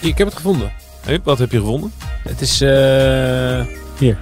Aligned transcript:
Ik 0.00 0.18
heb 0.18 0.26
het 0.26 0.36
gevonden. 0.36 0.72
Wat 1.24 1.38
heb 1.38 1.50
je 1.52 1.58
gevonden? 1.58 1.92
Het 2.22 2.40
is 2.40 2.60
eh, 2.60 3.60
hier. 3.98 4.18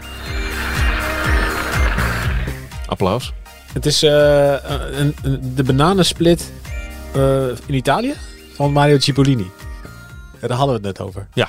Applaus. 2.87 3.33
Het 3.73 3.87
is 3.87 4.03
eh, 4.03 4.55
een, 4.91 5.15
een- 5.23 5.53
de 5.55 5.63
bananensplit 5.63 6.53
eh, 7.15 7.47
in 7.67 7.75
Italië 7.75 8.15
van 8.55 8.73
Mario 8.73 8.99
Cipollini. 8.99 9.51
Ja, 10.41 10.49
daar 10.49 10.57
hadden 10.57 10.81
we 10.81 10.87
het 10.89 10.99
net 10.99 11.07
over. 11.07 11.27
Ja. 11.35 11.49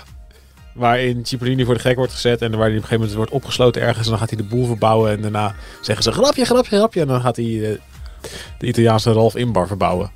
Waarin 0.75 1.25
Cipollini 1.25 1.65
voor 1.65 1.73
de 1.73 1.79
gek 1.79 1.95
wordt 1.95 2.11
gezet 2.11 2.41
en 2.41 2.51
waar 2.51 2.59
hij 2.59 2.69
op 2.69 2.73
een 2.75 2.81
gegeven 2.81 2.99
moment 2.99 3.17
wordt 3.17 3.31
opgesloten 3.31 3.81
ergens. 3.81 4.03
En 4.05 4.09
dan 4.09 4.19
gaat 4.19 4.29
hij 4.29 4.37
de 4.37 4.43
boel 4.43 4.65
verbouwen 4.65 5.11
en 5.11 5.21
daarna 5.21 5.55
zeggen 5.81 6.03
ze 6.03 6.11
grapje, 6.11 6.45
grapje, 6.45 6.77
grapje. 6.77 7.01
En 7.01 7.07
dan 7.07 7.21
gaat 7.21 7.35
hij 7.35 7.45
eh, 7.45 7.77
de 8.57 8.67
Italiaanse 8.67 9.11
Ralf 9.11 9.35
Inbar 9.35 9.67
verbouwen. 9.67 10.11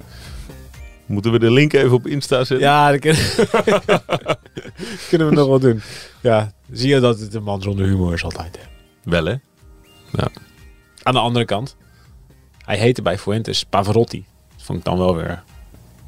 Moeten 1.05 1.31
we 1.31 1.39
de 1.39 1.51
link 1.51 1.73
even 1.73 1.91
op 1.91 2.07
Insta 2.07 2.37
zetten? 2.43 2.59
Ja, 2.59 2.91
dat 2.91 2.99
kunnen, 2.99 3.21
kunnen 5.09 5.29
we 5.29 5.35
nog 5.35 5.47
wel 5.47 5.59
doen. 5.59 5.81
Ja, 6.21 6.53
zie 6.71 6.89
je 6.89 6.99
dat 6.99 7.19
het 7.19 7.33
een 7.33 7.43
man 7.43 7.61
zonder 7.61 7.85
humor 7.85 8.13
is 8.13 8.23
altijd. 8.23 8.57
Hè? 8.57 8.63
Wel 9.09 9.25
hè? 9.25 9.35
Aan 11.03 11.13
de 11.13 11.19
andere 11.19 11.45
kant, 11.45 11.75
hij 12.57 12.77
heette 12.77 13.01
bij 13.01 13.17
Fuentes 13.17 13.63
Pavarotti. 13.63 14.25
Dat 14.55 14.65
vond 14.65 14.79
ik 14.79 14.85
dan 14.85 14.97
wel 14.97 15.15
weer 15.15 15.43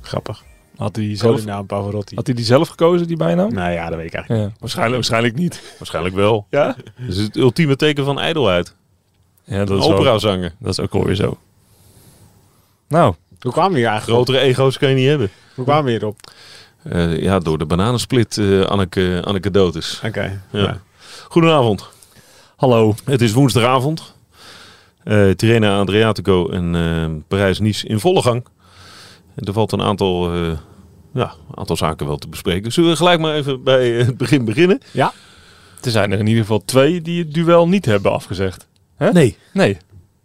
grappig. 0.02 0.44
Had 0.82 0.96
hij, 0.96 1.16
zelf, 1.16 1.66
Pavarotti. 1.66 2.16
had 2.16 2.26
hij 2.26 2.36
die 2.36 2.46
zelf 2.46 2.68
gekozen, 2.70 3.08
die 3.08 3.18
bijnaam? 3.18 3.54
Nou 3.54 3.72
ja, 3.72 3.90
dat 3.90 3.98
weet 3.98 4.06
ik 4.08 4.14
eigenlijk 4.14 4.44
Ja, 4.46 4.56
waarschijnlijk, 4.60 4.96
waarschijnlijk 4.96 5.36
niet. 5.36 5.62
Waarschijnlijk 5.80 6.16
wel. 6.16 6.46
Ja? 6.50 6.66
Dat 6.66 7.08
is 7.08 7.18
het 7.18 7.36
ultieme 7.36 7.76
teken 7.76 8.06
van 8.06 8.20
ijdelheid. 8.20 8.76
Ja, 9.44 9.58
dat 9.58 9.70
Een 9.70 9.78
is, 9.78 9.86
opera 9.86 10.18
zanger. 10.18 10.54
dat 10.60 10.72
is 10.72 10.80
ook 10.80 10.94
alweer 10.94 11.16
zo. 11.16 11.38
Nou, 12.88 13.14
niet. 13.30 13.44
Hoe 13.44 13.52
kwamen 13.52 13.72
we 13.72 13.78
hier 13.78 13.88
eigenlijk? 13.88 14.24
Grotere 14.24 14.46
ego's 14.46 14.78
kan 14.78 14.90
je 14.90 14.96
niet 14.96 15.08
hebben. 15.08 15.30
Hoe 15.56 15.66
kwamen 15.66 15.86
we 15.86 15.92
hierop? 15.92 16.20
Eh, 16.84 17.22
ja, 17.22 17.40
door 17.40 17.58
de 17.58 17.66
bananensplit 17.66 18.38
eh 18.38 18.62
Anneke, 18.62 19.22
is. 19.76 20.02
Oké. 20.06 20.42
Ja. 20.52 20.60
ja. 20.60 20.82
Goedenavond. 21.30 21.90
hallo. 22.56 22.96
Het 23.06 23.22
is 23.22 23.32
woensdagavond. 23.32 24.16
Eh 25.04 25.30
Tirrena 25.30 25.80
Adriatico 25.80 26.50
en 26.50 27.24
Parijs-Nice 27.28 27.88
in 27.88 28.00
volle 28.00 28.22
gang. 28.22 28.44
Er 29.36 29.54
valt 29.54 29.72
een 29.72 29.82
aantal, 29.82 30.34
eh, 30.34 30.52
ja, 31.14 31.34
een 31.50 31.58
aantal 31.58 31.78
zaken 31.78 32.08
wel 32.08 32.18
te 32.18 32.28
bespreken. 32.30 32.72
Zullen 32.72 32.90
we 32.90 32.96
gelijk 32.96 33.20
maar 33.20 33.34
even 33.36 33.64
bij 33.64 34.00
eh, 34.00 34.06
het 34.06 34.18
begin 34.18 34.46
beginnen? 34.46 34.80
Er 35.84 35.92
zijn 35.92 36.12
er 36.12 36.20
in 36.20 36.28
ieder 36.28 36.42
geval 36.42 36.66
twee 36.66 37.02
die 37.02 37.24
het 37.24 37.34
duel 37.34 37.68
niet 37.68 37.86
hebben 37.86 38.12
afgezegd. 38.12 38.68
Nee. 38.98 39.38
Nee. 39.54 39.78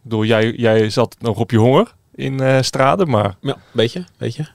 Bedoel, 0.02 0.24
jij, 0.24 0.52
jij 0.52 0.90
zat 0.90 1.16
nog 1.18 1.38
op 1.38 1.50
je 1.50 1.58
honger 1.58 1.94
in 2.14 2.40
eh 2.40 2.62
Straden, 2.62 3.08
maar 3.10 3.36
Ja, 3.40 3.56
weet 3.72 3.92
je, 3.92 4.04
weet 4.16 4.34
je. 4.34 4.46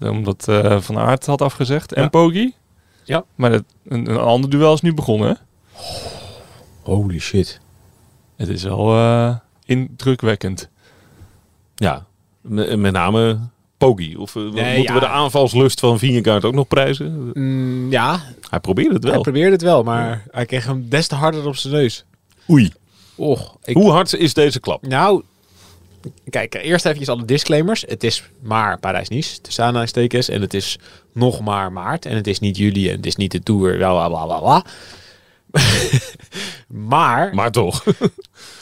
omdat 0.00 0.48
eh, 0.48 0.80
Van 0.80 0.98
Aert 0.98 1.26
had 1.26 1.42
afgezegd 1.42 1.92
en 1.92 2.02
Ja. 2.02 2.08
Poggi. 2.08 2.54
Ja. 3.04 3.24
Maar 3.34 3.52
het, 3.52 3.64
een, 3.88 4.10
een 4.10 4.18
ander 4.18 4.50
duel 4.50 4.72
is 4.74 4.80
nu 4.80 4.94
begonnen. 4.94 5.28
hè? 5.28 5.34
Holy 6.82 7.18
shit. 7.18 7.60
Het 8.36 8.48
is 8.48 8.62
wel 8.62 8.94
eh, 8.96 9.36
indrukwekkend. 9.64 10.68
Ja, 11.74 12.06
met 12.40 12.92
name 12.92 13.38
Poggi. 13.80 14.16
Of 14.16 14.36
eh, 14.36 14.42
Nee, 14.42 14.50
moeten 14.76 14.82
ja. 14.82 14.94
we 14.94 15.00
de 15.00 15.08
aanvalslust 15.08 15.80
van 15.80 15.98
Vingegaard 15.98 16.44
ook 16.44 16.54
nog 16.54 16.68
prijzen? 16.68 17.30
Mm, 17.34 17.90
ja, 17.90 18.20
Hij 18.50 18.60
probeerde 18.60 18.94
het 18.94 19.02
hij 19.02 19.12
wel. 19.12 19.20
probeerde 19.22 19.50
het 19.52 19.62
wel, 19.62 19.82
maar 19.82 20.24
hij 20.30 20.46
kreeg 20.46 20.66
hem 20.66 20.86
des 20.88 21.06
te 21.06 21.14
harder 21.14 21.46
op 21.46 21.56
zijn 21.56 21.74
neus. 21.74 22.04
Oei. 22.50 22.72
Och, 23.14 23.56
ik, 23.64 23.76
Hoe 23.76 23.90
hard 23.90 24.14
is 24.14 24.34
deze 24.34 24.60
klap? 24.60 24.86
Nou, 24.86 25.22
kijk, 26.28 26.54
eerst 26.54 26.86
even 26.86 27.06
alle 27.14 27.24
disclaimers. 27.24 27.84
Het 27.86 28.04
is 28.04 28.22
maar 28.42 28.78
Parijs-Nice, 28.78 29.40
tussen 29.40 29.64
aanhalingstekens. 29.64 30.28
En 30.28 30.40
het 30.40 30.54
is 30.54 30.78
nog 31.12 31.40
maar 31.40 31.72
maart. 31.72 32.06
En 32.06 32.16
het 32.16 32.26
is 32.26 32.38
niet 32.38 32.56
juli 32.56 32.88
en 32.90 32.96
het 32.96 33.06
is 33.06 33.16
niet 33.16 33.32
de 33.32 33.42
Tour. 33.42 33.76
Bla, 33.76 33.90
bla, 33.90 34.08
bla, 34.08 34.24
bla, 34.24 34.38
bla. 34.38 34.64
maar, 36.92 37.34
Maar 37.34 37.50
toch. 37.52 37.84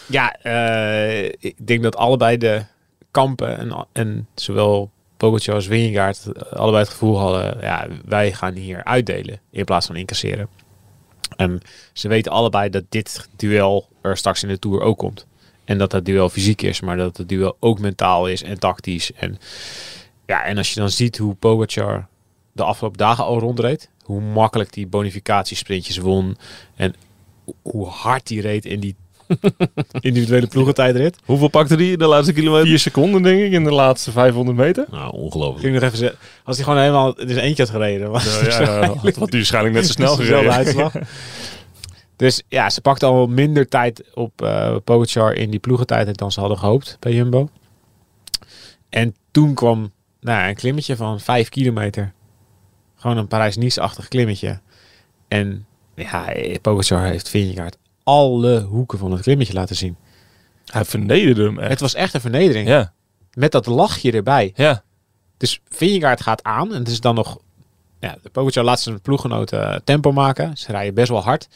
ja, 0.06 0.32
eh, 0.42 1.24
ik 1.24 1.66
denk 1.66 1.82
dat 1.82 1.96
allebei 1.96 2.36
de 2.36 2.64
kampen 3.10 3.58
en, 3.58 3.86
en 3.92 4.26
zowel 4.34 4.90
Pogacar 5.18 5.54
als 5.54 5.66
Vingegaard 5.66 6.50
allebei 6.50 6.82
het 6.82 6.92
gevoel 6.92 7.18
hadden... 7.18 7.58
Ja, 7.60 7.88
wij 8.04 8.32
gaan 8.32 8.54
hier 8.54 8.84
uitdelen 8.84 9.40
in 9.50 9.64
plaats 9.64 9.86
van 9.86 9.96
incasseren. 9.96 10.48
En 11.36 11.60
ze 11.92 12.08
weten 12.08 12.32
allebei 12.32 12.70
dat 12.70 12.84
dit 12.88 13.28
duel 13.36 13.88
er 14.02 14.16
straks 14.16 14.42
in 14.42 14.48
de 14.48 14.58
Tour 14.58 14.80
ook 14.80 14.98
komt. 14.98 15.26
En 15.64 15.78
dat 15.78 15.90
dat 15.90 16.04
duel 16.04 16.28
fysiek 16.28 16.62
is, 16.62 16.80
maar 16.80 16.96
dat 16.96 17.16
het 17.16 17.28
duel 17.28 17.56
ook 17.60 17.78
mentaal 17.78 18.28
is 18.28 18.42
en 18.42 18.58
tactisch. 18.58 19.12
En, 19.12 19.38
ja, 20.26 20.44
en 20.44 20.56
als 20.56 20.74
je 20.74 20.80
dan 20.80 20.90
ziet 20.90 21.18
hoe 21.18 21.34
Pogacar 21.34 22.08
de 22.52 22.62
afgelopen 22.62 22.98
dagen 22.98 23.24
al 23.24 23.38
rondreed. 23.38 23.90
Hoe 24.02 24.20
makkelijk 24.20 24.72
die 24.72 24.86
bonificatiesprintjes 24.86 25.96
won. 25.96 26.36
En 26.76 26.94
hoe 27.62 27.86
hard 27.86 28.26
die 28.26 28.40
reed 28.40 28.64
in 28.64 28.80
die 28.80 28.96
individuele 30.00 30.46
ploegentijdrit. 30.46 31.18
Hoeveel 31.24 31.48
pakte 31.48 31.74
hij 31.74 31.96
de 31.96 32.06
laatste 32.06 32.32
kilometer? 32.32 32.66
Vier 32.66 32.78
seconden 32.78 33.22
denk 33.22 33.40
ik 33.40 33.52
in 33.52 33.64
de 33.64 33.72
laatste 33.72 34.10
500 34.12 34.56
meter. 34.56 34.86
Nou, 34.90 35.12
ongelooflijk. 35.12 35.60
Ging 35.60 35.74
nog 35.74 35.82
even 35.82 35.98
zeggen, 35.98 36.18
als 36.44 36.56
hij 36.56 36.64
gewoon 36.64 36.80
helemaal 36.80 37.14
zijn 37.16 37.38
eentje 37.38 37.62
had 37.62 37.72
gereden. 37.72 38.10
Was 38.10 38.24
het 38.24 38.52
Ja, 38.52 38.60
ja, 38.60 38.86
had 38.86 39.14
hij 39.14 39.26
waarschijnlijk 39.30 39.74
net 39.74 39.86
zo 39.86 39.92
snel 39.92 40.16
gereden. 40.26 40.52
uitslag. 40.52 40.92
Dus 42.16 42.42
ja, 42.48 42.70
ze 42.70 42.80
pakte 42.80 43.06
al 43.06 43.26
minder 43.26 43.68
tijd 43.68 44.04
op 44.14 44.42
eh 44.42 44.76
Pogacar 44.84 45.34
in 45.34 45.50
die 45.50 45.60
ploegentijd 45.60 46.18
dan 46.18 46.32
ze 46.32 46.40
hadden 46.40 46.58
gehoopt 46.58 46.96
bij 47.00 47.12
Jumbo. 47.12 47.48
En 48.88 49.14
toen 49.30 49.54
kwam 49.54 49.92
nou, 50.20 50.48
een 50.48 50.54
klimmetje 50.54 50.96
van 50.96 51.20
5 51.20 51.48
kilometer. 51.48 52.12
Gewoon 52.96 53.16
een 53.16 53.28
Parijs-Nice-achtig 53.28 54.08
klimmetje. 54.08 54.60
En 55.28 55.66
ja, 55.94 56.32
Pogacar 56.62 57.04
heeft 57.06 57.28
Vingegaard 57.28 57.76
alle 58.08 58.60
hoeken 58.60 58.98
van 58.98 59.12
het 59.12 59.20
klimmetje 59.20 59.52
laten 59.52 59.76
zien. 59.76 59.96
Hij 60.64 60.84
vernederde 60.84 61.42
hem 61.42 61.58
echt. 61.58 61.70
Het 61.70 61.80
was 61.80 61.94
echt 61.94 62.14
een 62.14 62.20
vernedering. 62.20 62.68
Ja, 62.68 62.92
Met 63.32 63.52
dat 63.52 63.66
lachje 63.66 64.12
erbij. 64.12 64.52
ja. 64.56 64.82
Dus 65.36 65.60
Vingegaard 65.68 66.20
gaat 66.20 66.42
aan. 66.42 66.72
En 66.72 66.78
het 66.78 66.88
is 66.88 67.00
dan 67.00 67.14
nog... 67.14 67.38
Ja, 68.00 68.16
de 68.22 68.28
Pogacar 68.28 68.64
laat 68.64 68.80
zijn 68.80 69.00
ploeggenoten 69.00 69.72
eh, 69.72 69.80
tempo 69.84 70.12
maken. 70.12 70.56
Ze 70.56 70.70
rijden 70.72 70.94
best 70.94 71.08
wel 71.08 71.22
hard. 71.22 71.48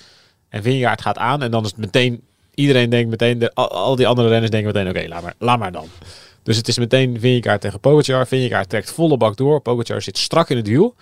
En 0.48 0.62
Vingegaard 0.62 1.00
gaat 1.00 1.18
aan. 1.18 1.42
En 1.42 1.50
dan 1.50 1.62
is 1.64 1.70
het 1.70 1.78
meteen... 1.78 2.22
Iedereen 2.54 2.90
denkt 2.90 3.10
meteen... 3.10 3.38
De, 3.38 3.54
al, 3.54 3.70
al 3.70 3.96
die 3.96 4.06
andere 4.06 4.28
renners 4.28 4.50
denken 4.50 4.72
meteen... 4.72 4.88
Oké, 4.88 5.08
laat, 5.08 5.22
maar, 5.22 5.34
laat 5.38 5.58
maar 5.58 5.72
dan. 5.72 5.86
Dus 6.42 6.56
het 6.56 6.68
is 6.68 6.78
meteen 6.78 7.20
Vingegaard 7.20 7.60
tegen 7.60 7.80
Pogacar. 7.80 8.26
Vingegaard 8.26 8.68
trekt 8.68 8.92
volle 8.92 9.16
bak 9.16 9.36
door. 9.36 9.60
Pogacar 9.60 10.02
zit 10.02 10.18
strak 10.18 10.50
in 10.50 10.56
het 10.56 10.66
wiel. 10.66 10.94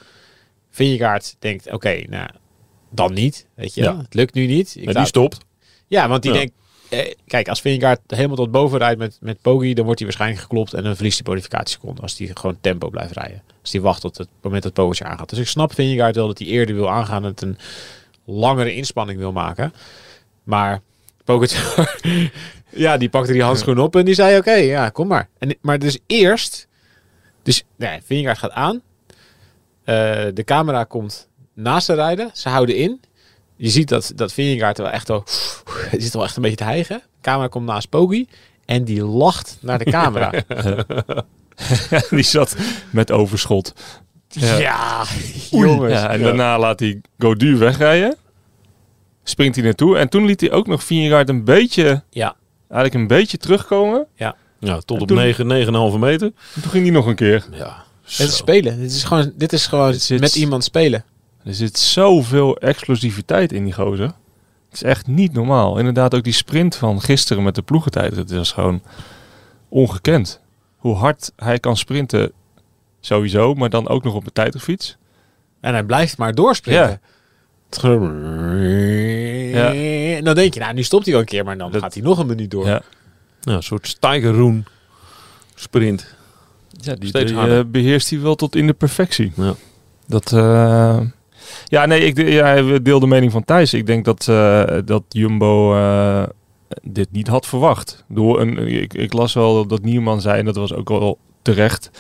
Vingegaard 0.70 1.36
denkt... 1.38 1.72
Oké, 1.72 2.02
nou... 2.08 2.28
Dan 2.90 3.12
niet. 3.12 3.46
Weet 3.54 3.74
je, 3.74 3.82
Ja. 3.82 3.96
het 3.96 4.14
lukt 4.14 4.34
nu 4.34 4.46
niet. 4.46 4.76
Ik 4.78 4.94
die 4.94 5.06
stopt. 5.06 5.38
ja, 5.86 6.08
want 6.08 6.22
die 6.22 6.32
Ja. 6.32 6.38
denkt... 6.38 6.52
Eh, 6.88 7.14
kijk, 7.26 7.48
als 7.48 7.60
Vingegaard 7.60 8.00
helemaal 8.06 8.36
tot 8.36 8.50
boven 8.50 8.78
rijdt 8.78 8.98
met, 8.98 9.18
met 9.20 9.40
Poggi... 9.42 9.74
dan 9.74 9.84
wordt 9.84 9.98
hij 10.00 10.08
waarschijnlijk 10.08 10.42
geklopt 10.42 10.74
en 10.74 10.82
dan 10.82 10.94
verliest 10.94 11.16
hij 11.18 11.26
bonificatieseconden... 11.26 12.02
als 12.02 12.18
hij 12.18 12.30
gewoon 12.34 12.58
tempo 12.60 12.88
blijft 12.90 13.12
rijden. 13.12 13.42
Als 13.60 13.72
hij 13.72 13.80
wacht 13.80 14.00
tot 14.00 14.18
het 14.18 14.28
moment 14.42 14.62
dat 14.62 14.72
Pogacar 14.72 15.08
aangaat. 15.08 15.28
Dus 15.28 15.38
ik 15.38 15.46
snap 15.46 15.74
Vingegaard 15.74 16.16
wel 16.16 16.26
dat 16.26 16.38
hij 16.38 16.46
eerder 16.48 16.74
wil 16.74 16.90
aangaan... 16.90 17.22
en 17.22 17.28
het 17.30 17.42
een 17.42 17.58
langere 18.24 18.74
inspanning 18.74 19.18
wil 19.18 19.32
maken. 19.32 19.72
Maar 20.42 20.80
Pogacar... 21.24 22.00
ja, 22.70 22.96
die 22.96 23.08
pakte 23.08 23.32
die 23.32 23.42
handschoen 23.42 23.78
op 23.78 23.96
en 23.96 24.04
die 24.04 24.14
zei... 24.14 24.38
oké, 24.38 24.52
ja, 24.54 24.88
kom 24.88 25.06
maar. 25.06 25.28
En, 25.38 25.56
maar 25.60 25.78
dus 25.78 25.98
eerst... 26.06 26.68
Dus 27.42 27.64
nee, 27.76 28.00
Vingegaard 28.04 28.38
gaat 28.38 28.50
aan. 28.50 28.82
Eh, 29.84 29.94
de 30.34 30.42
camera 30.44 30.84
komt 30.84 31.28
naast 31.62 31.86
de 31.86 31.94
rijden. 31.94 32.30
Ze 32.34 32.48
houden 32.48 32.76
in. 32.76 33.00
Je 33.56 33.68
ziet 33.68 33.88
dat, 33.88 34.12
dat 34.14 34.32
Vingegaard 34.32 34.78
er 34.78 34.84
wel 34.84 34.92
echt 34.92 35.10
al... 35.10 35.24
Die 35.90 36.00
zit 36.00 36.12
wel 36.12 36.24
echt 36.24 36.36
een 36.36 36.42
beetje 36.42 36.56
te 36.56 36.64
hijgen. 36.64 36.96
De 36.98 37.20
camera 37.20 37.48
komt 37.48 37.66
naast 37.66 37.88
Poggi. 37.88 38.26
En 38.64 38.84
die 38.84 39.04
lacht 39.04 39.58
naar 39.60 39.78
de 39.78 39.84
camera. 39.90 40.32
die 42.10 42.22
zat 42.22 42.56
met 42.90 43.10
overschot. 43.10 43.72
ja, 44.28 44.56
Ja. 44.58 45.04
jongens. 45.50 45.92
Ja, 45.92 46.10
en 46.10 46.22
daarna 46.22 46.58
laat 46.58 46.80
hij 46.80 47.00
Godu 47.18 47.56
wegrijden. 47.56 48.16
Springt 49.24 49.56
hij 49.56 49.64
naartoe. 49.64 49.98
En 49.98 50.08
toen 50.08 50.24
liet 50.24 50.40
hij 50.40 50.52
ook 50.52 50.66
nog 50.66 50.84
Vingegaard 50.84 51.28
een 51.28 51.44
beetje, 51.44 52.02
Ja. 52.10 52.34
eigenlijk 52.68 52.94
een 52.94 53.06
beetje 53.06 53.36
terugkomen. 53.38 54.06
Ja, 54.14 54.36
tot 54.84 54.96
En 54.96 55.00
op 55.02 55.08
toen- 55.08 55.16
9, 55.16 55.46
9,5 55.92 55.98
meter. 55.98 56.32
En 56.54 56.62
toen 56.62 56.70
ging 56.70 56.84
hij 56.84 56.92
nog 56.92 57.06
een 57.06 57.14
keer. 57.14 57.46
Ja. 57.52 57.84
Het 58.02 58.18
is 58.28 58.36
spelen. 58.36 58.80
Dit 58.80 58.90
is 58.92 59.04
gewoon, 59.04 59.32
dit 59.36 59.52
is 59.52 59.66
gewoon 59.66 59.94
met 60.18 60.36
iemand 60.36 60.64
spelen. 60.64 61.04
Er 61.44 61.54
zit 61.54 61.78
zoveel 61.78 62.56
explosiviteit 62.56 63.52
in 63.52 63.64
die 63.64 63.72
gozer. 63.72 64.06
Het 64.06 64.72
is 64.72 64.82
echt 64.82 65.06
niet 65.06 65.32
normaal. 65.32 65.78
Inderdaad, 65.78 66.14
ook 66.14 66.24
die 66.24 66.32
sprint 66.32 66.76
van 66.76 67.00
gisteren 67.00 67.42
met 67.42 67.54
de 67.54 67.62
ploegentijd. 67.62 68.16
Het 68.16 68.30
was 68.32 68.52
gewoon 68.52 68.82
ongekend. 69.68 70.40
Hoe 70.76 70.94
hard 70.94 71.32
hij 71.36 71.58
kan 71.58 71.76
sprinten, 71.76 72.32
sowieso. 73.00 73.54
Maar 73.54 73.70
dan 73.70 73.88
ook 73.88 74.04
nog 74.04 74.14
op 74.14 74.24
de 74.24 74.32
tijdfiets. 74.32 74.96
En 75.60 75.72
hij 75.72 75.84
blijft 75.84 76.18
maar 76.18 76.34
doorspringen. 76.34 76.80
Ja. 76.80 76.98
Is. 78.52 80.16
En 80.16 80.24
dan 80.24 80.34
denk 80.34 80.54
je, 80.54 80.60
nou, 80.60 80.74
nu 80.74 80.82
stopt 80.82 81.04
hij 81.04 81.12
wel 81.12 81.22
een 81.22 81.28
keer, 81.28 81.44
maar 81.44 81.58
dan 81.58 81.72
Dat- 81.72 81.80
gaat 81.82 81.94
hij 81.94 82.02
nog 82.02 82.18
een 82.18 82.26
minuut 82.26 82.50
door. 82.50 82.66
Ja. 82.66 82.82
Ja, 83.40 83.52
een 83.52 83.62
soort 83.62 83.86
Steigeroen 83.88 84.66
sprint. 85.54 86.14
Ja, 86.70 86.94
die, 86.94 87.08
Steeds 87.08 87.30
die, 87.30 87.40
harder. 87.40 87.58
eh, 87.58 87.64
beheerst 87.66 88.10
hij 88.10 88.20
wel 88.20 88.34
tot 88.34 88.54
in 88.56 88.66
de 88.66 88.72
perfectie. 88.72 89.32
Ja. 89.36 89.54
Dat, 90.06 90.32
eh, 90.32 91.00
ja, 91.64 91.86
nee, 91.86 92.00
ik 92.00 92.28
ja, 92.28 92.64
we 92.64 92.82
deel 92.82 93.00
de 93.00 93.06
mening 93.06 93.32
van 93.32 93.44
Thijs. 93.44 93.74
Ik 93.74 93.86
denk 93.86 94.04
dat, 94.04 94.28
eh, 94.28 94.64
dat 94.84 95.02
Jumbo 95.08 95.74
eh, 95.74 96.22
dit 96.82 97.12
niet 97.12 97.26
had 97.26 97.46
verwacht. 97.46 98.04
Door 98.08 98.40
een, 98.40 98.58
ik, 98.58 98.94
ik 98.94 99.12
las 99.12 99.34
wel 99.34 99.66
dat 99.66 99.82
Nierman 99.82 100.20
zei, 100.20 100.38
en 100.38 100.44
dat 100.44 100.56
was 100.56 100.74
ook 100.74 100.88
wel 100.88 101.18
terecht, 101.42 101.90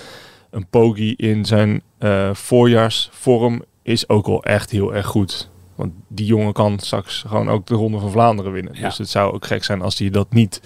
een 0.50 0.66
Poggi 0.66 1.14
in 1.16 1.44
zijn 1.44 1.82
eh, 1.98 2.30
voorjaarsvorm 2.34 3.62
is 3.82 4.08
ook 4.08 4.26
wel 4.26 4.44
echt 4.44 4.70
heel 4.70 4.94
erg 4.94 5.06
goed. 5.06 5.50
Want 5.74 5.92
die 6.08 6.26
jongen 6.26 6.52
kan 6.52 6.78
straks 6.78 7.24
gewoon 7.26 7.48
ook 7.48 7.66
de 7.66 7.74
Ronde 7.74 7.98
van 7.98 8.10
Vlaanderen 8.10 8.52
winnen. 8.52 8.74
Ja. 8.74 8.82
Dus 8.82 8.98
het 8.98 9.08
zou 9.08 9.32
ook 9.32 9.46
gek 9.46 9.64
zijn 9.64 9.82
als 9.82 9.98
hij 9.98 10.10
dat 10.10 10.32
niet 10.32 10.60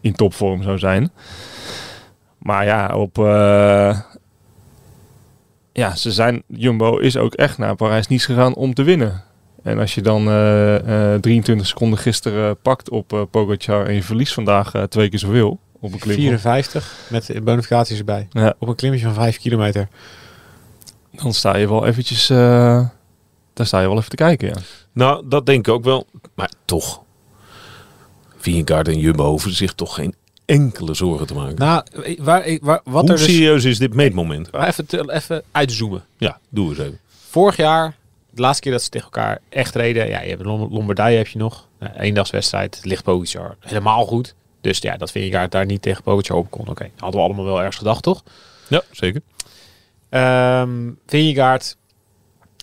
in 0.00 0.12
topvorm 0.12 0.62
zou 0.62 0.78
zijn. 0.78 1.10
Maar 2.38 2.64
ja, 2.64 2.96
op... 2.96 3.16
ja, 5.78 5.96
ze 5.96 6.12
zijn, 6.12 6.42
Jumbo 6.46 6.96
is 6.96 7.16
ook 7.16 7.34
echt 7.34 7.58
naar 7.58 7.76
Parijs-Nice 7.76 8.26
gegaan 8.26 8.54
om 8.54 8.74
te 8.74 8.82
winnen. 8.82 9.22
En 9.62 9.78
als 9.78 9.94
je 9.94 10.02
dan 10.02 10.28
eh, 10.28 11.14
eh, 11.14 11.20
23 11.20 11.66
seconden 11.66 11.98
gisteren 11.98 12.60
pakt 12.60 12.90
op 12.90 13.12
eh 13.12 13.22
Pogacar 13.30 13.86
en 13.86 13.94
je 13.94 14.02
verliest 14.02 14.34
vandaag 14.34 14.74
eh, 14.74 14.82
twee 14.82 15.08
keer 15.08 15.18
zoveel 15.18 15.58
op 15.80 15.92
een 15.92 15.98
klim. 15.98 16.16
54 16.16 16.92
met 17.10 17.44
bonificaties 17.44 17.98
erbij. 17.98 18.28
Ja, 18.30 18.54
Op 18.58 18.68
een 18.68 18.74
klimmetje 18.74 19.06
van 19.06 19.14
5 19.14 19.38
kilometer. 19.38 19.88
dan 21.10 21.34
sta 21.34 21.56
je 21.56 21.68
wel 21.68 21.86
eventjes, 21.86 22.30
eh 22.30 22.86
daar 23.52 23.66
sta 23.66 23.80
je 23.80 23.88
wel 23.88 23.98
even 23.98 24.10
te 24.10 24.16
kijken, 24.16 24.48
ja. 24.48 24.56
Nou, 24.92 25.28
dat 25.28 25.46
denk 25.46 25.66
ik 25.66 25.74
ook 25.74 25.84
wel. 25.84 26.06
Maar 26.34 26.50
toch. 26.64 27.02
Vingegaard 28.36 28.88
en 28.88 28.98
Jumbo 28.98 29.28
hoeven 29.28 29.52
zich 29.52 29.72
toch 29.72 29.94
geen 29.94 30.14
enkele 30.48 30.94
zorgen 30.94 31.26
te 31.26 31.34
maken. 31.34 31.54
Nou, 31.56 31.82
waar, 32.18 32.58
waar, 32.60 32.80
wat 32.84 33.02
Hoe 33.02 33.10
er 33.12 33.16
dus... 33.16 33.24
serieus 33.24 33.64
is 33.64 33.78
dit 33.78 33.94
meetmoment? 33.94 34.54
Even, 34.54 34.86
te- 34.86 35.12
even 35.12 35.42
uitzoomen. 35.52 36.04
Ja, 36.16 36.38
doe 36.48 36.68
eens 36.68 36.78
even. 36.78 36.98
Vorig 37.28 37.56
jaar, 37.56 37.96
de 38.30 38.40
laatste 38.40 38.62
keer 38.62 38.72
dat 38.72 38.82
ze 38.82 38.88
tegen 38.88 39.06
elkaar 39.06 39.40
echt 39.48 39.74
reden. 39.74 40.08
Ja, 40.08 40.20
je 40.20 40.28
hebt 40.28 40.44
Lom- 40.44 40.72
Lombardije 40.72 41.16
heb 41.16 41.26
je 41.26 41.38
nog. 41.38 41.66
Nou, 41.78 41.92
eendagswedstrijd. 41.94 42.80
Ligt 42.82 43.02
Pogacar 43.04 43.56
helemaal 43.60 44.06
goed. 44.06 44.34
Dus 44.60 44.78
ja, 44.78 44.96
dat 44.96 45.10
vind 45.10 45.34
ik 45.34 45.50
daar 45.50 45.66
niet 45.66 45.82
tegen 45.82 46.02
Pogacar 46.02 46.36
op 46.36 46.50
kon. 46.50 46.68
Oké, 46.68 46.90
hadden 46.98 47.20
we 47.20 47.26
allemaal 47.26 47.44
wel 47.44 47.58
ergens 47.58 47.76
gedacht, 47.76 48.02
toch? 48.02 48.22
Ja, 48.68 48.82
zeker. 48.90 49.20
Ehm 50.08 50.90
Vingegaard 51.06 51.76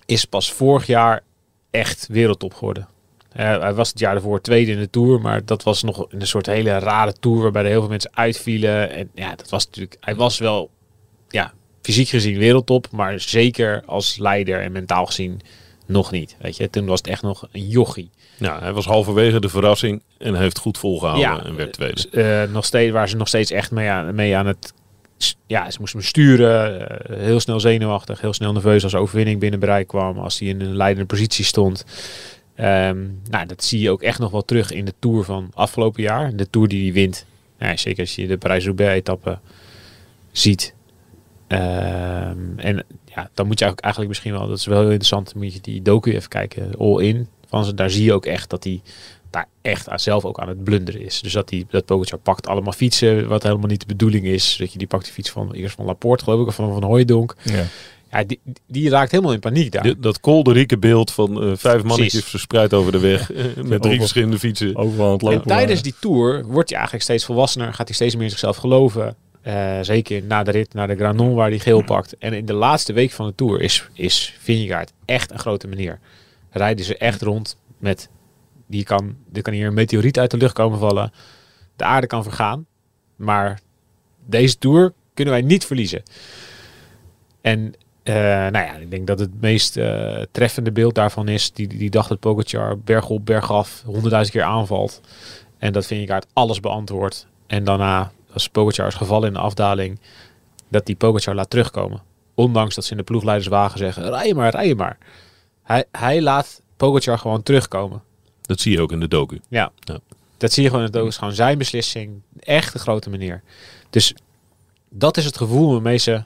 is 0.06 0.26
pas 0.26 0.52
vorig 0.54 0.86
jaar 0.88 1.24
echt 1.72 2.08
wereldtop 2.08 2.54
geworden. 2.54 2.88
Eh, 3.36 3.60
hij 3.60 3.74
was 3.74 3.90
het 3.90 4.00
jaar 4.00 4.16
ervoor 4.16 4.42
tweede 4.42 4.72
in 4.72 4.80
de 4.80 4.90
Tour, 4.90 5.22
maar 5.22 5.46
dat 5.46 5.64
was 5.64 5.84
nog 5.84 6.06
een 6.10 6.28
soort 6.28 6.46
hele 6.46 6.80
rare 6.80 7.14
Tour 7.20 7.42
waarbij 7.42 7.64
er 7.64 7.70
heel 7.70 7.80
veel 7.80 7.90
mensen 7.90 8.12
uitvielen. 8.14 8.90
En 8.90 9.10
ja, 9.14 9.36
dat 9.36 9.50
was 9.50 9.66
natuurlijk, 9.66 9.98
hij 10.00 10.16
was 10.16 10.38
wel 10.38 10.70
ja, 11.30 11.54
fysiek 11.82 12.08
gezien 12.08 12.38
wereldtop, 12.38 12.88
maar 12.92 13.20
zeker 13.20 13.84
als 13.86 14.18
leider 14.18 14.60
en 14.62 14.72
mentaal 14.72 15.06
gezien 15.06 15.42
nog 15.86 16.12
niet. 16.12 16.36
Weet 16.42 16.58
je, 16.58 16.70
toen 16.70 16.86
was 16.86 16.98
het 16.98 17.08
echt 17.08 17.22
nog 17.22 17.48
een 17.52 17.68
jochie. 17.68 18.10
Ja, 18.38 18.60
hij 18.60 18.74
was 18.74 18.86
halverwege 18.86 19.40
de 19.40 19.50
verrassing 19.50 20.04
en 20.18 20.36
heeft 20.36 20.60
goed 20.60 20.78
volgehouden 20.78 21.30
Ja, 21.30 21.44
en 21.44 21.56
werd 21.56 21.74
tweede. 21.74 22.10
Eh, 22.10 22.54
nog 22.54 22.66
steeds, 22.66 22.92
waar 22.92 23.10
ze 23.10 23.16
nog 23.16 23.28
steeds 23.28 23.52
echt 23.52 23.72
mee 23.72 23.90
aan, 23.90 24.16
mee 24.16 24.36
aan 24.36 24.46
het... 24.46 24.74
Ja, 25.48 25.72
ze 25.72 25.80
moesten 25.80 26.00
hem 26.00 26.08
sturen. 26.08 26.90
eh, 26.90 27.18
heel 27.18 27.40
snel 27.40 27.60
zenuwachtig. 27.60 28.22
Heel 28.22 28.34
snel 28.34 28.54
nerveus 28.54 28.84
als 28.84 28.92
de 28.92 28.98
overwinning 28.98 29.40
binnen 29.40 29.60
bereik 29.60 29.88
kwam. 29.88 30.18
Als 30.18 30.40
hij 30.40 30.48
in 30.48 30.62
een 30.62 30.76
leidende 30.76 31.06
positie 31.06 31.46
stond. 31.46 31.86
Ehm, 32.56 32.98
nou, 33.30 33.46
dat 33.46 33.63
zie 33.63 33.80
je 33.80 33.90
ook 33.92 34.02
echt 34.02 34.19
nog 34.19 34.31
wel 34.31 34.46
terug 34.46 34.72
in 34.72 34.86
de 34.86 34.94
Tour 35.00 35.24
van 35.24 35.50
afgelopen 35.54 36.04
jaar. 36.04 36.36
De 36.36 36.50
Tour 36.50 36.68
die 36.68 36.84
hij 36.84 36.94
wint. 36.94 37.25
Ja, 37.60 37.78
zeker 37.78 38.00
als 38.00 38.16
je 38.16 38.28
de 38.28 38.38
Parijs-Roubaix-etappe 38.38 39.40
ziet. 40.31 40.74
Ehm, 41.48 42.57
en 42.60 42.86
ja, 43.16 43.30
dan 43.34 43.48
moet 43.48 43.60
je 43.60 43.66
ook 43.66 43.80
eigenlijk 43.80 44.13
misschien 44.13 44.34
wel... 44.34 44.48
Dat 44.48 44.57
is 44.57 44.66
wel 44.66 44.78
heel 44.80 44.86
interessant. 44.90 45.36
Moet 45.36 45.54
je 45.54 45.62
die 45.62 45.81
docu 45.81 46.16
even 46.16 46.30
kijken. 46.30 46.75
All 46.78 47.04
In. 47.04 47.28
Van 47.48 47.66
ze. 47.66 47.74
Daar 47.74 47.90
zie 47.90 48.04
je 48.04 48.13
ook 48.13 48.25
echt 48.25 48.50
dat 48.50 48.63
hij 48.63 48.81
daar 49.30 49.48
echt 49.62 49.90
aan- 49.90 50.00
zelf 50.00 50.25
ook 50.25 50.40
aan 50.40 50.48
het 50.48 50.63
blunderen 50.63 51.01
is. 51.01 51.22
Dus 51.22 51.34
dat 51.34 51.50
die 51.50 51.66
dat 51.69 51.86
Pogacar 51.86 52.19
pakt 52.19 52.48
allemaal 52.48 52.74
fietsen, 52.74 53.28
wat 53.28 53.44
helemaal 53.44 53.68
niet 53.68 53.80
de 53.80 53.86
bedoeling 53.86 54.25
is. 54.25 54.56
Dat 54.60 54.72
je 54.72 54.78
die 54.78 54.88
pakt 54.88 55.04
die 55.04 55.13
fiets 55.13 55.30
van 55.30 55.54
eerst 55.54 55.75
van 55.75 55.86
Laporte, 55.86 56.24
geloof 56.24 56.42
ik, 56.42 56.48
of 56.48 56.56
van 56.56 56.74
Van 56.74 56.84
Hooijdonk. 56.84 57.36
ja. 57.44 57.63
Ja, 58.15 58.23
die, 58.23 58.39
die 58.67 58.89
raakt 58.89 59.12
helemaal 59.12 59.33
in 59.33 59.39
paniek 59.39 59.71
daar. 59.71 59.94
Dat 60.00 60.19
kolderieke 60.19 60.77
beeld 60.77 61.12
van 61.12 61.41
eh, 61.44 61.51
vijf 61.56 61.83
mannetjes 61.83 62.12
Precies. 62.12 62.29
verspreid 62.29 62.73
over 62.73 62.91
de 62.91 63.00
weg 63.00 63.31
eh, 63.33 63.44
met 63.45 63.56
drie 63.56 63.79
Over- 63.79 63.97
verschillende 63.97 64.39
fietsen. 64.39 64.75
Overal 64.75 65.06
aan 65.07 65.13
het 65.13 65.21
En 65.23 65.27
lopen. 65.29 65.47
tijdens 65.47 65.81
die 65.81 65.94
tour 66.00 66.45
wordt 66.45 66.67
hij 66.69 66.77
eigenlijk 66.77 67.03
steeds 67.03 67.25
volwassener, 67.25 67.73
gaat 67.73 67.88
hij 67.88 67.95
steeds 67.95 68.13
meer 68.15 68.23
in 68.23 68.29
zichzelf 68.29 68.57
geloven. 68.57 69.15
Eh, 69.41 69.77
zeker 69.81 70.23
na 70.23 70.44
de 70.44 70.51
rit 70.51 70.73
naar 70.73 70.88
de 70.88 70.95
Granon 70.95 71.33
waar 71.33 71.50
hij 71.50 71.59
geel 71.59 71.83
pakt. 71.83 72.17
En 72.17 72.33
in 72.33 72.45
de 72.45 72.53
laatste 72.53 72.94
week 72.94 73.12
van 73.12 73.27
de 73.27 73.35
tour 73.35 73.62
is, 73.62 73.89
is 73.94 74.35
Vingegaard 74.39 74.91
echt 75.06 75.31
een 75.31 75.39
grote 75.39 75.67
meneer. 75.67 76.00
Rijden 76.50 76.85
ze 76.85 76.97
echt 76.97 77.21
rond 77.21 77.57
met, 77.77 78.09
die 78.67 78.83
kan, 78.83 79.15
er 79.33 79.41
kan 79.41 79.53
hier 79.53 79.67
een 79.67 79.73
meteoriet 79.73 80.19
uit 80.19 80.31
de 80.31 80.38
lucht 80.38 80.53
komen 80.53 80.79
vallen. 80.79 81.12
De 81.75 81.83
aarde 81.83 82.07
kan 82.07 82.23
vergaan. 82.23 82.65
Maar 83.15 83.59
deze 84.25 84.57
tour 84.57 84.94
kunnen 85.13 85.33
wij 85.33 85.41
niet 85.44 85.65
verliezen. 85.65 86.03
En 87.41 87.73
eh, 88.06 88.13
nou 88.16 88.57
ja, 88.66 88.74
ik 88.74 88.92
denk 88.92 89.07
dat 89.07 89.19
het 89.19 89.42
meest 89.42 89.78
eh, 89.78 90.22
treffende 90.31 90.72
beeld 90.72 90.96
daarvan 90.96 91.28
is 91.28 91.52
die, 91.52 91.68
die 91.68 91.90
dag 91.90 92.07
dat 92.07 92.19
Pogacar 92.19 92.80
bergop, 92.80 93.25
bergaf, 93.25 93.84
honderdduizend 93.86 94.38
keer 94.38 94.46
aanvalt. 94.46 95.02
En 95.57 95.74
dat 95.74 95.86
Vingegaard 95.86 96.28
alles 96.34 96.60
beantwoordt. 96.60 97.28
En 97.48 97.63
daarna, 97.63 98.12
als 98.34 98.50
Pogacar 98.50 98.88
is 98.88 98.94
gevallen 98.94 99.28
in 99.28 99.34
de 99.34 99.40
afdaling, 99.40 100.00
dat 100.69 100.86
die 100.86 100.96
Pogacar 100.96 101.36
laat 101.36 101.50
terugkomen. 101.50 102.02
Ondanks 102.34 102.75
dat 102.75 102.86
ze 102.86 102.92
in 102.92 102.98
de 102.98 103.04
ploegleiderswagen 103.04 103.78
zeggen, 103.78 104.10
rij 104.10 104.28
je 104.28 104.36
maar, 104.36 104.51
rij 104.51 104.68
je 104.68 104.75
maar. 104.75 104.98
Hij, 105.63 105.86
hij 105.92 106.22
laat 106.22 106.62
Pogacar 106.78 107.19
gewoon 107.19 107.44
terugkomen. 107.44 108.04
Dat 108.42 108.60
zie 108.60 108.72
je 108.72 108.81
ook 108.81 108.92
in 108.92 109.00
de 109.00 109.08
docu. 109.08 109.42
Ja. 109.50 109.72
Ja. 109.80 110.00
Dat 110.38 110.54
zie 110.54 110.63
je 110.63 110.69
gewoon 110.69 110.86
in 110.86 110.92
het 110.92 111.01
oog. 111.01 111.08
is 111.08 111.18
gewoon 111.18 111.34
zijn 111.34 111.58
beslissing. 111.58 112.22
Echt 112.40 112.74
een 112.74 112.80
grote 112.80 113.10
meneer. 113.10 113.44
Dus 113.90 114.13
dat 114.90 115.18
is 115.18 115.25
het 115.25 115.38
gevoel 115.38 115.72
waarmee 115.72 115.98
ze 115.98 116.24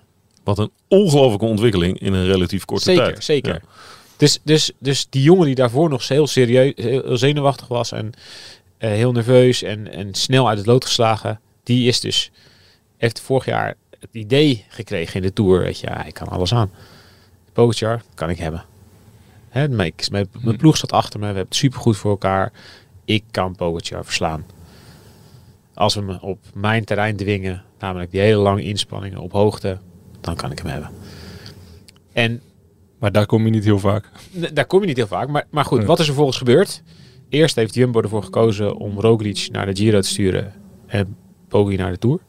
Wat 0.55 0.57
een 0.57 0.71
ongelofelijke 0.87 1.45
ontwikkeling 1.45 1.99
in 1.99 2.13
een 2.13 2.25
relatief 2.25 2.65
korte 2.65 2.83
zeker, 2.83 3.03
tijd. 3.03 3.23
Zeker, 3.23 3.53
Ja. 3.53 3.61
Dus, 4.17 4.39
dus, 4.43 4.71
dus 4.79 5.07
die 5.09 5.21
jongen 5.21 5.45
die 5.45 5.55
daarvoor 5.55 5.89
nog 5.89 6.07
heel 6.07 6.27
serieus, 6.27 6.73
heel, 6.75 7.17
zenuwachtig 7.17 7.67
was 7.67 7.91
en 7.91 8.11
eh, 8.77 8.89
heel 8.89 9.11
nerveus 9.11 9.63
en, 9.63 9.91
en 9.91 10.13
snel 10.13 10.47
uit 10.47 10.57
het 10.57 10.67
lood 10.67 10.85
geslagen, 10.85 11.39
die 11.63 11.87
is 11.87 11.99
dus, 11.99 12.31
heeft 12.97 13.19
vorig 13.19 13.45
jaar 13.45 13.75
het 13.99 14.09
idee 14.11 14.65
gekregen 14.69 15.15
in 15.15 15.21
de 15.21 15.33
Tour, 15.33 15.59
weet 15.59 15.79
je, 15.79 15.87
ja, 15.87 16.05
ik 16.05 16.13
kan 16.13 16.27
alles 16.27 16.53
aan. 16.53 16.71
Pogacar 17.53 18.01
kan 18.13 18.29
ik 18.29 18.37
hebben. 18.37 18.65
Hè, 19.49 19.67
mijn, 19.67 19.93
mijn, 20.11 20.29
mijn 20.41 20.57
ploeg 20.57 20.77
staat 20.77 20.91
achter 20.91 21.19
me, 21.19 21.25
we 21.25 21.25
hebben 21.25 21.49
het 21.49 21.55
supergoed 21.55 21.97
voor 21.97 22.11
elkaar. 22.11 22.51
Ik 23.05 23.23
kan 23.31 23.55
Pogacar 23.55 24.05
verslaan. 24.05 24.45
Als 25.73 25.95
we 25.95 26.01
me 26.01 26.21
op 26.21 26.39
mijn 26.53 26.85
terrein 26.85 27.15
dwingen, 27.15 27.63
namelijk 27.79 28.11
die 28.11 28.19
hele 28.19 28.41
lange 28.41 28.63
inspanningen 28.63 29.19
op 29.19 29.31
hoogte, 29.31 29.77
dan 30.21 30.35
kan 30.35 30.51
ik 30.51 30.57
hem 30.57 30.67
hebben. 30.67 30.89
En 32.13 32.41
Maar 32.99 33.11
daar 33.11 33.25
kom 33.25 33.43
je 33.45 33.49
niet 33.49 33.63
heel 33.63 33.79
vaak. 33.79 34.09
Daar 34.53 34.65
kom 34.65 34.79
je 34.81 34.85
niet 34.87 34.97
heel 34.97 35.07
vaak. 35.07 35.27
Maar, 35.29 35.45
maar 35.49 35.65
goed, 35.65 35.77
Nee. 35.77 35.87
wat 35.87 35.95
is 35.99 36.01
er 36.01 36.05
vervolgens 36.13 36.37
gebeurd? 36.37 36.81
Eerst 37.29 37.55
heeft 37.55 37.73
Jumbo 37.73 38.01
ervoor 38.01 38.23
gekozen 38.23 38.75
om 38.75 38.99
Roglic 38.99 39.47
naar 39.51 39.65
de 39.65 39.75
Giro 39.75 40.01
te 40.01 40.07
sturen 40.07 40.53
en 40.87 41.15
Poggi 41.47 41.75
naar 41.75 41.91
de 41.91 41.97
Tour. 41.97 42.19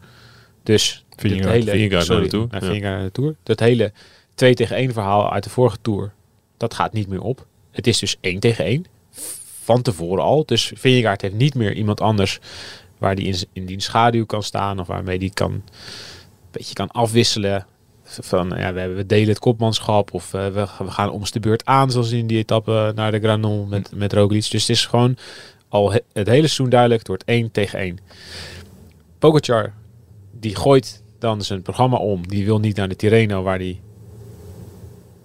Dus 0.63 1.05
Vingegaard- 1.17 1.53
dit 1.55 1.65
hele, 1.65 1.71
Vingegaard 1.71 2.09
naar 2.09 2.21
de 2.21 2.29
Tour, 2.29 2.47
Naar 2.51 2.63
ja. 2.65 2.69
Vingegaard 2.71 2.95
naar 2.97 3.05
de 3.05 3.13
Tour. 3.13 3.35
Dat 3.43 3.61
hele 3.61 3.93
2 4.35 4.55
tegen 4.55 4.77
1 4.77 4.93
verhaal 4.93 5.33
uit 5.33 5.45
de 5.45 5.51
vorige 5.51 5.77
Tour, 5.83 6.13
dat 6.57 6.75
gaat 6.75 6.93
niet 6.93 7.09
meer 7.09 7.21
op. 7.23 7.47
Het 7.71 7.87
is 7.87 7.99
dus 7.99 8.17
1 8.21 8.41
tegen 8.41 8.65
1. 8.65 8.85
Van 9.63 9.83
tevoren 9.83 10.25
al. 10.25 10.45
Dus 10.47 10.73
Vingegaard 10.77 11.21
heeft 11.21 11.35
niet 11.35 11.55
meer 11.55 11.73
iemand 11.75 12.01
anders 12.01 12.39
waar 12.99 13.15
die 13.15 13.47
in 13.53 13.67
die 13.67 13.81
schaduw 13.81 14.27
kan 14.27 14.43
staan 14.43 14.81
of 14.81 14.87
waarmee 14.87 15.19
die 15.19 15.33
kan, 15.35 15.53
een 15.53 15.63
beetje 16.51 16.75
kan 16.75 16.91
afwisselen. 16.91 17.67
Van 18.21 18.49
ja, 18.57 18.73
we, 18.73 18.81
hebben, 18.81 18.97
we 18.97 19.07
delen 19.07 19.29
het 19.29 19.39
kopmanschap 19.39 20.15
of 20.15 20.35
eh, 20.35 20.47
we, 20.47 20.67
we 20.79 20.91
gaan 20.91 21.11
om 21.11 21.23
de 21.31 21.41
beurt 21.41 21.65
aan, 21.65 21.91
zoals 21.91 22.11
in 22.11 22.27
die 22.27 22.39
etappe 22.39 22.93
naar 22.95 23.11
de 23.11 23.19
Granon 23.19 23.69
met, 23.69 23.91
met 23.95 24.13
Roglic. 24.13 24.51
Dus 24.51 24.61
het 24.61 24.77
is 24.77 24.87
gewoon 24.87 25.17
al 25.69 25.93
he- 25.93 26.01
het 26.13 26.27
hele 26.27 26.41
seizoen 26.41 26.69
duidelijk. 26.69 26.99
Het 26.99 27.09
wordt 27.09 27.25
1 27.25 27.51
tegen 27.51 27.79
1. 27.79 27.99
Pogacar, 29.19 29.73
die 30.31 30.57
gooit 30.57 31.03
dan 31.19 31.43
zijn 31.43 31.63
programma 31.63 31.97
om. 31.97 32.29
Die 32.29 32.45
wil 32.45 32.61
niet 32.61 32.77
naar 32.77 32.89
de 32.89 32.97
Tirreno, 32.97 33.43
waar 33.43 33.59
die 33.59 33.81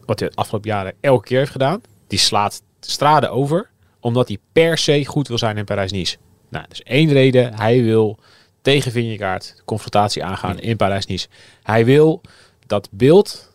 wat 0.05 0.19
hij 0.19 0.29
de 0.29 0.35
afgelopen 0.35 0.69
jaren 0.69 0.93
elke 0.99 1.27
keer 1.27 1.37
heeft 1.37 1.51
gedaan. 1.51 1.81
Die 2.07 2.19
slaat 2.19 2.61
straden 2.79 3.31
over, 3.31 3.69
omdat 3.99 4.27
hij 4.27 4.37
per 4.51 4.77
se 4.77 5.05
goed 5.05 5.27
wil 5.27 5.37
zijn 5.37 5.57
in 5.57 5.65
Parijs-Nice. 5.65 6.17
Nou, 6.49 6.65
dus 6.69 6.83
één 6.83 7.09
reden. 7.11 7.55
Hij 7.55 7.83
wil 7.83 8.19
tegen 8.61 8.91
Vingegaard 8.91 9.53
de 9.57 9.63
confrontatie 9.63 10.23
aangaan 10.23 10.59
in 10.59 10.77
Parijs-Nice. 10.77 11.27
Hij 11.63 11.85
wil 11.85 12.21
dat 12.67 12.87
beeld 12.91 13.51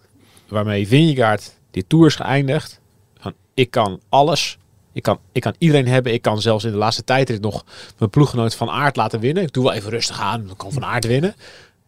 waarmee 0.49 0.89
Vingegaard 0.89 1.55
dit 1.71 1.89
Tour 1.89 2.07
is 2.07 2.15
geëindigd. 2.15 2.81
Van 3.19 3.35
ik 3.55 3.71
kan 3.71 4.01
alles. 4.09 4.59
Ik 4.93 5.03
kan, 5.03 5.19
ik 5.33 5.41
kan 5.43 5.55
iedereen 5.59 5.89
hebben. 5.89 6.13
Ik 6.13 6.23
kan 6.23 6.41
zelfs 6.41 6.65
in 6.65 6.71
de 6.71 6.77
laatste 6.77 7.05
tijd 7.05 7.41
nog 7.41 7.65
mijn 7.99 8.11
ploeggenoot 8.11 8.55
Van 8.55 8.71
Aert 8.71 8.97
laten 8.97 9.21
winnen. 9.21 9.43
Ik 9.43 9.53
doe 9.53 9.65
wel 9.65 9.73
even 9.73 9.91
rustig 9.91 10.21
aan. 10.21 10.47
Dan 10.47 10.57
kan 10.57 10.73
Van 10.73 10.85
Aert 10.85 11.07
winnen. 11.07 11.35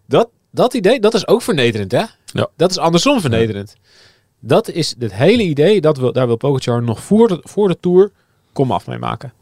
Dat, 0.07 0.29
dat 0.51 0.75
idee, 0.75 1.01
dat 1.01 1.15
is 1.15 1.27
ook 1.27 1.43
vernederend, 1.43 1.93
hè? 1.93 2.05
Ja. 2.25 2.49
Dat 2.57 2.71
is 2.71 2.79
andersom 2.79 3.21
vernederend. 3.21 3.77
Dat 4.41 4.69
is 4.69 4.95
het 4.99 5.15
hele 5.15 5.43
idee. 5.43 5.81
Dat 5.81 5.97
wil, 5.97 6.13
daar 6.13 6.27
wil 6.27 6.37
Pogacar 6.37 6.83
nog 6.83 7.03
voor 7.03 7.29
de, 7.29 7.41
voor 7.43 7.69
de 7.69 7.77
Tour 7.81 8.11
kom 8.53 8.73
af 8.73 8.87
mee 8.87 8.99
maken. 8.99 9.33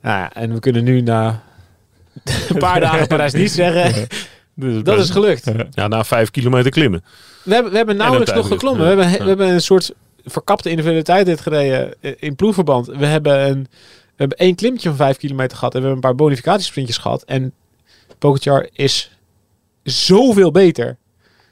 Nou 0.00 0.18
ja, 0.18 0.32
en 0.32 0.52
we 0.52 0.58
kunnen 0.58 0.84
nu 0.84 1.00
na 1.00 1.42
een 2.48 2.58
paar 2.58 2.80
dagen 2.80 3.06
Parijs 3.06 3.32
niet 3.32 3.50
zeggen. 3.50 4.06
Dus 4.60 4.82
Dat 4.82 4.98
is 4.98 5.10
gelukt. 5.10 5.50
Ja, 5.70 5.88
na 5.88 6.04
vijf 6.04 6.30
kilometer 6.30 6.70
klimmen. 6.70 7.04
We 7.42 7.54
hebben, 7.54 7.70
we 7.70 7.76
hebben 7.76 7.96
nauwelijks 7.96 8.32
nog 8.34 8.46
geklommen. 8.48 8.96
We 8.96 9.02
hebben, 9.04 9.22
we 9.22 9.28
hebben 9.28 9.48
een 9.48 9.60
soort 9.60 9.92
verkapte 10.24 10.70
individualiteit 10.70 11.26
dit 11.26 11.40
gereden 11.40 11.94
in 12.18 12.34
ploegverband. 12.36 12.86
We 12.86 13.06
hebben, 13.06 13.46
een, 13.50 13.62
we 14.02 14.16
hebben 14.16 14.38
één 14.38 14.54
klimmetje 14.54 14.88
van 14.88 14.96
vijf 14.98 15.16
kilometer 15.16 15.56
gehad. 15.56 15.74
En 15.74 15.80
we 15.80 15.86
hebben 15.86 16.04
een 16.04 16.16
paar 16.16 16.24
bonificatiesprintjes 16.24 16.98
gehad. 16.98 17.22
En 17.22 17.52
Pogacar 18.18 18.68
is 18.72 19.10
zoveel 19.82 20.50
beter. 20.50 20.96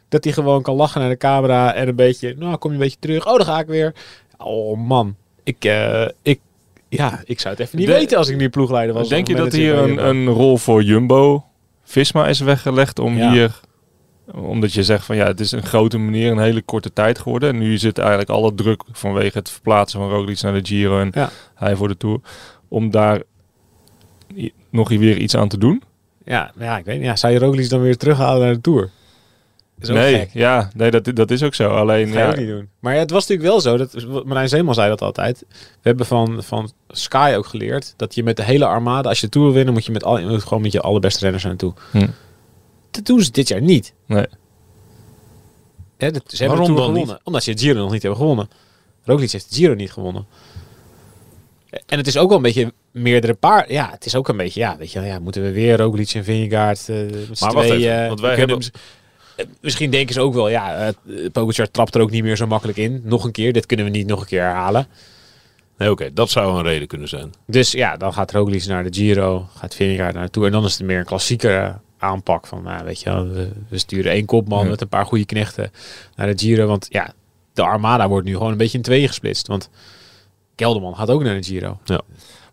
Dat 0.08 0.24
hij 0.24 0.32
gewoon 0.32 0.62
kan 0.62 0.74
lachen 0.74 1.00
naar 1.00 1.10
de 1.10 1.16
camera 1.16 1.74
en 1.74 1.88
een 1.88 1.96
beetje, 1.96 2.34
nou 2.38 2.56
kom 2.56 2.70
je 2.70 2.76
een 2.76 2.82
beetje 2.82 2.98
terug. 3.00 3.26
Oh, 3.26 3.36
dan 3.36 3.46
ga 3.46 3.58
ik 3.58 3.66
weer. 3.66 3.94
Oh 4.38 4.78
man, 4.78 5.16
ik, 5.44 5.64
eh, 5.64 6.08
ik, 6.22 6.40
ja, 6.88 7.22
ik 7.24 7.40
zou 7.40 7.54
het 7.54 7.62
even 7.66 7.78
niet 7.78 7.86
De- 7.86 7.92
weten 7.92 8.18
als 8.18 8.28
ik 8.28 8.36
nu 8.36 8.48
ploegleider 8.48 8.94
was. 8.94 9.08
Denk 9.08 9.26
je 9.28 9.34
dat 9.34 9.52
hier 9.52 9.74
een, 9.78 10.06
een 10.08 10.26
rol 10.26 10.56
voor 10.56 10.82
Jumbo 10.82 11.44
Visma 11.88 12.26
is 12.26 12.40
weggelegd 12.40 12.98
om 12.98 13.16
Ja. 13.16 13.30
hier 13.32 13.60
omdat 14.34 14.72
je 14.72 14.82
zegt 14.82 15.04
van 15.04 15.16
ja, 15.16 15.26
het 15.26 15.40
is 15.40 15.52
een 15.52 15.62
grote 15.66 15.98
manier, 15.98 16.30
een 16.32 16.38
hele 16.38 16.62
korte 16.62 16.92
tijd 16.92 17.18
geworden. 17.18 17.48
En 17.48 17.58
nu 17.58 17.78
zit 17.78 17.98
eigenlijk 17.98 18.30
alle 18.30 18.54
druk 18.54 18.82
vanwege 18.92 19.38
het 19.38 19.50
verplaatsen 19.50 20.00
van 20.00 20.08
Roglic 20.10 20.40
naar 20.40 20.52
de 20.52 20.66
Giro 20.66 21.00
en 21.00 21.10
Ja. 21.14 21.30
hij 21.54 21.76
voor 21.76 21.88
de 21.88 21.96
Tour. 21.96 22.20
Om 22.68 22.90
daar 22.90 23.22
nog 24.70 24.88
weer 24.88 25.16
iets 25.16 25.36
aan 25.36 25.48
te 25.48 25.58
doen? 25.58 25.82
Ja, 26.24 26.52
ja, 26.58 26.78
ik 26.78 26.84
weet 26.84 26.96
niet. 26.96 27.04
Ja, 27.06 27.16
zou 27.16 27.32
je 27.32 27.38
Roglic 27.38 27.68
dan 27.68 27.80
weer 27.80 27.96
terughalen 27.96 28.40
naar 28.46 28.54
de 28.54 28.60
Tour? 28.60 28.90
Is 29.80 29.88
ook 29.90 29.96
nee, 29.96 30.14
gek. 30.18 30.30
ja, 30.32 30.70
nee 30.74 30.90
dat, 30.90 31.04
dat 31.16 31.30
is 31.30 31.42
ook 31.42 31.54
zo. 31.54 31.68
Alleen 31.68 32.06
Dat 32.06 32.14
ga 32.14 32.20
je 32.20 32.24
ja, 32.26 32.30
ook 32.32 32.38
niet 32.38 32.48
doen. 32.48 32.68
Maar 32.80 32.94
ja, 32.94 32.98
het 32.98 33.10
was 33.10 33.26
natuurlijk 33.26 33.48
wel 33.48 33.60
zo. 33.60 33.76
Dat, 33.76 34.24
Marijn 34.24 34.48
Zeeman 34.48 34.74
zei 34.74 34.88
dat 34.88 35.02
altijd. 35.02 35.44
We 35.48 35.56
hebben 35.82 36.06
van, 36.06 36.42
van 36.42 36.72
Sky 36.88 37.34
ook 37.36 37.46
geleerd. 37.46 37.94
Dat 37.96 38.14
je 38.14 38.22
met 38.22 38.36
de 38.36 38.42
hele 38.44 38.66
armada, 38.66 39.08
als 39.08 39.20
je 39.20 39.26
de 39.26 39.32
Tour 39.32 39.46
wil 39.46 39.56
winnen, 39.56 39.74
moet 39.74 39.84
je 39.84 39.92
met 39.92 40.04
al, 40.04 40.20
moet 40.20 40.42
gewoon 40.42 40.62
met 40.62 40.72
je 40.72 40.80
allerbeste 40.80 41.20
renners 41.20 41.42
er 41.42 41.48
naartoe. 41.48 41.72
Hm. 41.90 42.06
Dat 42.90 43.04
doen 43.04 43.20
ze 43.22 43.30
dit 43.30 43.48
jaar 43.48 43.62
niet. 43.62 43.92
nee. 44.06 44.26
Dat, 45.96 46.22
ze 46.26 46.36
hebben 46.36 46.48
Waarom 46.58 46.58
de 46.58 46.64
Tour 46.66 46.76
dan 46.76 46.92
gewonnen. 46.92 47.20
Omdat 47.24 47.42
ze 47.42 47.50
het 47.50 47.60
Giro 47.60 47.80
nog 47.80 47.90
niet 47.92 48.02
hebben 48.02 48.20
gewonnen. 48.20 48.48
Roglic 49.04 49.30
heeft 49.30 49.48
de 49.48 49.54
Giro 49.54 49.74
niet 49.74 49.92
gewonnen. 49.92 50.26
En 51.86 51.98
het 51.98 52.06
is 52.06 52.16
ook 52.16 52.28
wel 52.28 52.36
een 52.36 52.42
beetje 52.42 52.72
meerdere 52.90 53.34
paar. 53.34 53.72
Ja, 53.72 53.90
het 53.90 54.06
is 54.06 54.14
ook 54.14 54.28
een 54.28 54.36
beetje. 54.36 54.60
Ja, 54.60 54.76
weet 54.76 54.92
je, 54.92 55.00
ja, 55.00 55.18
moeten 55.18 55.42
we 55.42 55.52
weer 55.52 55.76
Roglic 55.76 56.10
en 56.14 56.24
Vingegaard. 56.24 56.78
eh 56.78 56.86
z'n 56.86 57.44
Maar 57.44 57.52
wacht 57.52 57.66
tweeën, 57.66 57.92
even, 57.92 58.08
want 58.08 58.20
wij 58.20 58.36
hebben- 58.36 58.62
Misschien 59.60 59.90
denken 59.90 60.14
ze 60.14 60.20
ook 60.20 60.34
wel, 60.34 60.48
ja, 60.48 60.92
uh, 61.06 61.26
Pogacar 61.32 61.70
trapt 61.70 61.94
er 61.94 62.00
ook 62.00 62.10
niet 62.10 62.22
meer 62.22 62.36
zo 62.36 62.46
makkelijk 62.46 62.78
in. 62.78 63.00
Nog 63.04 63.24
een 63.24 63.32
keer, 63.32 63.52
dit 63.52 63.66
kunnen 63.66 63.86
we 63.86 63.92
niet 63.92 64.06
nog 64.06 64.20
een 64.20 64.26
keer 64.26 64.42
herhalen. 64.42 64.86
Nee, 65.78 65.90
oké, 65.90 66.12
dat 66.12 66.30
zou 66.30 66.56
een 66.58 66.62
reden 66.64 66.88
kunnen 66.88 67.08
zijn. 67.08 67.32
Dus 67.46 67.72
ja, 67.72 67.96
dan 67.96 68.12
gaat 68.12 68.32
Roglic 68.32 68.66
naar 68.66 68.84
de 68.84 68.94
Giro, 68.94 69.48
gaat 69.54 69.74
Vingegaard 69.74 70.14
naar 70.14 70.24
de 70.24 70.30
Tour. 70.30 70.46
En 70.46 70.52
dan 70.52 70.64
is 70.64 70.78
het 70.78 70.86
meer 70.86 70.98
een 70.98 71.04
klassiekere 71.04 71.74
aanpak 71.98 72.46
van, 72.46 72.62
nou, 72.62 72.84
weet 72.84 73.00
je 73.00 73.10
wel, 73.10 73.28
we, 73.28 73.48
we 73.68 73.78
sturen 73.78 74.12
één 74.12 74.24
kopman 74.24 74.64
Ja. 74.64 74.70
met 74.70 74.80
een 74.80 74.88
paar 74.88 75.06
goede 75.06 75.26
knechten 75.26 75.70
naar 76.14 76.26
de 76.26 76.38
Giro. 76.38 76.66
Want 76.66 76.86
ja, 76.90 77.12
de 77.52 77.62
Armada 77.62 78.08
wordt 78.08 78.26
nu 78.26 78.32
gewoon 78.32 78.50
een 78.52 78.56
beetje 78.58 78.76
in 78.76 78.82
tweeën 78.84 79.08
gesplitst. 79.08 79.46
Want 79.46 79.70
Kelderman 80.54 80.96
gaat 80.96 81.10
ook 81.10 81.22
naar 81.22 81.34
de 81.40 81.42
Giro. 81.42 81.78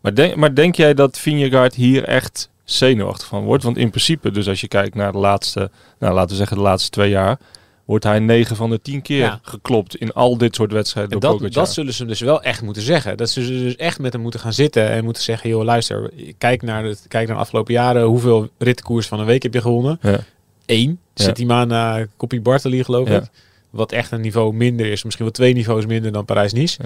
Maar, 0.01 0.13
denk, 0.13 0.35
maar 0.35 0.55
denk 0.55 0.75
jij 0.75 0.93
dat 0.93 1.19
Vingegaard 1.19 1.75
hier 1.75 2.03
echt 2.03 2.49
zenuwachtig 2.65 3.27
van 3.27 3.43
wordt? 3.43 3.63
Want 3.63 3.77
in 3.77 3.89
principe, 3.89 4.31
dus 4.31 4.47
als 4.47 4.61
je 4.61 4.67
kijkt 4.67 4.95
naar 4.95 5.11
de 5.11 5.17
laatste, 5.17 5.71
nou 5.99 6.13
laten 6.13 6.29
we 6.29 6.35
zeggen 6.35 6.57
de 6.57 6.63
laatste 6.63 6.89
twee 6.89 7.09
jaar, 7.09 7.39
wordt 7.85 8.03
hij 8.03 8.19
9 8.19 8.55
van 8.55 8.69
de 8.69 8.81
10 8.81 9.01
keer 9.01 9.17
Ja. 9.17 9.39
geklopt 9.41 9.95
in 9.95 10.13
al 10.13 10.37
dit 10.37 10.55
soort 10.55 10.71
wedstrijden 10.71 11.13
En 11.13 11.19
door 11.19 11.39
dat, 11.41 11.53
dat 11.53 11.73
zullen 11.73 11.93
ze 11.93 12.05
dus 12.05 12.19
wel 12.19 12.41
echt 12.41 12.61
moeten 12.61 12.81
zeggen. 12.83 13.17
Dat 13.17 13.29
ze 13.29 13.39
dus 13.47 13.75
echt 13.75 13.99
met 13.99 14.13
hem 14.13 14.21
moeten 14.21 14.39
gaan 14.39 14.53
zitten 14.53 14.89
en 14.89 15.03
moeten 15.03 15.23
zeggen, 15.23 15.49
joh, 15.49 15.63
luister, 15.63 16.11
kijk 16.37 16.61
naar, 16.61 16.83
het, 16.83 17.05
kijk 17.07 17.27
naar 17.27 17.35
de 17.35 17.41
afgelopen 17.41 17.73
jaren. 17.73 18.03
Hoeveel 18.03 18.49
rittenkoers 18.57 19.07
van 19.07 19.19
een 19.19 19.25
week 19.25 19.43
heb 19.43 19.53
je 19.53 19.61
gewonnen? 19.61 19.99
Ja. 20.01 20.19
Eén. 20.65 20.99
Zit 21.13 21.35
die 21.35 21.45
maar 21.45 21.67
naar 21.67 22.07
Koppie 22.17 22.41
Bartoli, 22.41 22.83
geloof 22.83 23.07
Ja. 23.09 23.15
ik. 23.17 23.23
Wat 23.69 23.91
echt 23.91 24.11
een 24.11 24.21
niveau 24.21 24.53
minder 24.53 24.85
is. 24.85 25.03
Misschien 25.03 25.25
wel 25.25 25.33
twee 25.33 25.53
niveaus 25.53 25.85
minder 25.85 26.11
dan 26.11 26.25
Parijs-Nice. 26.25 26.77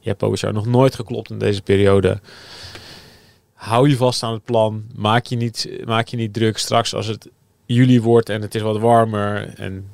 Je 0.00 0.08
hebt 0.08 0.18
Pogacar 0.18 0.52
nog 0.52 0.66
nooit 0.66 0.94
geklopt 0.94 1.30
in 1.30 1.38
deze 1.38 1.62
periode. 1.62 2.20
Hou 3.64 3.88
je 3.88 3.96
vast 3.96 4.22
aan 4.22 4.32
het 4.32 4.44
plan. 4.44 4.84
Maak 4.94 5.26
je 5.26 5.36
niet, 5.36 5.68
maak 5.84 6.08
je 6.08 6.16
niet 6.16 6.32
druk. 6.32 6.58
Straks 6.58 6.94
als 6.94 7.06
het 7.06 7.28
juli 7.66 8.00
wordt 8.00 8.28
en 8.28 8.42
het 8.42 8.54
is 8.54 8.62
wat 8.62 8.78
warmer 8.78 9.52
en 9.56 9.84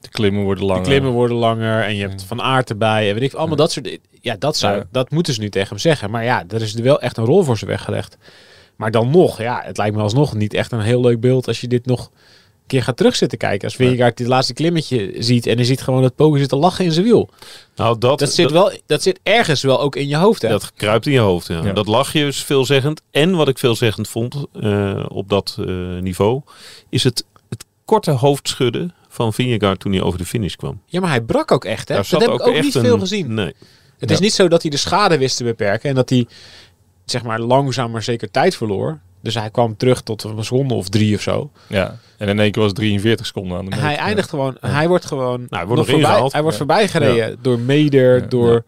de 0.00 0.08
klimmen 0.08 0.42
worden 0.42 0.64
langer. 0.64 0.82
de 0.82 0.88
klimmen 0.88 1.12
worden 1.12 1.36
langer 1.36 1.82
en 1.82 1.94
je 1.96 2.00
hebt 2.06 2.20
Ja. 2.20 2.26
van 2.26 2.42
aard 2.42 2.70
erbij 2.70 3.08
en 3.08 3.14
weet 3.14 3.22
ik 3.22 3.32
allemaal 3.32 3.56
Ja. 3.56 3.62
dat 3.62 3.72
soort 3.72 3.98
ja 4.20 4.36
dat 4.38 4.56
zou 4.56 4.76
Ja. 4.76 4.84
dat 4.90 5.10
moeten 5.10 5.34
ze 5.34 5.40
nu 5.40 5.48
tegen 5.48 5.68
hem 5.68 5.78
zeggen 5.78 6.10
maar 6.10 6.24
ja 6.24 6.44
er 6.48 6.62
is 6.62 6.74
er 6.74 6.82
wel 6.82 7.00
echt 7.00 7.16
een 7.16 7.24
rol 7.24 7.42
voor 7.42 7.58
ze 7.58 7.66
weggelegd 7.66 8.16
maar 8.76 8.90
dan 8.90 9.10
nog 9.10 9.38
ja 9.38 9.60
het 9.64 9.76
lijkt 9.76 9.96
me 9.96 10.02
alsnog 10.02 10.34
niet 10.34 10.54
echt 10.54 10.72
een 10.72 10.80
heel 10.80 11.00
leuk 11.00 11.20
beeld 11.20 11.46
als 11.46 11.60
je 11.60 11.68
dit 11.68 11.86
nog 11.86 12.10
keer 12.66 12.82
gaat 12.82 12.96
terugzitten 12.96 13.38
kijken 13.38 13.64
als 13.68 13.76
Vingegaard 13.76 14.16
dit 14.16 14.26
laatste 14.26 14.52
klimmetje 14.52 15.12
ziet 15.18 15.46
en 15.46 15.56
hij 15.56 15.64
ziet 15.64 15.82
gewoon 15.82 16.02
dat 16.02 16.14
Pogacar 16.14 16.38
zit 16.38 16.48
te 16.48 16.56
lachen 16.56 16.84
in 16.84 16.92
zijn 16.92 17.04
wiel 17.04 17.30
Nou, 17.76 17.98
dat, 17.98 18.18
dat 18.18 18.32
zit 18.32 18.50
wel 18.50 18.72
dat 18.86 19.02
zit 19.02 19.20
ergens 19.22 19.62
wel 19.62 19.80
ook 19.80 19.96
in 19.96 20.08
je 20.08 20.16
hoofd 20.16 20.42
hè 20.42 20.48
Dat 20.48 20.72
kruipt 20.74 21.06
in 21.06 21.12
je 21.12 21.18
hoofd. 21.18 21.46
Ja. 21.46 21.64
Ja. 21.64 21.72
Dat 21.72 21.86
lachje 21.86 22.26
is 22.26 22.44
veelzeggend. 22.44 23.02
En 23.10 23.36
wat 23.36 23.48
ik 23.48 23.58
veelzeggend 23.58 24.08
vond 24.08 24.34
eh, 24.60 25.04
op 25.08 25.28
dat 25.28 25.56
eh, 25.60 25.66
niveau, 26.00 26.40
is 26.88 27.04
het, 27.04 27.24
het 27.48 27.64
korte 27.84 28.10
hoofdschudden 28.10 28.94
van 29.08 29.32
Vingegaard 29.32 29.80
toen 29.80 29.92
hij 29.92 30.02
over 30.02 30.18
de 30.18 30.24
finish 30.24 30.54
kwam. 30.54 30.80
ja 30.86 31.00
maar 31.00 31.10
hij 31.10 31.20
brak 31.20 31.50
ook 31.52 31.64
echt 31.64 31.88
hè 31.88 31.94
Daar 31.94 32.06
dat 32.10 32.20
heb 32.20 32.30
ik 32.30 32.46
ook 32.46 32.60
niet 32.62 32.74
een- 32.74 32.82
veel 32.84 32.98
gezien 32.98 33.34
Nee. 33.34 33.54
Het 33.98 34.08
Ja. 34.08 34.14
is 34.14 34.20
niet 34.20 34.32
zo 34.32 34.48
dat 34.48 34.62
hij 34.62 34.70
de 34.70 34.76
schade 34.76 35.18
wist 35.18 35.36
te 35.36 35.44
beperken 35.44 35.88
en 35.88 35.94
dat 35.94 36.10
hij 36.10 36.26
zeg 37.04 37.22
maar 37.22 37.40
langzaam 37.40 37.90
maar 37.90 38.02
zeker 38.02 38.30
tijd 38.30 38.56
verloor. 38.56 39.00
Dus 39.24 39.34
hij 39.34 39.50
kwam 39.50 39.76
terug 39.76 40.02
tot 40.02 40.24
een 40.24 40.44
seconde 40.44 40.74
of 40.74 40.88
drie 40.88 41.14
of 41.14 41.20
zo. 41.22 41.50
Ja, 41.66 41.96
en 42.18 42.28
in 42.28 42.40
één 42.40 42.50
keer 42.50 42.62
was 42.62 42.70
het 42.70 42.80
43 42.80 43.26
seconden 43.26 43.58
aan 43.58 43.64
de 43.64 43.70
meter. 43.70 43.84
Hij 43.84 43.96
eindigt 43.96 44.28
gewoon, 44.28 44.56
hij 44.60 44.88
wordt 44.88 45.04
gewoon 45.04 45.38
Nou, 45.38 45.46
hij 45.48 45.66
wordt 45.66 45.80
nog 45.80 45.90
voorbij, 45.90 46.28
hij 46.30 46.42
wordt 46.42 46.56
voorbij 46.56 46.88
gereden 46.88 47.38
door 47.42 47.58
Meder, 47.58 48.28
door. 48.28 48.64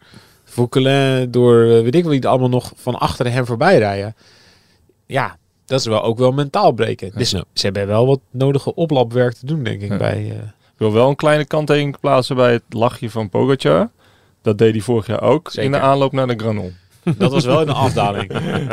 Vauquelin, 0.49 1.31
door 1.31 1.63
eh, 1.63 1.81
weet 1.81 1.95
ik 1.95 2.03
wel 2.03 2.13
er 2.13 2.27
allemaal 2.27 2.49
nog 2.49 2.71
van 2.75 2.95
achter 2.95 3.31
hem 3.31 3.45
voorbij 3.45 3.77
rijden. 3.77 4.15
Ja, 5.05 5.37
dat 5.65 5.79
is 5.79 5.85
wel 5.85 6.03
ook 6.03 6.17
wel 6.17 6.31
mentaal 6.31 6.71
breken. 6.71 7.11
Dus 7.15 7.29
ze 7.29 7.45
hebben 7.53 7.87
wel 7.87 8.07
wat 8.07 8.19
nodige 8.31 8.75
oplapwerk 8.75 9.33
te 9.33 9.45
doen, 9.45 9.63
denk 9.63 9.81
ik. 9.81 9.97
Bij, 9.97 10.15
eh, 10.31 10.37
Ik 10.37 10.77
wil 10.77 10.93
wel 10.93 11.09
een 11.09 11.15
kleine 11.15 11.45
kanttekening 11.45 11.99
plaatsen 11.99 12.35
bij 12.35 12.51
het 12.51 12.63
lachje 12.69 13.09
van 13.09 13.29
Pogacar. 13.29 13.89
Dat 14.41 14.57
deed 14.57 14.71
hij 14.71 14.81
vorig 14.81 15.07
jaar 15.07 15.21
ook 15.21 15.49
Zeker. 15.51 15.63
in 15.63 15.71
de 15.71 15.79
aanloop 15.79 16.11
naar 16.11 16.27
de 16.27 16.35
Granon. 16.37 16.75
Dat 17.17 17.31
was 17.31 17.45
wel 17.45 17.59
in 17.59 17.67
de 17.67 17.73
afdaling. 17.73 18.31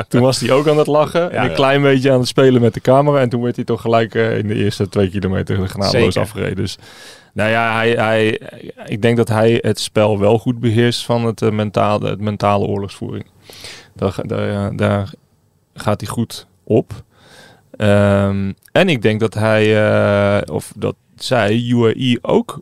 Toen 0.08 0.20
was 0.20 0.40
hij 0.40 0.50
ook 0.50 0.68
aan 0.68 0.78
het 0.78 0.86
lachen 0.86 1.32
en 1.32 1.42
een 1.42 1.48
ja. 1.48 1.54
klein 1.54 1.82
beetje 1.82 2.12
aan 2.12 2.18
het 2.18 2.28
spelen 2.28 2.60
met 2.60 2.74
de 2.74 2.80
camera. 2.80 3.20
En 3.20 3.28
toen 3.28 3.42
werd 3.42 3.56
hij 3.56 3.64
toch 3.64 3.80
gelijk 3.80 4.14
eh, 4.14 4.38
in 4.38 4.46
de 4.46 4.54
eerste 4.54 4.88
twee 4.88 5.10
kilometer 5.10 5.68
genadeloos 5.68 6.16
afgereden. 6.16 6.56
Dus 6.56 6.78
nou 7.32 7.50
ja, 7.50 7.74
hij, 7.74 7.90
hij, 7.90 8.40
ik 8.86 9.02
denk 9.02 9.16
dat 9.16 9.28
hij 9.28 9.58
het 9.60 9.80
spel 9.80 10.18
wel 10.18 10.38
goed 10.38 10.60
beheerst 10.60 11.04
van 11.04 11.24
het, 11.24 11.42
eh, 11.42 11.50
mentale, 11.50 12.08
het 12.08 12.20
mentale 12.20 12.66
oorlogsvoering. 12.66 13.26
Daar, 13.94 14.16
daar, 14.22 14.76
daar 14.76 15.10
gaat 15.74 16.00
hij 16.00 16.10
goed 16.10 16.46
op. 16.64 16.92
Ehm, 17.76 18.52
en 18.72 18.88
ik 18.88 19.02
denk 19.02 19.20
dat 19.20 19.34
hij, 19.34 19.86
eh, 19.86 20.54
of 20.54 20.72
dat 20.76 20.96
zij, 21.16 21.56
UAE 21.56 22.18
ook, 22.22 22.60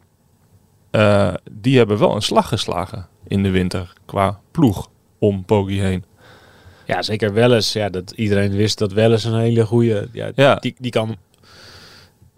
die 1.52 1.76
hebben 1.76 1.98
wel 1.98 2.14
een 2.14 2.22
slag 2.22 2.48
geslagen 2.48 3.06
in 3.26 3.42
de 3.42 3.50
winter 3.50 3.92
qua 4.06 4.40
ploeg 4.50 4.90
om 5.22 5.44
Poggi 5.44 5.80
heen. 5.80 6.04
ja, 6.86 7.02
zeker 7.02 7.32
Welles. 7.32 7.72
Ja, 7.72 7.88
dat 7.88 8.10
iedereen 8.16 8.50
wist 8.52 8.78
dat 8.78 8.92
Welles 8.92 9.24
een 9.24 9.38
hele 9.38 9.64
goede... 9.66 10.08
Ja, 10.12 10.30
Ja. 10.34 10.54
Die, 10.54 10.74
die 10.78 10.90
kan 10.90 11.16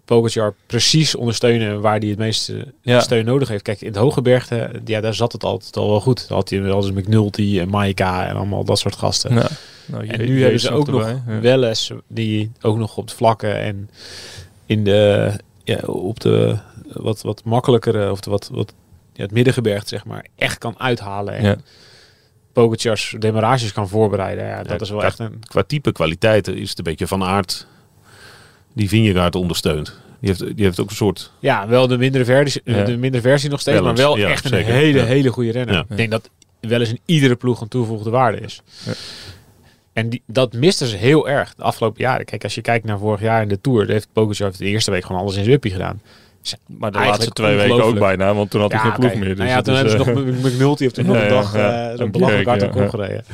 Pogacar 0.05 0.53
precies 0.65 1.15
ondersteunen 1.15 1.81
waar 1.81 1.99
hij 1.99 2.07
het 2.09 2.17
meeste 2.17 2.73
Ja. 2.81 2.99
steun 2.99 3.25
nodig 3.25 3.47
heeft. 3.47 3.63
Kijk, 3.63 3.81
in 3.81 3.87
het 3.87 3.95
Hogebergte, 3.95 4.69
ja, 4.85 5.01
daar 5.01 5.13
zat 5.13 5.31
het 5.31 5.43
altijd 5.43 5.77
al 5.77 5.89
wel 5.89 6.01
goed. 6.01 6.27
Dan 6.27 6.37
had 6.37 6.49
hij 6.49 6.61
wel 6.61 6.75
eens 6.77 6.91
McNulty 6.91 7.57
en 7.59 7.69
Maika 7.69 8.27
en 8.27 8.35
allemaal 8.35 8.63
dat 8.63 8.79
soort 8.79 8.95
gasten. 8.95 9.33
Ja. 9.33 9.47
Nou, 9.85 10.07
En 10.07 10.21
Je- 10.21 10.27
nu 10.27 10.41
hebben 10.41 10.59
ze 10.59 10.71
ook 10.71 10.87
nog 10.87 11.07
ja. 11.27 11.39
Welles, 11.41 11.91
die 12.07 12.51
ook 12.61 12.77
nog 12.77 12.97
op 12.97 13.07
de 13.07 13.15
vlakken 13.15 13.59
en 13.59 13.89
in 14.65 14.83
de, 14.83 15.31
ja, 15.63 15.77
op 15.85 16.19
de 16.19 16.57
wat, 16.93 17.21
wat 17.21 17.43
makkelijkere, 17.43 18.11
of 18.11 18.19
de 18.19 18.29
wat, 18.29 18.49
wat 18.51 18.73
ja, 19.13 19.21
het 19.23 19.31
middengebergte, 19.31 19.87
zeg 19.87 20.05
maar, 20.05 20.25
echt 20.35 20.57
kan 20.57 20.79
uithalen. 20.79 21.33
En 21.33 21.43
Ja. 21.43 21.55
Pogacar's 22.55 23.15
demarages 23.19 23.73
kan 23.73 23.87
voorbereiden. 23.89 24.45
Ja, 24.45 24.57
dat 24.63 24.71
Ja, 24.71 24.79
is 24.79 24.89
wel 24.89 25.03
echt 25.03 25.19
een... 25.19 25.39
Qua 25.47 25.63
type 25.63 25.91
kwaliteiten 25.91 26.57
is 26.57 26.69
het 26.69 26.77
een 26.77 26.83
beetje 26.83 27.07
van 27.07 27.23
aard 27.23 27.67
die 28.73 28.89
Vingegaard 28.89 29.35
ondersteunt. 29.35 29.99
Die 30.19 30.29
heeft, 30.29 30.55
die 30.55 30.65
heeft 30.65 30.79
ook 30.79 30.89
een 30.89 30.95
soort... 30.95 31.31
Ja, 31.39 31.67
wel 31.67 31.87
de 31.87 31.97
mindere 31.97 32.25
versie, 32.25 32.61
Ja. 32.63 32.83
de 32.83 32.97
mindere 32.97 33.23
versie 33.23 33.49
nog 33.49 33.59
steeds, 33.59 33.77
Balance, 33.79 34.01
maar 34.03 34.11
wel 34.11 34.21
ja, 34.21 34.29
echt 34.29 34.45
een 34.45 34.53
hele, 34.63 34.97
Ja. 34.99 35.05
hele 35.05 35.29
goede 35.29 35.51
renner. 35.51 35.75
Ja. 35.75 35.85
Ik 35.89 35.97
denk 35.97 36.11
dat 36.11 36.29
wel 36.59 36.79
eens 36.79 36.89
in 36.89 36.99
iedere 37.05 37.35
ploeg 37.35 37.61
een 37.61 37.67
toegevoegde 37.67 38.09
waarde 38.09 38.39
is. 38.39 38.61
Ja. 38.85 38.91
En 39.93 40.09
die, 40.09 40.21
dat 40.27 40.53
misten 40.53 40.87
ze 40.87 40.95
heel 40.95 41.29
erg 41.29 41.53
de 41.55 41.63
afgelopen 41.63 42.01
jaren. 42.01 42.25
Kijk, 42.25 42.43
als 42.43 42.55
je 42.55 42.61
kijkt 42.61 42.85
naar 42.85 42.99
vorig 42.99 43.21
jaar 43.21 43.41
in 43.41 43.47
de 43.47 43.61
Tour, 43.61 43.87
heeft 43.87 44.07
Pogacar 44.13 44.51
de 44.57 44.65
eerste 44.65 44.91
week 44.91 45.05
gewoon 45.05 45.21
alles 45.21 45.35
in 45.35 45.43
zijn 45.43 45.55
uppie 45.55 45.71
gedaan. 45.71 46.01
Maar 46.65 46.91
de 46.91 46.97
laatste 46.99 47.31
twee 47.31 47.55
weken 47.55 47.83
ook 47.83 47.99
bijna, 47.99 48.33
want 48.33 48.49
toen 48.49 48.61
had 48.61 48.71
hij 48.71 48.81
geen 48.81 48.93
ploeg 48.93 49.13
meer. 49.15 49.35
Dus 49.35 49.37
nou 49.37 49.49
ja, 49.49 49.61
toen 49.61 49.73
is, 49.73 49.79
hebben 49.79 50.05
ze 50.05 50.11
eh, 50.11 50.15
nog 50.15 50.51
McNulty 50.51 50.83
heeft 50.83 50.95
toen 50.95 51.05
nog 51.05 51.15
Ja, 51.17 51.23
een 51.23 51.29
dag 51.29 51.55
eh, 51.55 51.89
zo'n 51.89 52.01
Een 52.01 52.11
belachelijk 52.11 52.47
hard 52.47 52.63
op 52.63 52.89
gereden. 52.89 53.25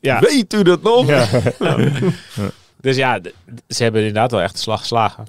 Ja, 0.00 0.20
Weet 0.20 0.52
u 0.52 0.62
dat 0.62 0.82
nog? 0.82 1.06
dus 2.80 2.96
ja, 2.96 3.20
ze 3.68 3.82
hebben 3.82 4.00
inderdaad 4.00 4.30
wel 4.30 4.40
echt 4.40 4.54
de 4.54 4.60
slag 4.60 4.80
geslagen. 4.80 5.24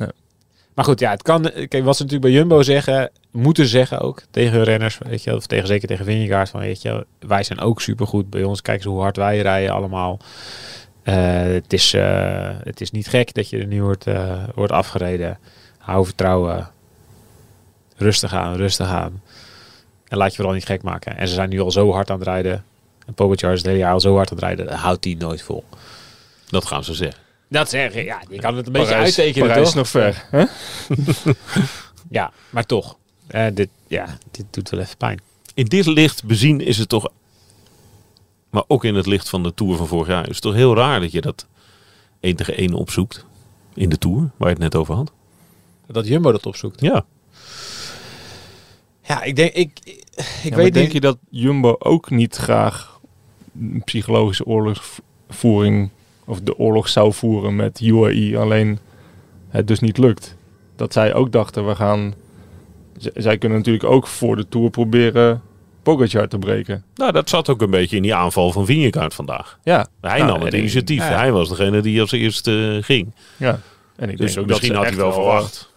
Maar 0.74 0.86
goed, 0.86 1.00
ja, 1.00 1.12
het 1.12 1.22
kan. 1.22 1.42
Kijk, 1.42 1.84
wat 1.84 1.96
ze 1.96 2.04
natuurlijk 2.04 2.22
bij 2.22 2.32
Jumbo 2.32 2.62
zeggen, 2.62 3.12
moeten 3.32 3.66
zeggen 3.66 4.00
ook 4.00 4.22
tegen 4.32 4.54
hun 4.54 4.64
renners, 4.64 4.98
weet 4.98 5.24
je, 5.24 5.36
of 5.36 5.46
tegen 5.46 5.68
zeker 5.68 5.88
tegen 5.88 6.06
Vingegaard 6.06 6.50
van, 6.50 6.60
weet 6.60 6.82
je, 6.82 7.06
wij 7.20 7.44
zijn 7.44 7.60
ook 7.60 7.82
supergoed 7.82 8.30
bij 8.30 8.44
ons. 8.44 8.62
Kijk 8.62 8.78
eens 8.78 8.86
hoe 8.86 9.02
hard 9.02 9.18
wij 9.18 9.42
rijden 9.42 9.74
allemaal. 9.74 10.20
Eh, 11.04 11.42
het 11.42 11.74
is, 11.74 11.94
eh, 11.94 12.50
het 12.64 12.82
is 12.82 12.92
niet 12.92 13.08
gek 13.08 13.34
dat 13.34 13.50
je 13.50 13.58
er 13.58 13.68
nu 13.68 13.84
wordt, 13.84 14.08
eh, 14.08 14.44
wordt 14.56 14.72
afgereden. 14.72 15.40
Hou 15.78 16.06
vertrouwen. 16.06 16.70
Rustig 18.02 18.34
aan, 18.34 18.56
rustig 18.56 18.88
aan. 18.88 19.22
En 20.08 20.18
laat 20.18 20.30
je 20.30 20.36
vooral 20.36 20.54
niet 20.54 20.66
gek 20.66 20.82
maken. 20.84 21.18
En 21.18 21.28
ze 21.28 21.34
zijn 21.34 21.50
nu 21.50 21.60
al 21.60 21.72
zo 21.72 21.92
hard 21.92 22.10
aan 22.10 22.20
het 22.20 22.28
rijden. 22.28 22.66
En 23.06 23.14
Pogacar 23.14 23.52
is 23.52 23.58
het 23.58 23.68
hele 23.68 23.80
jaar 23.80 23.94
al 23.94 24.00
zo 24.00 24.16
hard 24.16 24.32
aan 24.32 24.36
het 24.38 24.46
rijden. 24.46 24.74
houdt 24.74 25.04
die 25.04 25.18
nooit 25.18 25.42
vol. 25.42 25.64
Dat 26.50 26.66
gaan 26.66 26.84
ze 26.84 26.94
zeggen. 26.94 27.22
Dat 27.48 27.70
zeg 27.70 27.94
je, 27.94 28.04
ja, 28.04 28.22
je 28.30 28.40
kan 28.40 28.56
het 28.56 28.66
een 28.68 28.72
beetje 28.72 28.88
Parijs, 28.88 29.20
uittekenen, 29.20 29.48
Parijs 29.48 29.72
toch? 29.72 29.84
is 29.84 29.94
nog 29.94 30.04
ver. 30.04 30.26
Hè? 30.30 30.46
Ja, 32.10 32.32
maar 32.50 32.66
toch. 32.66 32.98
Eh, 33.28 33.46
dit, 33.54 33.70
ja, 33.88 34.18
dit 34.32 34.46
doet 34.50 34.70
wel 34.70 34.80
even 34.80 34.98
pijn. 34.98 35.22
In 35.54 35.66
dit 35.66 35.86
licht 35.86 36.24
bezien 36.24 36.62
is 36.62 36.78
het 36.78 36.90
toch... 36.90 37.10
Maar 38.50 38.64
ook 38.68 38.84
in 38.86 38.96
het 38.96 39.06
licht 39.06 39.30
van 39.30 39.44
de 39.44 39.54
Tour 39.54 39.78
van 39.78 39.88
vorig 39.88 40.08
jaar... 40.08 40.24
is 40.24 40.36
het 40.36 40.42
toch 40.42 40.54
heel 40.54 40.76
raar 40.76 41.00
dat 41.00 41.12
je 41.12 41.22
dat 41.22 41.48
1 42.20 42.36
tegen 42.36 42.58
1 42.58 42.74
opzoekt. 42.74 43.26
In 43.74 43.90
de 43.90 43.98
Tour, 43.98 44.30
waar 44.38 44.48
je 44.48 44.54
het 44.54 44.64
net 44.64 44.76
over 44.76 44.96
had. 44.96 45.12
Dat 45.88 46.08
Jumbo 46.08 46.32
dat 46.32 46.46
opzoekt. 46.46 46.82
Ja. 46.82 47.06
Ja, 49.12 49.24
ik 49.24 49.36
denk, 49.36 49.54
ik, 49.54 49.72
ik, 49.84 49.94
ik 50.16 50.26
Ja, 50.44 50.50
maar 50.50 50.58
weet 50.58 50.74
denk 50.74 50.86
niet. 50.86 50.94
je 50.94 51.00
dat 51.02 51.18
Jumbo 51.30 51.76
ook 51.80 52.10
niet 52.10 52.36
graag 52.36 53.00
een 53.60 53.82
psychologische 53.86 54.46
oorlogsvoering 54.46 55.90
of 56.26 56.42
de 56.42 56.58
oorlog 56.58 56.90
zou 56.90 57.14
voeren 57.14 57.56
met 57.56 57.80
UAE, 57.82 58.38
alleen 58.38 58.80
het 59.50 59.68
dus 59.68 59.80
niet 59.80 59.98
lukt? 59.98 60.36
Dat 60.76 60.94
zij 60.94 61.14
ook 61.14 61.32
dachten, 61.32 61.68
we 61.68 61.76
gaan... 61.76 62.14
Z- 62.98 63.08
zij 63.14 63.38
kunnen 63.38 63.58
natuurlijk 63.58 63.84
ook 63.84 64.08
voor 64.08 64.36
de 64.36 64.48
Tour 64.50 64.70
proberen 64.70 65.42
Pogacar 65.84 66.28
te 66.28 66.38
breken. 66.40 66.84
Nou, 66.96 67.12
dat 67.12 67.30
zat 67.30 67.50
ook 67.50 67.62
een 67.62 67.70
beetje 67.70 67.96
in 67.96 68.02
die 68.02 68.16
aanval 68.16 68.52
van 68.52 68.66
Vingegaard 68.66 69.14
vandaag. 69.14 69.60
Ja, 69.64 69.88
Hij 70.02 70.18
Nou, 70.20 70.32
nam 70.32 70.40
het 70.40 70.48
en 70.48 70.54
ik- 70.54 70.60
initiatief. 70.60 70.98
ja. 71.10 71.16
Hij 71.18 71.32
was 71.32 71.50
degene 71.50 71.82
die 71.82 72.02
als 72.02 72.12
eerste 72.12 72.76
eh, 72.78 72.84
ging. 72.84 73.14
ja. 73.38 73.60
En 73.96 74.10
ik 74.10 74.18
Dus 74.18 74.28
denk 74.34 74.40
ook 74.40 74.48
misschien 74.48 74.74
dat 74.74 74.78
had 74.84 74.88
hij 74.94 74.98
wel, 75.02 75.14
verwacht. 75.14 75.72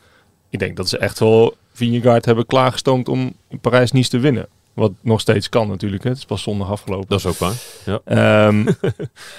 Ik 0.50 0.58
denk 0.58 0.76
dat 0.76 0.88
ze 0.88 0.98
echt 0.98 1.18
wel 1.18 1.54
Vingegaard 1.74 2.24
hebben 2.24 2.46
klaargestoomd 2.46 3.08
om 3.08 3.32
in 3.48 3.60
Parijs-Nice 3.60 4.10
te 4.10 4.18
winnen. 4.18 4.48
Wat 4.74 4.92
nog 5.00 5.20
steeds 5.20 5.48
kan 5.48 5.68
natuurlijk. 5.68 6.02
Hè. 6.02 6.08
Het 6.08 6.18
is 6.18 6.24
pas 6.24 6.42
zondag 6.42 6.70
afgelopen. 6.70 7.08
Dat 7.08 7.18
is 7.18 7.26
ook 7.26 7.38
waar. 7.38 7.54
Ja. 7.84 8.00
Ehm, 8.04 8.66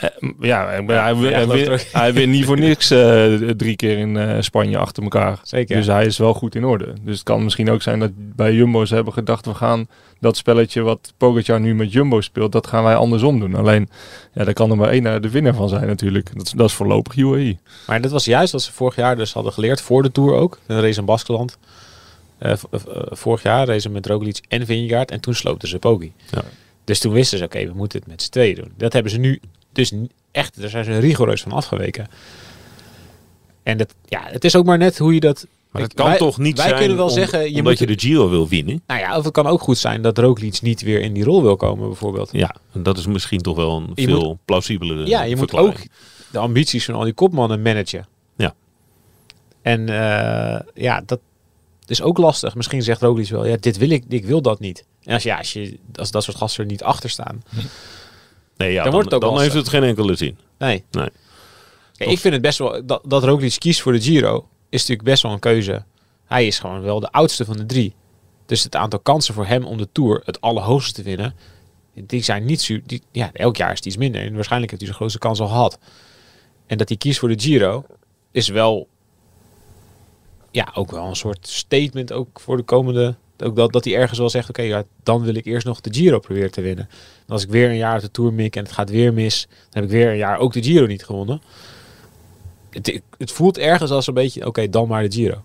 eh, 0.02 0.10
ja, 0.40 0.66
hij, 0.66 0.84
hij, 0.86 1.80
hij, 1.92 2.14
wint 2.14 2.32
niet 2.32 2.46
voor 2.46 2.60
niks 2.70 2.92
eh, 2.92 3.34
drie 3.36 3.76
keer 3.76 3.98
in 3.98 4.18
eh, 4.18 4.42
Spanje 4.42 4.78
achter 4.78 5.04
elkaar. 5.04 5.40
Zeker. 5.44 5.76
Dus 5.76 5.86
hij 5.86 6.06
is 6.06 6.18
wel 6.18 6.34
goed 6.34 6.56
in 6.56 6.66
orde. 6.66 6.94
Dus 7.02 7.14
het 7.14 7.24
kan 7.24 7.44
misschien 7.44 7.70
ook 7.70 7.82
zijn 7.82 8.00
dat 8.00 8.12
bij 8.16 8.54
Jumbo 8.54 8.86
ze 8.86 8.96
hebben 8.96 9.14
gedacht... 9.14 9.46
we 9.46 9.54
gaan 9.54 9.88
dat 10.20 10.38
spelletje 10.38 10.82
wat 10.82 11.14
Pogacar 11.18 11.60
nu 11.60 11.76
met 11.76 11.92
Jumbo 11.92 12.22
speelt... 12.22 12.52
dat 12.52 12.68
gaan 12.68 12.84
wij 12.84 12.96
andersom 12.96 13.40
doen. 13.40 13.56
Alleen, 13.56 13.90
ja, 14.34 14.44
daar 14.44 14.54
kan 14.54 14.72
er 14.72 14.78
maar 14.78 14.90
één 14.90 15.22
de 15.22 15.30
winnaar 15.30 15.56
van 15.56 15.70
zijn 15.70 15.88
natuurlijk. 15.88 16.30
Dat 16.34 16.46
is, 16.46 16.52
dat 16.52 16.70
is 16.70 16.74
voorlopig 16.74 17.16
UAE. 17.16 17.58
Maar 17.88 18.02
dat 18.02 18.12
was 18.12 18.26
juist 18.26 18.52
wat 18.52 18.62
ze 18.62 18.74
vorig 18.74 18.96
jaar 18.96 19.16
dus 19.16 19.34
hadden 19.34 19.54
geleerd. 19.54 19.82
Voor 19.82 20.04
de 20.04 20.12
Tour 20.12 20.34
ook. 20.34 20.60
Een 20.68 20.82
race 20.82 21.00
in 21.00 21.06
Baskeland. 21.06 21.58
Eh, 22.38 22.56
v- 22.56 22.64
eh, 22.74 23.02
vorig 23.10 23.44
jaar 23.44 23.68
race 23.68 23.90
met 23.90 24.06
Roglic 24.08 24.40
en 24.48 24.66
Vingegaard. 24.66 25.12
En 25.12 25.20
toen 25.20 25.34
sloten 25.36 25.68
ze 25.68 25.80
Poggi. 25.80 26.14
Ja. 26.32 26.44
Dus 26.84 27.00
toen 27.00 27.12
wisten 27.14 27.38
ze, 27.38 27.44
oké, 27.44 27.66
we 27.68 27.74
moeten 27.74 28.00
het 28.00 28.08
met 28.08 28.22
z'n 28.22 28.30
tweeën 28.32 28.56
doen. 28.56 28.72
Dat 28.78 28.94
hebben 28.94 29.12
ze 29.12 29.18
nu 29.18 29.40
dus 29.72 29.94
echt, 30.32 30.62
daar 30.62 30.70
zijn 30.70 30.84
ze 30.86 30.98
rigoureus 31.00 31.42
van 31.42 31.52
afgeweken. 31.52 32.08
En 33.64 33.78
dat, 33.78 33.96
ja, 34.06 34.22
het 34.26 34.44
is 34.44 34.56
ook 34.56 34.66
maar 34.66 34.78
net 34.78 34.98
hoe 34.98 35.14
je 35.14 35.20
dat... 35.20 35.48
Maar 35.72 35.82
het 35.84 35.94
kan 35.94 36.06
wij- 36.06 36.18
toch 36.18 36.38
niet 36.38 36.58
wij 36.58 36.68
zijn 36.68 36.80
kunnen 36.80 36.98
wel 36.98 37.06
om- 37.06 37.12
zeggen, 37.12 37.40
je 37.42 37.48
omdat 37.48 37.64
moet- 37.64 37.80
je 37.80 37.86
de 37.88 38.00
Giro 38.00 38.30
wil 38.30 38.48
winnen. 38.48 38.82
Nou 38.88 39.00
ja, 39.00 39.18
of 39.18 39.24
het 39.24 39.34
kan 39.34 39.48
ook 39.48 39.62
goed 39.62 39.78
zijn 39.78 40.02
dat 40.02 40.18
Roglic 40.18 40.62
niet 40.62 40.82
weer 40.82 41.02
in 41.02 41.14
die 41.14 41.24
rol 41.24 41.42
wil 41.42 41.56
komen 41.56 41.88
bijvoorbeeld. 41.88 42.30
Ja, 42.32 42.56
en 42.74 42.84
dat 42.84 42.98
is 42.98 43.06
misschien 43.08 43.42
toch 43.42 43.56
wel 43.56 43.78
een 43.78 43.92
Je 43.96 44.04
veel 44.04 44.40
plausibelere 44.46 45.06
Ja, 45.08 45.24
je 45.24 45.36
moet 45.36 45.54
ook 45.54 45.76
de 46.32 46.38
ambities 46.40 46.86
van 46.86 46.96
al 46.96 47.04
die 47.04 47.14
kopmannen 47.14 47.62
managen. 47.62 48.08
Ja. 48.38 48.54
En 49.62 49.90
eh, 49.90 50.60
ja, 50.74 51.02
dat 51.06 51.20
is 51.90 52.02
ook 52.02 52.18
lastig. 52.18 52.56
Misschien 52.56 52.82
zegt 52.84 53.02
Roglic 53.02 53.30
wel, 53.30 53.46
ja, 53.46 53.58
dit 53.60 53.78
wil 53.78 53.90
ik, 53.90 54.04
ik 54.08 54.26
wil 54.26 54.42
dat 54.42 54.60
niet. 54.60 54.86
En 55.04 55.14
als, 55.14 55.24
ja, 55.24 55.38
als, 55.38 55.54
je, 55.54 55.78
als 55.96 56.12
dat 56.12 56.24
soort 56.24 56.38
gasten 56.38 56.64
er 56.64 56.70
niet 56.70 56.84
achter 56.84 57.10
staan. 57.10 57.44
Nee, 58.58 58.72
ja, 58.72 58.76
Dan 58.76 58.84
dan, 58.84 58.92
wordt 58.94 59.06
het 59.06 59.14
ook 59.14 59.22
dan 59.22 59.30
lastig. 59.30 59.54
heeft 59.54 59.66
het 59.66 59.74
geen 59.76 59.84
enkele 59.90 60.16
zin. 60.16 60.38
Nee. 60.58 60.84
Nee. 60.92 61.10
Ja, 61.94 62.06
ik 62.06 62.20
vind 62.20 62.34
het 62.34 62.42
best 62.44 62.58
wel, 62.58 62.86
dat, 62.86 63.02
dat 63.06 63.24
Roglic 63.24 63.56
kiest 63.60 63.82
voor 63.82 63.92
de 63.92 64.02
Giro, 64.02 64.48
is 64.70 64.80
natuurlijk 64.80 65.08
best 65.08 65.24
wel 65.24 65.32
een 65.32 65.40
keuze. 65.40 65.84
Hij 66.26 66.48
is 66.48 66.60
gewoon 66.60 66.82
wel 66.82 67.00
de 67.00 67.12
oudste 67.12 67.46
van 67.46 67.58
de 67.58 67.66
drie. 67.66 67.94
Dus 68.46 68.64
het 68.64 68.76
aantal 68.76 69.00
kansen 69.00 69.34
voor 69.34 69.46
hem 69.46 69.66
om 69.66 69.78
de 69.78 69.88
Tour 69.92 70.22
het 70.26 70.42
allerhoogste 70.42 70.94
te 70.94 71.04
winnen, 71.04 71.36
die 71.94 72.24
zijn 72.24 72.46
niet 72.46 72.62
su 72.62 72.82
die, 72.86 73.02
Ja, 73.12 73.30
elk 73.34 73.58
jaar 73.58 73.72
is 73.72 73.78
het 73.78 73.86
iets 73.86 73.98
minder. 73.98 74.22
En 74.22 74.34
waarschijnlijk 74.36 74.72
heeft 74.72 74.84
hij 74.84 74.92
zijn 74.92 74.96
grootste 74.96 75.20
kans 75.20 75.40
al 75.40 75.48
gehad. 75.48 75.78
En 76.68 76.78
dat 76.78 76.88
hij 76.88 76.98
kiest 76.98 77.20
voor 77.20 77.30
de 77.30 77.40
Giro, 77.40 77.86
is 78.32 78.48
wel... 78.48 78.88
Ja, 80.56 80.68
ook 80.74 80.92
wel 80.92 81.06
een 81.08 81.16
soort 81.16 81.48
statement 81.48 82.12
ook 82.12 82.40
voor 82.40 82.58
de 82.58 82.64
komende... 82.64 83.16
Ook 83.44 83.56
dat, 83.56 83.72
dat 83.74 83.84
hij 83.86 83.96
ergens 83.96 84.20
wel 84.20 84.30
zegt, 84.30 84.50
oké, 84.50 84.62
ja, 84.62 84.84
dan 85.04 85.22
wil 85.24 85.36
ik 85.36 85.46
eerst 85.46 85.66
nog 85.66 85.82
de 85.82 85.94
Giro 85.94 86.20
proberen 86.20 86.52
te 86.52 86.62
winnen. 86.62 86.90
En 87.28 87.34
als 87.34 87.44
ik 87.44 87.50
weer 87.50 87.70
een 87.70 87.76
jaar 87.78 87.92
uit 87.94 88.02
de 88.02 88.12
Tour 88.12 88.34
mik 88.34 88.56
en 88.56 88.64
het 88.64 88.72
gaat 88.72 88.90
weer 88.90 89.14
mis, 89.14 89.48
dan 89.50 89.58
heb 89.70 89.84
ik 89.84 89.90
weer 89.90 90.10
een 90.10 90.18
jaar 90.18 90.38
ook 90.38 90.54
de 90.54 90.64
Giro 90.64 90.86
niet 90.86 91.06
gewonnen. 91.06 91.42
Het, 92.70 93.02
het 93.18 93.32
voelt 93.32 93.58
ergens 93.58 93.92
als 93.92 94.08
een 94.08 94.14
beetje, 94.14 94.46
oké, 94.46 94.70
dan 94.70 94.88
maar 94.88 95.04
de 95.04 95.12
Giro. 95.12 95.42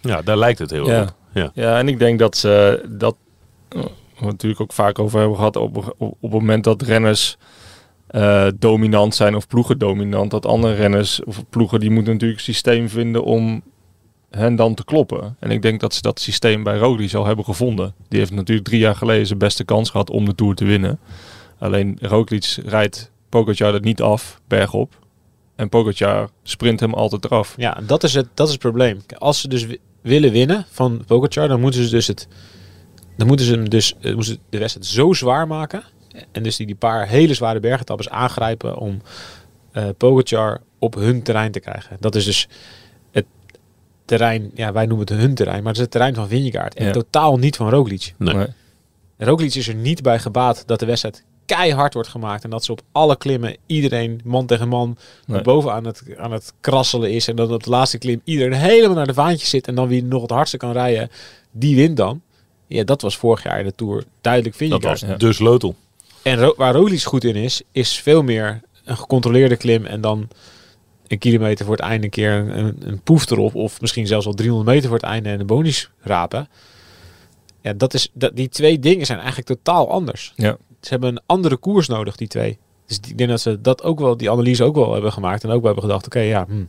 Ja, 0.00 0.22
daar 0.22 0.36
lijkt 0.38 0.58
het 0.58 0.70
heel 0.70 0.86
Ja. 0.86 1.02
op. 1.02 1.14
Ja. 1.34 1.50
Ja, 1.54 1.78
en 1.78 1.88
ik 1.88 1.98
denk 1.98 2.18
dat 2.18 2.36
ze 2.36 2.84
dat 2.88 3.16
we 3.68 3.78
het 4.14 4.20
natuurlijk 4.20 4.60
ook 4.60 4.72
vaak 4.72 4.98
over 4.98 5.18
hebben 5.18 5.36
gehad 5.36 5.56
op, 5.56 5.76
op, 5.76 5.94
op 5.98 6.16
het 6.20 6.30
moment 6.30 6.64
dat 6.64 6.82
renners 6.82 7.36
eh, 8.12 8.46
dominant 8.58 9.14
zijn 9.14 9.34
of 9.36 9.46
ploegen 9.46 9.78
dominant, 9.78 10.30
dat 10.30 10.46
andere 10.46 10.74
renners 10.74 11.24
of 11.24 11.44
ploegen 11.50 11.80
die 11.80 11.90
moeten 11.90 12.12
natuurlijk 12.12 12.38
een 12.40 12.46
systeem 12.46 12.88
vinden 12.88 13.24
om 13.24 13.62
hen 14.30 14.56
dan 14.56 14.74
te 14.74 14.84
kloppen. 14.84 15.36
En 15.40 15.50
ik 15.50 15.62
denk 15.62 15.80
dat 15.80 15.94
ze 15.94 16.02
dat 16.02 16.20
systeem 16.20 16.62
bij 16.62 16.78
Roglic 16.78 17.14
al 17.14 17.26
hebben 17.26 17.44
gevonden. 17.44 17.94
Die 18.08 18.18
heeft 18.18 18.32
natuurlijk 18.32 18.66
drie 18.66 18.80
jaar 18.80 18.96
geleden 18.96 19.26
zijn 19.26 19.38
beste 19.38 19.64
kans 19.64 19.90
gehad 19.90 20.10
om 20.10 20.24
de 20.24 20.34
Tour 20.34 20.54
te 20.54 20.64
winnen. 20.64 20.98
Alleen 21.58 21.98
Roglic 22.00 22.56
rijdt 22.64 23.10
Pogacar 23.28 23.72
dat 23.72 23.82
niet 23.84 24.02
af, 24.02 24.40
bergop. 24.48 24.98
En 25.56 25.68
Pogacar 25.68 26.28
sprint 26.42 26.80
hem 26.80 26.94
altijd 26.94 27.24
eraf. 27.24 27.54
Ja, 27.56 27.78
dat 27.86 28.02
is 28.04 28.14
het, 28.14 28.26
dat 28.34 28.46
is 28.46 28.52
het 28.52 28.62
probleem. 28.62 29.00
Als 29.18 29.40
ze 29.40 29.48
dus 29.48 29.66
wi- 29.66 29.78
willen 30.00 30.32
winnen 30.32 30.66
van 30.70 31.04
Pogacar, 31.06 31.48
dan 31.48 31.60
moeten 31.60 31.84
ze 31.84 31.90
dus 31.90 32.06
het, 32.06 32.28
dan 33.16 33.26
moeten 33.26 33.46
ze 33.46 33.52
hem 33.52 33.68
dus, 33.68 33.94
eh, 34.00 34.14
moeten 34.14 34.38
de 34.50 34.58
wedstrijd 34.58 34.86
zo 34.86 35.12
zwaar 35.12 35.46
maken. 35.46 35.82
En 36.32 36.42
dus 36.42 36.56
die, 36.56 36.66
die 36.66 36.74
paar 36.76 37.08
hele 37.08 37.34
zware 37.34 37.60
bergetappes 37.60 38.08
aangrijpen 38.08 38.76
om 38.76 39.02
eh 39.72 39.84
Pogacar 39.96 40.60
op 40.78 40.94
hun 40.94 41.22
terrein 41.22 41.52
te 41.52 41.60
krijgen. 41.60 41.96
Dat 42.00 42.14
is 42.14 42.24
dus 42.24 42.48
het 43.10 43.24
terrein, 44.04 44.50
ja, 44.54 44.72
wij 44.72 44.86
noemen 44.86 45.06
het 45.06 45.16
hun 45.18 45.34
terrein, 45.34 45.58
maar 45.58 45.66
het 45.66 45.76
is 45.76 45.82
het 45.82 45.90
terrein 45.90 46.14
van 46.14 46.28
Vingegaard. 46.28 46.74
En 46.74 46.86
Ja. 46.86 46.92
totaal 46.92 47.36
niet 47.38 47.56
van 47.56 47.70
Roglic. 47.70 48.14
Nee. 48.18 48.34
Nee. 48.34 48.46
Roglic 49.18 49.54
is 49.54 49.68
er 49.68 49.74
niet 49.74 50.02
bij 50.02 50.18
gebaat 50.18 50.62
dat 50.66 50.78
de 50.78 50.86
wedstrijd 50.86 51.24
keihard 51.46 51.94
wordt 51.94 52.08
gemaakt. 52.08 52.44
En 52.44 52.50
dat 52.50 52.64
ze 52.64 52.72
op 52.72 52.80
alle 52.92 53.16
klimmen 53.16 53.56
iedereen 53.66 54.20
man 54.24 54.46
tegen 54.46 54.68
man 54.68 54.96
Nee. 55.26 55.42
boven 55.42 55.72
aan 55.72 55.84
het, 55.86 56.02
aan 56.16 56.32
het 56.32 56.52
krasselen 56.60 57.10
is. 57.12 57.28
En 57.28 57.36
dan 57.36 57.52
op 57.52 57.62
de 57.62 57.70
laatste 57.70 57.98
klim 57.98 58.20
iedereen 58.24 58.52
helemaal 58.52 58.96
naar 58.96 59.06
de 59.06 59.14
vaantjes 59.14 59.50
zit. 59.50 59.68
En 59.68 59.74
dan 59.74 59.88
wie 59.88 60.04
nog 60.04 60.22
het 60.22 60.30
hardste 60.30 60.56
kan 60.56 60.72
rijden, 60.72 61.10
die 61.50 61.76
wint 61.76 61.96
dan. 61.96 62.22
Ja, 62.66 62.84
dat 62.84 63.02
was 63.02 63.16
vorig 63.16 63.42
jaar 63.42 63.58
in 63.58 63.64
de 63.66 63.74
Tour 63.74 64.04
duidelijk 64.20 64.58
Dat 64.58 64.68
Vingegaard. 64.68 65.00
was 65.00 65.10
Ja. 65.10 65.16
de 65.16 65.32
sleutel. 65.32 65.74
En 66.22 66.38
Ro- 66.38 66.54
waar 66.56 66.74
Roglic 66.74 67.02
goed 67.02 67.24
in 67.24 67.36
is, 67.36 67.62
is 67.72 67.98
veel 68.00 68.22
meer 68.22 68.60
een 68.84 68.96
gecontroleerde 68.96 69.56
klim. 69.56 69.84
En 69.86 70.00
dan 70.00 70.28
een 71.06 71.18
kilometer 71.18 71.64
voor 71.66 71.74
het 71.76 71.84
einde 71.84 72.04
een 72.04 72.10
keer 72.10 72.32
een, 72.56 73.00
poef 73.04 73.30
erop. 73.30 73.54
Of 73.54 73.80
misschien 73.80 74.06
zelfs 74.06 74.26
al 74.26 74.34
300 74.34 74.70
meter 74.70 74.88
voor 74.88 74.98
het 74.98 75.06
einde 75.06 75.28
en 75.28 75.40
een 75.40 75.46
bonus 75.46 75.90
rapen. 76.00 76.48
Ja, 77.60 77.72
dat 77.72 77.94
is, 77.94 78.08
dat, 78.12 78.36
die 78.36 78.48
twee 78.48 78.78
dingen 78.78 79.06
zijn 79.06 79.18
eigenlijk 79.18 79.48
totaal 79.48 79.90
anders. 79.90 80.32
Ja. 80.36 80.56
Ze 80.80 80.88
hebben 80.88 81.08
een 81.08 81.22
andere 81.26 81.56
koers 81.56 81.88
nodig, 81.88 82.16
die 82.16 82.28
twee. 82.28 82.58
Dus 82.86 83.00
die- 83.00 83.10
ik 83.10 83.18
denk 83.18 83.30
dat 83.30 83.40
ze 83.40 83.60
dat 83.60 83.82
ook 83.82 83.98
wel, 84.00 84.16
die 84.16 84.30
analyse 84.30 84.64
ook 84.64 84.74
wel 84.74 84.92
hebben 84.92 85.12
gemaakt. 85.12 85.42
En 85.44 85.48
ook 85.50 85.56
wel 85.62 85.64
hebben 85.72 85.82
gedacht, 85.84 86.06
oké, 86.06 86.20
ja, 86.20 86.44
hm. 86.48 86.64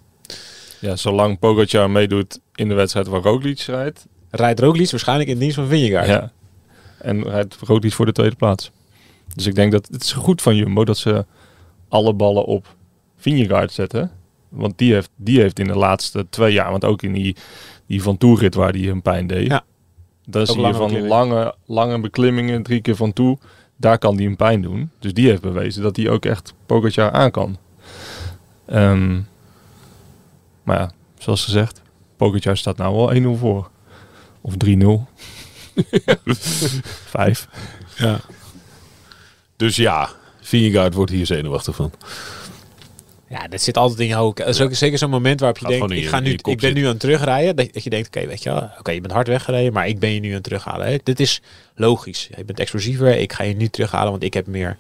Ja, 0.79 0.95
zolang 0.95 1.39
Pogacar 1.39 1.89
meedoet 1.89 2.39
in 2.55 2.67
de 2.67 2.73
wedstrijd 2.73 3.07
waar 3.07 3.21
Roglic 3.21 3.59
rijdt, 3.59 4.05
rijdt 4.29 4.59
Roglic 4.59 4.89
waarschijnlijk 4.91 5.29
in 5.29 5.37
dienst 5.37 5.55
van 5.55 5.67
Vingegaard. 5.67 6.07
Ja. 6.07 6.31
En 6.97 7.23
rood 7.65 7.83
iets 7.83 7.95
voor 7.95 8.05
de 8.05 8.11
tweede 8.11 8.35
plaats. 8.35 8.71
Dus 9.35 9.45
ik 9.45 9.55
denk 9.55 9.71
dat 9.71 9.87
het 9.91 10.03
is 10.03 10.11
goed 10.11 10.41
van 10.41 10.55
Jumbo 10.55 10.85
dat 10.85 10.97
ze 10.97 11.25
alle 11.87 12.13
ballen 12.13 12.45
op 12.45 12.75
Vingegaard 13.17 13.71
zetten. 13.71 14.11
Want 14.49 14.77
die 14.77 14.93
heeft, 14.93 15.09
die 15.15 15.39
heeft 15.39 15.59
in 15.59 15.67
de 15.67 15.77
laatste 15.77 16.25
twee 16.29 16.53
jaar, 16.53 16.71
want 16.71 16.85
ook 16.85 17.01
in 17.01 17.13
die, 17.13 17.35
die 17.85 18.03
Van 18.03 18.17
Toerit 18.17 18.55
waar 18.55 18.71
die 18.71 18.89
een 18.89 19.01
pijn 19.01 19.27
deed. 19.27 19.47
Ja. 19.47 19.63
Daar 20.25 20.47
zie 20.47 20.61
je 20.61 20.73
van 20.73 20.79
beklimming. 20.79 21.07
lange, 21.13 21.55
lange 21.65 21.99
beklimmingen, 21.99 22.63
drie 22.63 22.81
keer 22.81 22.95
van 22.95 23.13
toe. 23.13 23.37
Daar 23.75 23.97
kan 23.97 24.15
die 24.15 24.27
een 24.27 24.35
pijn 24.35 24.61
doen. 24.61 24.89
Dus 24.99 25.13
die 25.13 25.27
heeft 25.27 25.41
bewezen 25.41 25.83
dat 25.83 25.95
hij 25.95 26.09
ook 26.09 26.25
echt 26.25 26.53
Pogacar 26.65 27.11
aan 27.11 27.31
kan. 27.31 27.57
Ehm, 28.65 29.21
maar 30.63 30.79
ja, 30.79 30.91
zoals 31.17 31.43
gezegd, 31.43 31.81
Pogacar 32.15 32.57
staat 32.57 32.77
nou 32.77 32.95
wel 32.95 33.35
1-0 33.35 33.39
voor. 33.39 33.69
Of 34.41 34.53
3-0. 34.57 35.07
5. 36.25 37.47
Ja. 37.97 38.19
Dus 39.55 39.75
ja, 39.75 40.09
Vingegaard 40.41 40.93
wordt 40.93 41.11
hier 41.11 41.25
zenuwachtig 41.25 41.75
van. 41.75 41.91
Ja, 43.29 43.47
dat 43.47 43.61
zit 43.61 43.77
altijd 43.77 43.99
in 43.99 44.07
je 44.07 44.13
hoofd. 44.13 44.37
Dat 44.37 44.47
is 44.47 44.61
ook 44.61 44.73
zeker 44.73 44.97
zo'n 44.97 45.09
moment 45.09 45.39
waarop 45.39 45.57
je 45.57 45.65
Gaat 45.65 45.77
denkt, 45.77 45.93
ik, 45.93 46.07
ga 46.07 46.19
nu, 46.19 46.31
ik 46.31 46.59
ben 46.59 46.73
nu 46.73 46.83
aan 46.83 46.89
het 46.89 46.99
terugrijden. 46.99 47.55
Dat, 47.55 47.83
je 47.83 47.89
denkt, 47.89 48.07
oké, 48.07 48.27
weet 48.27 48.43
je 48.43 48.49
wel, 48.49 48.69
oké, 48.79 48.91
je 48.91 49.01
bent 49.01 49.13
hard 49.13 49.27
weggereden, 49.27 49.73
maar 49.73 49.87
ik 49.87 49.99
ben 49.99 50.13
je 50.13 50.19
nu 50.19 50.27
aan 50.27 50.33
het 50.33 50.43
terughalen. 50.43 50.87
Hè. 50.87 50.97
Dit 51.03 51.19
is 51.19 51.41
logisch. 51.75 52.29
Je 52.37 52.45
bent 52.45 52.59
explosiever, 52.59 53.17
ik 53.17 53.33
ga 53.33 53.43
je 53.43 53.55
nu 53.55 53.67
terughalen, 53.67 54.11
want 54.11 54.23
ik 54.23 54.33
heb 54.33 54.47
meer 54.47 54.77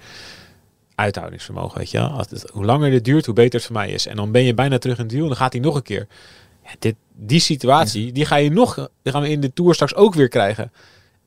uithoudingsvermogen, 0.95 1.77
weet 1.77 1.91
je 1.91 1.97
wel. 1.97 2.09
Als 2.09 2.29
het, 2.29 2.49
hoe 2.51 2.65
langer 2.65 2.89
dit 2.89 3.05
duurt, 3.05 3.25
hoe 3.25 3.35
beter 3.35 3.53
het 3.53 3.63
voor 3.63 3.75
mij 3.75 3.89
is. 3.89 4.07
En 4.07 4.15
dan 4.15 4.31
ben 4.31 4.43
je 4.43 4.53
bijna 4.53 4.77
terug 4.77 4.97
in 4.97 5.03
het 5.03 5.13
wiel 5.13 5.21
en 5.21 5.27
dan 5.27 5.37
gaat 5.37 5.53
hij 5.53 5.61
nog 5.61 5.75
een 5.75 5.83
keer. 5.83 6.07
Ja, 6.63 6.69
dit, 6.79 6.95
die 7.15 7.39
situatie, 7.39 8.11
die 8.11 8.25
ga 8.25 8.35
je 8.35 8.51
nog, 8.51 8.89
die 9.01 9.13
gaan 9.13 9.21
we 9.21 9.29
in 9.29 9.41
de 9.41 9.53
Tour 9.53 9.73
straks 9.73 9.95
ook 9.95 10.13
weer 10.13 10.27
krijgen. 10.29 10.71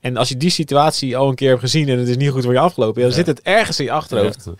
En 0.01 0.17
als 0.17 0.29
je 0.29 0.37
die 0.37 0.51
situatie 0.51 1.17
al 1.17 1.29
een 1.29 1.35
keer 1.35 1.49
hebt 1.49 1.61
gezien 1.61 1.89
en 1.89 1.99
het 1.99 2.09
is 2.09 2.17
niet 2.17 2.31
goed 2.31 2.45
voor 2.45 2.53
je 2.53 2.59
afgelopen, 2.59 3.01
dan 3.01 3.11
Ja. 3.11 3.17
zit 3.17 3.27
het 3.27 3.41
ergens 3.43 3.79
in 3.79 3.85
je 3.85 3.91
achterhoofd. 3.93 4.51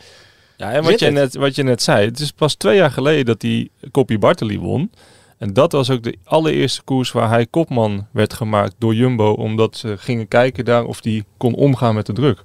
Ja, 0.57 0.69
en 0.73 0.75
Zit 0.83 0.91
wat 0.91 0.99
je, 1.01 1.05
het? 1.05 1.15
net, 1.15 1.35
wat 1.35 1.55
je 1.55 1.63
net 1.63 1.83
zei, 1.83 2.07
het 2.07 2.19
is 2.19 2.31
pas 2.33 2.55
twee 2.55 2.77
jaar 2.77 2.91
geleden 2.91 3.25
dat 3.25 3.43
hij 3.43 3.69
Koppie 3.91 4.19
Bartoli 4.19 4.59
won. 4.59 4.91
En 5.39 5.53
dat 5.53 5.73
was 5.73 5.91
ook 5.91 6.03
de 6.03 6.17
allereerste 6.25 6.83
koers 6.83 7.13
waar 7.13 7.29
hij 7.29 7.47
kopman 7.47 8.07
werd 8.13 8.35
gemaakt 8.35 8.75
door 8.79 8.95
Jumbo. 8.95 9.33
Omdat 9.33 9.77
ze 9.77 9.95
gingen 9.99 10.29
kijken 10.29 10.65
daar 10.65 10.85
of 10.85 11.03
hij 11.03 11.25
kon 11.37 11.55
omgaan 11.55 11.95
met 11.95 12.07
de 12.07 12.13
druk. 12.13 12.45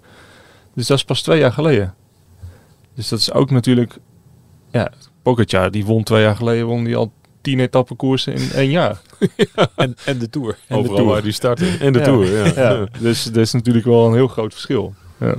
Dus 0.75 0.87
dat 0.87 0.97
is 0.97 1.03
pas 1.03 1.21
twee 1.21 1.39
jaar 1.39 1.51
geleden. 1.51 1.93
Dus 2.95 3.07
dat 3.09 3.19
is 3.19 3.31
ook 3.33 3.51
natuurlijk... 3.51 3.97
Ja, 4.71 4.91
Pogacar, 5.21 5.71
die 5.71 5.85
won 5.85 6.03
twee 6.03 6.21
jaar 6.21 6.35
geleden, 6.35 6.65
won 6.65 6.83
die 6.83 6.95
al 6.95 7.11
tien 7.41 7.59
etappen 7.59 7.95
koersen 7.95 8.33
in 8.33 8.49
één 8.55 8.69
jaar. 8.69 9.01
En, 9.75 9.95
en 10.05 10.17
de 10.19 10.29
Tour. 10.29 10.49
En 10.49 10.55
de 10.67 10.75
Overal 10.75 10.95
Tour. 10.97 11.11
waar 11.11 11.21
die 11.21 11.31
starten. 11.31 11.79
En 11.79 11.93
de 11.93 11.99
Ja. 11.99 12.05
Tour, 12.05 12.27
ja. 12.45 12.51
Ja, 12.55 12.85
dus 12.99 13.23
dat 13.23 13.35
is 13.37 13.51
natuurlijk 13.51 13.85
wel 13.85 14.05
een 14.05 14.13
heel 14.13 14.27
groot 14.27 14.51
verschil. 14.53 14.93
Ja. 15.19 15.35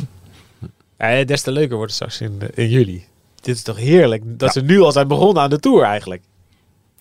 Ja, 0.99 1.25
des 1.25 1.43
te 1.43 1.51
leuker 1.53 1.77
wordt 1.77 1.93
het 1.99 2.11
straks 2.11 2.21
in, 2.31 2.41
in 2.55 2.69
juli. 2.69 3.05
Dit 3.41 3.55
is 3.57 3.63
toch 3.63 3.77
heerlijk 3.77 4.23
dat 4.27 4.53
ze 4.53 4.61
nu 4.61 4.81
al 4.81 4.93
zijn 4.93 5.09
begonnen 5.09 5.43
aan 5.43 5.51
de 5.51 5.59
Tour 5.59 5.83
eigenlijk. 5.85 6.23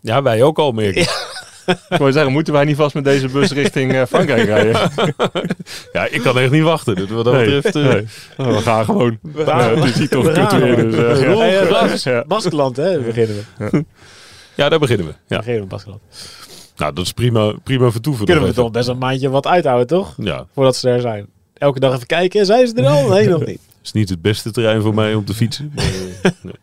Ja, 0.01 0.21
wij 0.21 0.43
ook 0.43 0.57
al, 0.59 0.71
merk 0.71 0.95
ik. 0.95 1.29
Wou 1.89 2.11
zeggen, 2.11 2.31
moeten 2.31 2.53
wij 2.53 2.63
niet 2.65 2.75
vast 2.75 2.93
met 2.93 3.03
deze 3.03 3.27
bus 3.27 3.51
richting 3.51 3.93
eh, 3.93 4.01
Frankrijk 4.05 4.45
rijden? 4.45 4.91
Ja, 5.93 6.07
ik 6.07 6.21
kan 6.21 6.39
echt 6.39 6.51
niet 6.51 6.63
wachten. 6.63 6.95
Dus 6.95 7.09
wat 7.09 7.25
dat 7.25 7.33
Nee, 7.33 7.45
betreft... 7.61 7.75
eh, 7.75 7.83
nee. 7.83 8.07
Oh, 8.37 8.55
we 8.55 8.61
gaan 8.61 8.85
gewoon. 8.85 9.19
we 9.21 9.45
gaan 9.45 9.61
gewoon. 9.61 9.81
Dus, 9.81 10.09
eh, 10.09 11.21
ja. 11.21 11.37
Hey, 11.37 11.59
eh, 11.61 11.69
Bas- 11.69 12.03
Ja. 12.03 12.23
Baskeland, 12.27 12.77
hè? 12.77 12.99
Beginnen 12.99 13.45
we. 13.57 13.85
Ja, 14.61 14.69
daar 14.69 14.79
beginnen 14.79 15.05
we. 15.07 15.13
Ja. 15.27 15.37
Beginnen 15.37 15.61
we 15.61 15.67
Baskeland. 15.67 16.01
Nou, 16.77 16.93
dat 16.93 17.05
is 17.05 17.11
prima, 17.11 17.53
prima 17.63 17.91
vertoeven. 17.91 18.25
Kunnen 18.25 18.43
we 18.43 18.53
toch 18.53 18.71
best 18.71 18.87
een 18.87 18.97
maandje 18.97 19.29
wat 19.29 19.47
uithouden, 19.47 19.87
toch? 19.87 20.13
Ja, 20.17 20.45
Voordat 20.53 20.75
ze 20.75 20.89
er 20.89 21.01
zijn. 21.01 21.25
Elke 21.53 21.79
dag 21.79 21.93
even 21.95 22.07
kijken. 22.07 22.45
Zijn 22.45 22.67
ze 22.67 22.73
er 22.75 22.87
al? 22.87 23.09
Nee, 23.09 23.27
nog 23.27 23.45
niet. 23.45 23.59
is 23.83 23.91
niet 23.91 24.09
het 24.09 24.21
beste 24.21 24.51
terrein 24.51 24.81
voor 24.81 24.93
mij 24.93 25.13
om 25.13 25.25
te 25.25 25.33
fietsen. 25.33 25.71
Maar, 25.75 25.85
nee. 26.41 26.53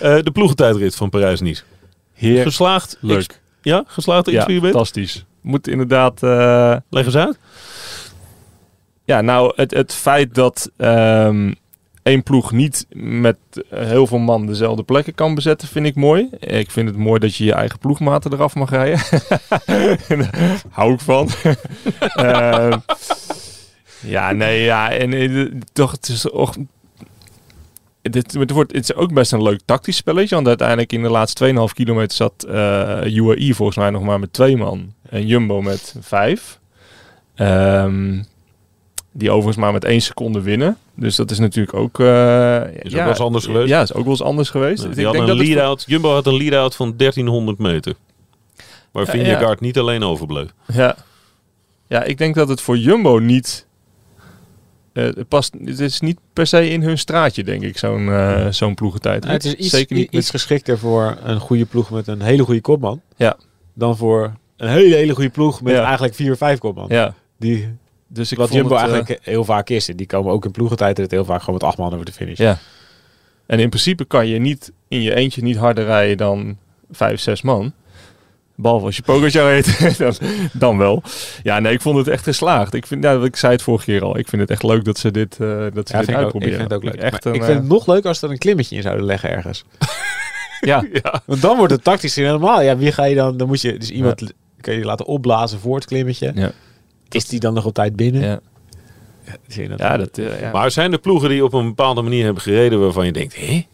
Eh, 0.00 0.22
de 0.22 0.30
ploegentijdrit 0.32 0.94
van 0.94 1.10
Parijs-Nice. 1.10 1.62
Heer, 2.12 2.42
Geslaagd. 2.42 2.96
leuk. 3.00 3.40
Ja, 3.62 3.84
geslaagd 3.86 4.26
Ja, 4.26 4.32
experiment? 4.36 4.72
fantastisch. 4.72 5.24
Moet 5.40 5.68
inderdaad... 5.68 6.22
eh, 6.22 6.76
Leg 6.90 7.04
eens 7.04 7.16
uit. 7.16 7.38
ja, 9.04 9.20
nou, 9.20 9.52
het, 9.56 9.70
het 9.74 9.94
feit 9.94 10.34
dat 10.34 10.70
ehm 10.76 11.52
één 12.02 12.22
ploeg 12.22 12.52
niet 12.52 12.86
met 12.96 13.36
heel 13.68 14.06
veel 14.06 14.18
man 14.18 14.46
dezelfde 14.46 14.82
plekken 14.82 15.14
kan 15.14 15.34
bezetten, 15.34 15.68
vind 15.68 15.86
ik 15.86 15.94
mooi. 15.94 16.28
Ik 16.40 16.70
vind 16.70 16.88
het 16.88 16.96
mooi 16.96 17.20
dat 17.20 17.36
je 17.36 17.44
je 17.44 17.52
eigen 17.52 17.78
ploegmaten 17.78 18.32
eraf 18.32 18.54
mag 18.54 18.70
rijden. 18.70 19.00
Hou 20.70 20.92
ik 20.92 21.00
van. 21.00 21.28
Ehm, 21.98 22.78
ja, 24.00 24.32
nee, 24.32 24.62
ja. 24.62 24.90
En 24.90 25.12
eh, 25.12 25.46
toch, 25.72 25.90
het 25.90 26.08
is. 26.08 26.26
Dit, 28.02 28.32
het, 28.32 28.50
wordt, 28.50 28.72
het 28.72 28.82
is 28.82 28.94
ook 28.94 29.12
best 29.12 29.32
een 29.32 29.42
leuk 29.42 29.60
tactisch 29.64 29.96
spelletje. 29.96 30.34
Want 30.34 30.46
uiteindelijk 30.46 30.92
in 30.92 31.02
de 31.02 31.10
laatste 31.10 31.68
2,5 31.68 31.74
kilometer 31.74 32.16
zat 32.16 32.44
eh 32.44 33.04
UAE 33.04 33.54
volgens 33.54 33.78
mij 33.78 33.90
nog 33.90 34.02
maar 34.02 34.20
met 34.20 34.32
twee 34.32 34.56
man. 34.56 34.92
En 35.08 35.26
Jumbo 35.26 35.62
met 35.62 35.94
vijf. 36.00 36.60
Ehm, 37.34 38.22
die 39.12 39.30
overigens 39.30 39.56
maar 39.56 39.72
met 39.72 39.84
één 39.84 40.00
seconde 40.00 40.40
winnen. 40.40 40.76
Dus 40.94 41.16
dat 41.16 41.30
is 41.30 41.38
natuurlijk 41.38 41.74
ook... 41.76 42.00
eh 42.00 42.60
Is 42.82 42.92
ook 42.92 42.98
wel 43.00 43.08
eens 43.08 43.20
anders 43.20 43.44
geweest. 43.44 43.68
Ja, 43.68 43.82
is 43.82 43.92
ook 43.94 44.02
wel 44.02 44.10
eens 44.12 44.22
anders 44.22 44.50
geweest. 44.50 44.80
Die 44.82 44.90
ik 44.90 44.96
denk 44.96 45.14
een 45.14 45.26
dat 45.26 45.38
het 45.38 45.46
lead-out. 45.46 45.84
Jumbo 45.86 46.12
had 46.12 46.26
een 46.26 46.36
lead-out 46.36 46.76
van 46.76 46.94
1300 46.96 47.58
meter. 47.58 47.94
Waar 48.90 49.04
Ja, 49.06 49.10
Vingegaard 49.10 49.60
niet 49.60 49.78
alleen 49.78 50.02
overbleef. 50.04 50.48
ja. 50.72 50.96
ja, 51.88 52.02
ik 52.02 52.18
denk 52.18 52.34
dat 52.34 52.48
het 52.48 52.60
voor 52.60 52.76
Jumbo 52.78 53.18
niet... 53.18 53.66
eh, 54.92 55.04
het 55.04 55.28
past, 55.28 55.54
het 55.64 55.80
is 55.80 56.00
niet 56.00 56.18
per 56.32 56.46
se 56.46 56.68
in 56.70 56.82
hun 56.82 56.98
straatje, 56.98 57.44
denk 57.44 57.62
ik, 57.62 57.78
zo'n 57.78 58.08
eh, 58.08 58.46
zo'n 58.50 58.74
ploegentijd. 58.74 59.24
het 59.24 59.44
is 59.44 59.54
iets, 59.54 59.68
Zeker 59.70 59.96
niet 59.96 60.12
iets 60.12 60.30
geschikter 60.30 60.78
voor 60.78 61.16
een 61.24 61.40
goede 61.40 61.64
ploeg 61.64 61.90
met 61.90 62.06
een 62.06 62.22
hele 62.22 62.42
goede 62.44 62.60
kopman. 62.60 63.00
Ja. 63.16 63.36
Dan 63.74 63.96
voor 63.96 64.32
een 64.56 64.68
hele, 64.68 64.94
hele 64.94 65.14
goede 65.14 65.30
ploeg 65.30 65.62
met 65.62 65.74
Ja. 65.74 65.84
eigenlijk 65.84 66.14
vier, 66.14 66.36
vijf 66.36 66.58
kopman. 66.58 66.86
Ja, 66.88 67.14
Die, 67.36 67.68
dus 68.12 68.32
ik 68.32 68.38
wat 68.38 68.52
Jumbo 68.52 68.74
het, 68.74 68.84
eh, 68.84 68.92
eigenlijk 68.92 69.24
heel 69.24 69.44
vaak 69.44 69.68
is. 69.68 69.86
Die 69.86 70.06
komen 70.06 70.32
ook 70.32 70.44
in 70.44 70.50
ploegentijd 70.50 71.10
heel 71.10 71.24
vaak 71.24 71.40
gewoon 71.40 71.54
met 71.54 71.62
acht 71.62 71.78
man 71.78 71.92
over 71.92 72.04
de 72.04 72.12
finish. 72.12 72.38
Ja. 72.38 72.58
En 73.46 73.58
in 73.58 73.68
principe 73.68 74.04
kan 74.04 74.26
je 74.26 74.38
niet 74.38 74.72
in 74.88 75.02
je 75.02 75.14
eentje 75.14 75.42
niet 75.42 75.56
harder 75.56 75.84
rijden 75.84 76.16
dan 76.16 76.56
vijf, 76.90 77.20
zes 77.20 77.42
man. 77.42 77.72
Behalve 78.54 78.86
als 78.86 78.96
je 78.96 79.02
Pogacar 79.02 79.50
heet, 79.50 79.98
dan, 79.98 80.14
dan 80.52 80.78
wel. 80.78 81.02
Ja, 81.42 81.58
nee, 81.58 81.72
ik 81.72 81.80
vond 81.80 81.96
het 81.98 82.08
echt 82.08 82.24
geslaagd. 82.24 82.74
Ik, 82.74 82.86
vind, 82.86 83.04
ja, 83.04 83.12
ik 83.22 83.36
zei 83.36 83.52
het 83.52 83.62
vorige 83.62 83.84
keer 83.84 84.02
al. 84.02 84.18
Ik 84.18 84.28
vind 84.28 84.42
het 84.42 84.50
echt 84.50 84.62
leuk 84.62 84.84
dat 84.84 84.98
ze 84.98 85.10
dit, 85.10 85.36
eh 85.40 85.66
dat 85.72 85.88
ze 85.88 85.96
Ja, 85.96 85.98
dit 85.98 86.08
vind 86.08 86.08
ik, 86.08 86.08
ook, 86.08 86.08
ik 86.08 86.16
uitproberen. 86.16 86.58
vind 86.58 86.70
het 86.70 86.72
ook 86.72 86.84
leuk. 86.84 86.94
Echt 86.94 87.24
Maar 87.24 87.32
een, 87.32 87.38
ik 87.38 87.44
vind 87.44 87.56
eh, 87.56 87.62
het 87.62 87.72
nog 87.72 87.86
leuk 87.86 88.04
als 88.04 88.18
ze 88.18 88.26
er 88.26 88.32
een 88.32 88.38
klimmetje 88.38 88.76
in 88.76 88.82
zouden 88.82 89.04
leggen 89.04 89.30
ergens. 89.30 89.64
ja, 90.60 90.84
Want 91.24 91.40
dan 91.40 91.56
wordt 91.56 91.72
het 91.72 91.84
tactisch 91.84 92.14
helemaal. 92.14 92.62
Ja, 92.62 92.76
wie 92.76 92.92
ga 92.92 93.04
je 93.04 93.14
dan? 93.14 93.36
Dan 93.36 93.48
moet 93.48 93.60
je 93.60 93.78
dus 93.78 93.90
iemand 93.90 94.32
kan 94.60 94.74
je 94.74 94.84
laten 94.84 95.06
opblazen 95.06 95.58
voor 95.58 95.74
het 95.74 95.84
klimmetje. 95.84 96.32
Ja. 96.34 96.52
Is 97.14 97.26
die 97.26 97.40
dan 97.40 97.54
nog 97.54 97.64
op 97.64 97.74
tijd 97.74 97.96
binnen? 97.96 98.22
ja. 98.22 98.40
Zie 99.46 99.62
je 99.62 99.68
dat? 99.68 99.78
ja, 99.78 99.96
dat, 99.96 100.18
eh, 100.18 100.40
ja. 100.40 100.52
Maar 100.52 100.70
zijn 100.70 100.92
er 100.92 100.98
ploegen 100.98 101.28
die 101.28 101.44
op 101.44 101.52
een 101.52 101.66
bepaalde 101.66 102.02
manier 102.02 102.24
hebben 102.24 102.42
gereden 102.42 102.80
waarvan 102.80 103.06
je 103.06 103.12
denkt, 103.12 103.36
hé, 103.36 103.66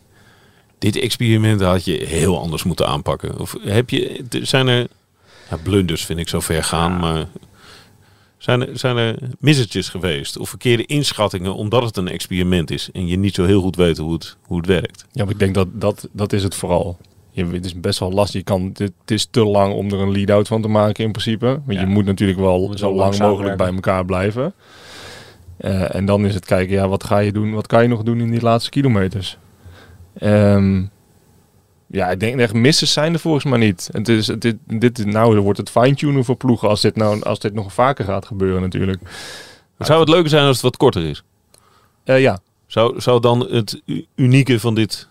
dit 0.78 0.96
experiment 0.96 1.60
had 1.60 1.84
je 1.84 2.04
heel 2.06 2.40
anders 2.40 2.62
moeten 2.62 2.86
aanpakken? 2.86 3.38
Of 3.38 3.56
heb 3.60 3.90
je, 3.90 4.24
zijn 4.42 4.68
er, 4.68 4.86
ja, 5.50 5.56
blunders 5.62 6.04
vind 6.04 6.18
ik 6.18 6.28
zo 6.28 6.40
ver 6.40 6.64
gaan, 6.64 6.98
maar 6.98 7.26
zijn 8.38 8.66
er, 8.66 8.78
zijn 8.78 8.96
er 8.96 9.18
missetjes 9.38 9.88
geweest 9.88 10.38
of 10.38 10.48
verkeerde 10.48 10.86
inschattingen 10.86 11.54
omdat 11.54 11.82
het 11.82 11.96
een 11.96 12.08
experiment 12.08 12.70
is 12.70 12.88
en 12.92 13.06
je 13.06 13.16
niet 13.18 13.34
zo 13.34 13.44
heel 13.44 13.60
goed 13.60 13.76
weet 13.76 13.98
hoe 13.98 14.12
het, 14.12 14.36
hoe 14.42 14.56
het 14.56 14.66
werkt? 14.66 15.04
Ja, 15.12 15.24
maar 15.24 15.32
ik 15.32 15.38
denk 15.38 15.54
dat 15.54 15.68
dat, 15.72 16.08
dat 16.12 16.32
is 16.32 16.42
het 16.42 16.54
vooral. 16.54 16.98
Je, 17.38 17.54
het 17.54 17.64
is 17.64 17.80
best 17.80 17.98
wel 17.98 18.12
lastig. 18.12 18.34
Je 18.38 18.44
kan, 18.44 18.70
het, 18.74 18.92
is 19.06 19.26
te 19.30 19.44
lang 19.44 19.74
om 19.74 19.86
er 19.86 19.98
een 19.98 20.12
lead-out 20.12 20.48
van 20.48 20.62
te 20.62 20.68
maken 20.68 21.04
in 21.04 21.10
principe. 21.10 21.46
Want 21.46 21.62
Ja. 21.66 21.80
je 21.80 21.86
moet 21.86 22.04
natuurlijk 22.04 22.38
wel 22.38 22.66
Moet 22.66 22.78
zo 22.78 22.94
lang 22.94 23.18
mogelijk 23.18 23.56
bij 23.56 23.72
elkaar 23.74 24.04
blijven. 24.04 24.54
Eh, 25.56 25.94
en 25.94 26.04
dan 26.06 26.24
is 26.26 26.34
het 26.34 26.44
kijken, 26.44 26.74
ja, 26.74 26.88
wat 26.88 27.04
ga 27.04 27.18
je 27.18 27.32
doen? 27.32 27.52
Wat 27.54 27.66
kan 27.66 27.82
je 27.82 27.88
nog 27.88 28.02
doen 28.02 28.20
in 28.20 28.30
die 28.30 28.40
laatste 28.40 28.70
kilometers? 28.70 29.38
Ehm, 30.18 30.82
ja, 31.86 32.10
ik 32.10 32.20
denk 32.20 32.38
echt 32.40 32.54
misses 32.54 32.92
zijn 32.92 33.12
er 33.12 33.18
volgens 33.20 33.44
mij 33.44 33.58
niet. 33.58 33.88
Het 33.92 34.08
is, 34.08 34.26
dit, 34.26 34.56
dit, 34.66 35.04
nou 35.06 35.40
wordt 35.40 35.58
het 35.58 35.70
fine-tunen 35.70 36.24
voor 36.24 36.36
ploegen 36.36 36.68
als 36.68 36.80
dit, 36.80 36.96
nou, 36.96 37.22
als 37.22 37.38
dit 37.38 37.54
nog 37.54 37.72
vaker 37.72 38.04
gaat 38.04 38.26
gebeuren 38.26 38.62
natuurlijk. 38.62 39.00
Zou 39.78 40.00
het 40.00 40.08
leuker 40.08 40.28
zijn 40.30 40.44
als 40.46 40.52
het 40.56 40.62
wat 40.62 40.76
korter 40.76 41.04
is? 41.04 41.22
Eh, 42.04 42.20
ja, 42.20 42.38
Zou, 42.66 43.00
zou 43.00 43.20
dan 43.20 43.40
het 43.50 43.82
unieke 44.14 44.60
van, 44.60 44.74
dit, 44.74 45.08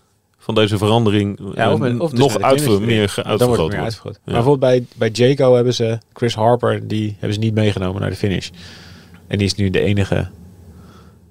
van 0.48 0.56
deze 0.56 0.78
verandering 0.78 1.38
Ja, 1.54 1.66
eh, 1.66 1.72
of 1.72 1.78
met- 1.78 2.00
of 2.00 2.10
dus 2.10 2.18
nog 2.18 2.40
uitver, 2.40 2.80
meer 2.82 2.86
Dan 2.96 3.06
wordt 3.06 3.16
het 3.16 3.26
uitvergroot 3.26 3.48
meer 3.48 3.56
worden? 3.58 3.80
uitvergroot. 3.82 4.14
Ja. 4.14 4.20
Maar 4.24 4.34
bijvoorbeeld 4.34 4.60
bij, 4.70 5.08
bij 5.10 5.26
Jaco 5.26 5.54
hebben 5.54 5.74
ze 5.74 5.98
Chris 6.12 6.34
Harper, 6.34 6.88
die 6.88 7.10
hebben 7.18 7.32
ze 7.32 7.38
niet 7.40 7.54
meegenomen 7.54 8.00
naar 8.00 8.10
de 8.10 8.16
finish. 8.16 8.48
En 9.26 9.38
die 9.38 9.46
is 9.46 9.54
nu 9.54 9.70
de 9.70 9.80
enige 9.80 10.28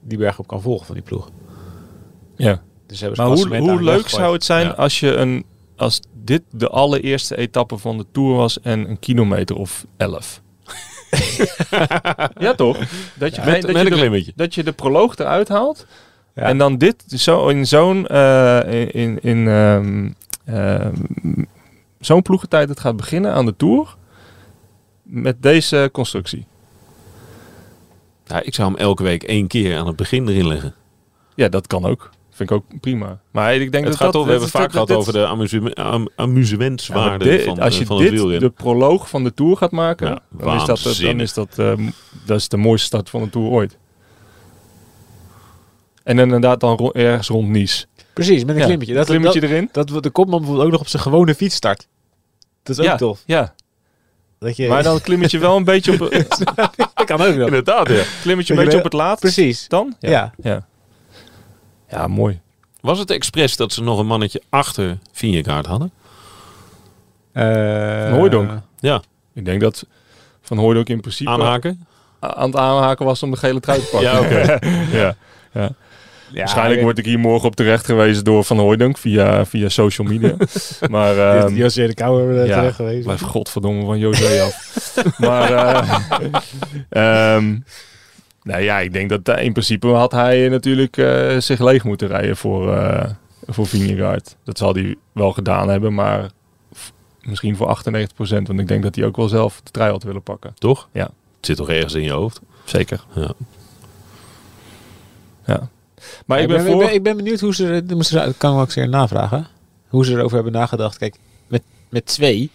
die 0.01 0.17
bergop 0.17 0.47
kan 0.47 0.61
volgen 0.61 0.85
van 0.85 0.95
die 0.95 1.03
ploeg. 1.03 1.29
ja. 2.35 2.61
Dus 2.87 2.99
hebben 2.99 3.37
ze 3.37 3.47
Maar 3.47 3.59
hoe, 3.59 3.69
hoe 3.71 3.83
leuk 3.83 4.09
zou 4.09 4.33
het 4.33 4.43
zijn 4.43 4.65
Ja. 4.65 4.71
als 4.71 4.99
je 4.99 5.15
een 5.15 5.45
als 5.75 5.99
dit 6.23 6.41
de 6.51 6.69
allereerste 6.69 7.37
etappe 7.37 7.77
van 7.77 7.97
de 7.97 8.05
Tour 8.11 8.35
was 8.35 8.59
en 8.61 8.89
een 8.89 8.99
kilometer 8.99 9.55
of 9.55 9.85
elf. 9.97 10.41
ja, 12.39 12.53
toch? 12.55 12.77
Dat 13.13 13.35
je, 13.35 13.41
Met, 13.45 13.61
dat, 13.61 13.71
met 13.73 13.87
je 13.87 14.05
een 14.05 14.11
de, 14.11 14.31
dat 14.35 14.55
je 14.55 14.63
de 14.63 14.71
proloog 14.71 15.17
eruit 15.17 15.47
haalt. 15.47 15.85
En 16.43 16.57
dan 16.57 16.77
dit 16.77 17.03
zo 17.07 17.47
in 17.47 17.67
zo'n 17.67 18.07
eh, 18.07 18.93
in, 18.95 19.19
in, 19.21 19.47
ehm, 19.47 20.09
ehm, 20.45 20.93
zo'n 21.99 22.21
ploegentijd 22.21 22.69
het 22.69 22.79
gaat 22.79 22.95
beginnen 22.97 23.33
aan 23.33 23.45
de 23.45 23.55
Tour. 23.55 23.95
Met 25.03 25.41
deze 25.41 25.89
constructie. 25.93 26.45
Ja, 28.25 28.41
ik 28.41 28.53
zou 28.55 28.69
hem 28.71 28.77
elke 28.77 29.03
week 29.03 29.23
één 29.23 29.47
keer 29.47 29.77
aan 29.77 29.87
het 29.87 29.95
begin 29.95 30.27
erin 30.27 30.47
leggen. 30.47 30.73
Ja, 31.35 31.47
dat 31.49 31.67
kan 31.67 31.85
ook. 31.85 32.09
Vind 32.29 32.49
ik 32.51 32.55
ook 32.55 32.79
prima. 32.81 33.19
Maar 33.31 33.55
ik 33.55 33.71
denk 33.71 33.83
Het 33.83 33.93
dat 33.93 34.01
gaat 34.01 34.13
dat, 34.13 34.23
we 34.25 34.31
hebben 34.31 34.49
vaak 34.49 34.71
gehad 34.71 34.91
over 34.91 35.13
de 35.13 35.25
amuseme- 35.27 35.73
am- 35.75 36.01
Ja, 36.01 36.07
amusementswaarde 36.15 37.25
dit- 37.25 37.43
van, 37.43 37.59
als 37.59 37.73
eh, 37.73 37.79
je 37.79 37.85
van 37.85 37.97
dit 37.97 38.39
de 38.39 38.49
proloog 38.49 39.09
van 39.09 39.23
de 39.23 39.33
Tour 39.33 39.57
gaat 39.57 39.71
maken, 39.71 40.07
Ja, 40.07 40.19
dan 40.29 40.55
is 40.55 40.65
dat, 40.65 40.97
dan 41.01 41.19
is 41.19 41.33
dat, 41.33 41.59
eh, 41.59 41.73
dat 42.25 42.37
is 42.37 42.49
de 42.49 42.57
mooiste 42.57 42.85
start 42.85 43.09
van 43.09 43.21
de 43.23 43.29
Tour 43.29 43.47
ooit. 43.47 43.77
En 46.07 46.19
inderdaad 46.19 46.59
dan 46.59 46.77
ro- 46.77 46.91
ergens 46.91 47.27
rond 47.27 47.47
Nice. 47.49 47.85
Precies, 48.13 48.43
met 48.43 48.49
een 48.55 48.61
Ja, 48.61 48.65
klimmetje. 48.65 48.93
Dat, 48.93 49.05
klimmetje 49.05 49.39
dat, 49.39 49.49
erin. 49.49 49.69
dat, 49.71 50.03
de 50.03 50.09
kopman 50.09 50.37
bijvoorbeeld 50.37 50.65
ook 50.65 50.71
nog 50.71 50.81
op 50.81 50.87
zijn 50.87 51.01
gewone 51.01 51.35
fiets 51.35 51.55
start. 51.55 51.87
Dat 52.63 52.77
is 52.77 52.83
ook 52.83 52.89
ja, 52.91 52.95
tof. 52.97 53.23
Ja, 53.25 53.53
Dat 54.39 54.55
je, 54.57 54.67
maar 54.67 54.83
dan 54.83 55.01
klimmetje 55.01 55.37
wel 55.39 55.55
een 55.57 55.63
beetje 55.73 55.91
op, 55.91 55.97
dat 56.95 57.05
kan 57.05 57.21
ook 57.21 57.35
nog. 57.35 57.45
Inderdaad, 57.47 57.89
ja. 57.89 58.03
klimmetje 58.21 58.29
een 58.29 58.35
Dat 58.35 58.47
je 58.47 58.55
beetje 58.55 58.77
op 58.77 58.83
het 58.83 58.93
laatst. 58.93 59.19
Precies. 59.19 59.67
Dan? 59.67 59.95
Ja. 59.99 60.33
Ja, 60.41 60.65
ja 61.89 62.07
mooi. 62.07 62.39
Was 62.81 62.99
het 62.99 63.11
expres 63.11 63.55
dat 63.55 63.73
ze 63.73 63.83
nog 63.83 63.99
een 63.99 64.05
mannetje 64.07 64.41
achter 64.49 64.97
Vingegaard 65.11 65.65
hadden? 65.65 65.91
Eh, 67.31 67.43
Van 68.09 68.17
Hooijdonk. 68.17 68.51
Ja, 68.79 69.01
Ik 69.33 69.45
denk 69.45 69.61
dat 69.61 69.85
Van 70.41 70.57
Hooydonk 70.57 70.89
in 70.89 70.99
principe 71.01 71.29
aanhaken. 71.29 71.85
aan 72.19 72.49
het 72.49 72.55
aanhaken 72.59 73.05
was 73.05 73.23
om 73.23 73.31
de 73.31 73.37
gele 73.37 73.59
trui 73.59 73.79
te 73.79 73.85
pakken. 73.91 74.09
Ja, 74.11 74.19
oké. 74.19 74.59
ja. 74.97 75.15
Ja, 75.53 75.69
Waarschijnlijk 76.33 76.81
word 76.81 76.97
ik 76.97 77.05
hier 77.05 77.19
morgen 77.19 77.47
op 77.47 77.55
terecht 77.55 77.85
gewezen 77.85 78.23
door 78.23 78.43
Van 78.43 78.57
Hooydonk 78.57 78.97
via, 78.97 79.45
via 79.45 79.69
social 79.69 80.07
media. 80.07 80.35
maar 80.89 81.13
Dit- 81.15 81.43
ehm, 81.43 81.55
José 81.55 81.87
de 81.87 81.93
Kouwer 81.93 82.35
uh, 82.35 82.47
ja, 82.47 82.55
terecht 82.55 82.75
geweest. 82.75 83.03
blijf 83.03 83.21
godverdomme 83.21 83.85
van 83.85 83.99
José 83.99 84.41
af. 84.41 84.93
maar 85.17 85.51
eh, 85.51 85.99
ehm, 87.35 87.57
nou 88.43 88.61
ja, 88.61 88.79
ik 88.79 88.93
denk 88.93 89.09
dat 89.09 89.27
eh, 89.27 89.43
in 89.43 89.51
principe 89.51 89.87
had 89.87 90.11
hij 90.11 90.49
natuurlijk 90.49 90.97
eh, 90.97 91.37
zich 91.37 91.59
leeg 91.59 91.83
moeten 91.83 92.07
rijden 92.07 92.37
voor, 92.37 92.73
eh 92.75 93.09
voor 93.47 93.67
Vingegaard. 93.67 94.35
Dat 94.43 94.57
zal 94.57 94.73
hij 94.73 94.95
wel 95.11 95.31
gedaan 95.31 95.69
hebben, 95.69 95.93
maar 95.93 96.29
misschien 97.21 97.55
voor 97.55 97.77
98%. 97.85 98.11
Want 98.17 98.59
ik 98.59 98.67
denk 98.67 98.83
dat 98.83 98.95
hij 98.95 99.05
ook 99.05 99.15
wel 99.15 99.27
zelf 99.27 99.61
de 99.63 99.71
trui 99.71 99.91
had 99.91 100.03
willen 100.03 100.23
pakken. 100.23 100.53
Toch? 100.57 100.87
Ja. 100.91 101.03
Het 101.37 101.45
zit 101.45 101.57
toch 101.57 101.69
ergens 101.69 101.93
in 101.93 102.03
je 102.03 102.11
hoofd? 102.11 102.41
Zeker. 102.63 103.03
Ja. 103.15 103.31
Ja. 105.45 105.69
Maar 106.25 106.37
ik, 106.37 106.43
ik 106.43 106.49
ben, 106.49 106.63
ben, 106.63 106.71
voor... 106.71 106.81
ik, 106.81 106.87
ben, 106.87 106.95
ik 106.95 107.03
ben 107.03 107.15
benieuwd 107.15 107.39
hoe 107.39 107.55
ze, 107.55 107.83
dat 107.85 107.97
kan 108.07 108.25
ik 108.27 108.37
wel 108.39 108.59
eens 108.59 108.75
een 108.75 108.81
keer 108.81 108.89
navragen, 108.89 109.47
hoe 109.87 110.05
ze 110.05 110.13
erover 110.13 110.35
hebben 110.35 110.53
nagedacht. 110.53 110.97
Kijk, 110.97 111.15
met, 111.47 111.61
met 111.89 112.05
twee 112.05 112.51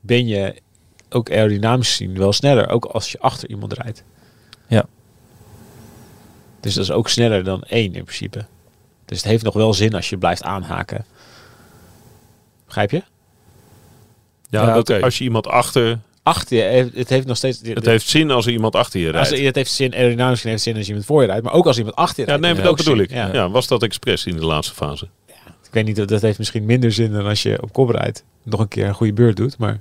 ben 0.00 0.26
je 0.26 0.54
ook 1.08 1.30
aerodynamisch 1.30 1.88
gezien 1.88 2.18
wel 2.18 2.32
sneller, 2.32 2.68
ook 2.68 2.84
als 2.84 3.12
je 3.12 3.18
achter 3.20 3.48
iemand 3.48 3.72
rijdt. 3.72 4.04
Ja. 4.68 4.84
Dus 6.60 6.74
dat 6.74 6.84
is 6.84 6.90
ook 6.90 7.08
sneller 7.08 7.44
dan 7.44 7.62
één 7.62 7.94
in 7.94 8.04
principe. 8.04 8.44
Dus 9.04 9.18
het 9.18 9.26
heeft 9.26 9.44
nog 9.44 9.54
wel 9.54 9.74
zin 9.74 9.94
als 9.94 10.10
je 10.10 10.18
blijft 10.18 10.42
aanhaken. 10.42 11.04
Begrijp 12.64 12.90
je? 12.90 13.02
Ja, 14.48 14.62
Ja, 14.62 14.66
dat 14.66 14.90
oké. 14.90 15.02
als 15.02 15.18
je 15.18 15.24
iemand 15.24 15.46
achter... 15.46 15.98
Achter 16.22 16.56
je, 16.56 16.90
het 16.94 17.08
heeft 17.08 17.26
nog 17.26 17.36
steeds... 17.36 17.60
Het 17.62 17.86
heeft 17.86 18.08
zin 18.08 18.30
als 18.30 18.46
er 18.46 18.52
iemand 18.52 18.76
achter 18.76 19.00
je 19.00 19.12
als, 19.12 19.28
rijdt. 19.28 19.44
het 19.44 19.54
heeft 19.54 19.70
zin, 19.70 19.94
aerodynamisch 19.94 20.42
heeft 20.42 20.62
zin 20.62 20.72
als 20.72 20.82
je 20.82 20.88
iemand 20.88 21.06
voor 21.06 21.20
je 21.20 21.26
rijdt. 21.26 21.44
Maar 21.44 21.52
ook 21.52 21.66
als 21.66 21.78
iemand 21.78 21.96
achter 21.96 22.16
je 22.16 22.22
Ja, 22.22 22.26
rijdt. 22.26 22.42
nee, 22.42 22.50
heeft 22.50 22.62
maar 22.62 22.72
dat 22.72 22.80
ook 22.80 22.86
bedoel 22.86 23.04
ik. 23.04 23.32
Ja. 23.32 23.42
Ja. 23.42 23.50
was 23.50 23.66
dat 23.66 23.82
expres 23.82 24.26
in 24.26 24.36
de 24.36 24.44
laatste 24.44 24.74
fase? 24.74 25.08
Ik 25.72 25.78
weet 25.78 25.84
niet, 25.84 25.96
dat, 25.96 26.08
dat 26.08 26.22
heeft 26.22 26.38
misschien 26.38 26.64
minder 26.64 26.92
zin 26.92 27.12
dan 27.12 27.26
als 27.26 27.42
je 27.42 27.62
op 27.62 27.72
kop 27.72 27.90
rijdt. 27.90 28.24
Nog 28.42 28.60
een 28.60 28.68
keer 28.68 28.86
een 28.86 28.94
goede 28.94 29.12
beurt 29.12 29.36
doet, 29.36 29.58
maar... 29.58 29.80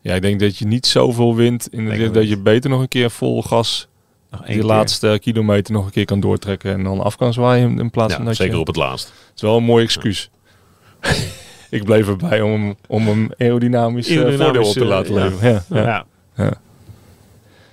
Ja, 0.00 0.14
ik 0.14 0.22
denk 0.22 0.40
dat 0.40 0.56
je 0.58 0.66
niet 0.66 0.86
zoveel 0.86 1.34
wint. 1.36 1.68
In 1.70 1.84
de 1.88 2.10
dat 2.10 2.14
niet. 2.14 2.28
je 2.28 2.38
beter 2.38 2.70
nog 2.70 2.80
een 2.80 2.88
keer 2.88 3.10
vol 3.10 3.42
gas 3.42 3.88
die 4.30 4.54
keer. 4.54 4.64
laatste 4.64 5.18
kilometer 5.20 5.72
nog 5.72 5.84
een 5.84 5.90
keer 5.90 6.04
kan 6.04 6.20
doortrekken 6.20 6.72
en 6.72 6.82
dan 6.82 7.00
af 7.00 7.16
kan 7.16 7.32
zwaaien 7.32 7.78
in 7.78 7.90
plaats 7.90 8.12
van 8.12 8.22
Ja, 8.22 8.28
dat 8.28 8.36
zeker 8.36 8.54
je... 8.54 8.60
op 8.60 8.66
het 8.66 8.76
laatst. 8.76 9.06
Het 9.06 9.36
is 9.36 9.42
wel 9.42 9.56
een 9.56 9.64
mooi 9.64 9.84
excuus. 9.84 10.30
ik 11.70 11.84
bleef 11.84 12.08
erbij 12.08 12.40
om 12.40 12.50
hem, 12.50 12.76
om 12.86 13.06
hem 13.06 13.30
aerodynamisch, 13.38 14.08
eh, 14.08 14.16
Aerodynamisch, 14.16 14.44
voordeel 14.44 14.68
op 14.68 14.72
te 14.72 14.80
eh, 14.80 14.86
laten 14.86 15.14
ja. 15.14 15.22
leveren. 15.24 15.52
Ja, 15.52 15.62
ja. 15.68 15.84
Ja. 15.84 16.04
Ja. 16.44 16.52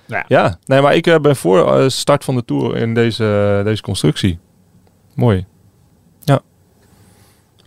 Ja. 0.06 0.24
Ja, 0.28 0.58
nee, 0.64 0.80
maar 0.80 0.94
ik 0.94 1.06
eh, 1.06 1.18
ben 1.18 1.36
voor 1.36 1.90
start 1.90 2.24
van 2.24 2.34
de 2.34 2.44
Tour 2.44 2.76
in 2.76 2.94
deze, 2.94 3.60
deze 3.64 3.82
constructie. 3.82 4.38
Mooi. 5.14 5.46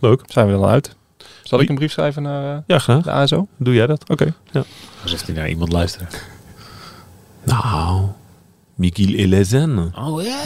Leuk. 0.02 0.20
Zijn 0.26 0.46
we 0.46 0.52
dan 0.52 0.64
uit? 0.64 0.96
Zal 1.42 1.60
ik 1.60 1.68
een 1.68 1.74
brief 1.74 1.92
schrijven 1.92 2.22
naar 2.22 2.56
eh, 2.56 2.62
Ja, 2.66 2.78
graag. 2.78 3.02
de 3.02 3.10
ASO? 3.10 3.46
Doe 3.56 3.74
jij 3.74 3.86
dat? 3.86 4.08
Oké. 4.08 4.34
Alsof 5.02 5.26
hij 5.26 5.34
naar 5.34 5.48
iemand 5.48 5.72
luistert. 5.72 6.24
Nou, 7.42 8.08
Miguel 8.82 9.14
Elezen. 9.14 9.92
Oh 9.98 10.22
ja. 10.22 10.42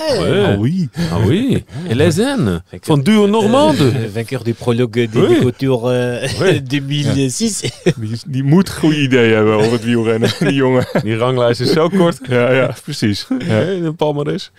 Ah 0.53 0.59
oui. 0.59 0.88
Ah 1.11 1.27
oui. 1.27 1.64
Elezen. 1.88 2.62
Van 2.81 3.03
Duo 3.03 3.27
Normande. 3.27 4.11
Vainqueur 4.12 4.42
du 4.44 4.53
prologue 4.55 5.09
de 5.11 5.18
Oui. 5.29 5.38
Couture 5.40 6.20
Oui. 6.40 6.62
2006. 6.62 7.61
Die, 7.96 8.18
die 8.27 8.42
moet 8.42 8.70
goede 8.70 9.01
ideeën 9.01 9.35
hebben 9.35 9.55
over 9.55 9.72
het 9.72 9.85
wielrennen, 9.85 10.31
die 10.38 10.53
jongen. 10.55 10.87
Die 11.03 11.16
ranglijst 11.16 11.61
is 11.61 11.72
zo 11.72 11.88
kort. 11.88 12.18
Ja, 12.29 12.53
ja, 12.53 12.75
precies. 12.83 13.27
Ja. 13.49 13.59
Ja. 13.61 13.81
De 13.83 13.92
palmares. 13.96 14.51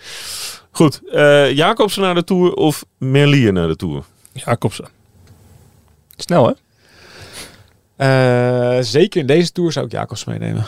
Goed. 0.70 1.00
eh 1.12 1.52
Jacobsen 1.52 2.02
naar 2.02 2.14
de 2.14 2.24
Tour 2.24 2.52
of 2.54 2.84
Merlier 2.98 3.52
naar 3.52 3.68
de 3.68 3.76
Tour? 3.76 4.02
Jacobsen. 4.32 4.88
Snel, 6.16 6.46
hè? 6.46 6.52
Eh, 7.96 8.82
zeker 8.84 9.20
in 9.20 9.26
deze 9.26 9.52
Tour 9.52 9.72
zou 9.72 9.86
ik 9.86 9.92
Jacobs 9.92 10.24
meenemen. 10.24 10.64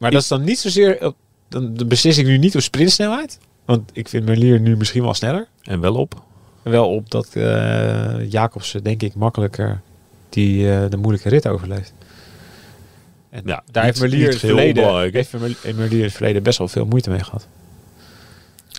Maar 0.00 0.10
dat 0.10 0.22
is 0.22 0.28
dan 0.28 0.44
niet 0.44 0.58
zozeer... 0.58 1.06
Op, 1.06 1.16
dan, 1.48 1.74
dan 1.74 1.88
beslis 1.88 2.18
ik 2.18 2.26
nu 2.26 2.38
niet 2.38 2.54
op 2.54 2.60
sprintsnelheid. 2.60 3.38
Want 3.64 3.90
ik 3.92 4.08
vind 4.08 4.24
Merlier 4.24 4.60
nu 4.60 4.76
misschien 4.76 5.02
wel 5.02 5.14
sneller. 5.14 5.48
En 5.62 5.80
wel 5.80 5.94
op. 5.94 6.22
Wel 6.62 6.88
op 6.94 7.10
dat 7.10 7.28
eh 7.32 8.30
Jacobsen 8.30 8.84
denk 8.84 9.02
ik 9.02 9.14
makkelijker 9.14 9.80
die, 10.28 10.72
eh, 10.72 10.84
de 10.90 10.96
moeilijke 10.96 11.28
rit 11.28 11.48
overleeft. 11.48 11.92
En 13.30 13.42
Ja, 13.44 13.62
daar 13.70 13.84
niet- 13.84 13.84
heeft 13.84 14.00
Merlier, 14.00 14.28
het 14.28 14.38
verleden, 14.38 14.84
heeft 15.12 15.76
Merlier- 15.76 16.02
het 16.04 16.12
verleden 16.12 16.42
best 16.42 16.58
wel 16.58 16.68
veel 16.68 16.84
moeite 16.86 17.10
mee 17.10 17.24
gehad. 17.24 17.46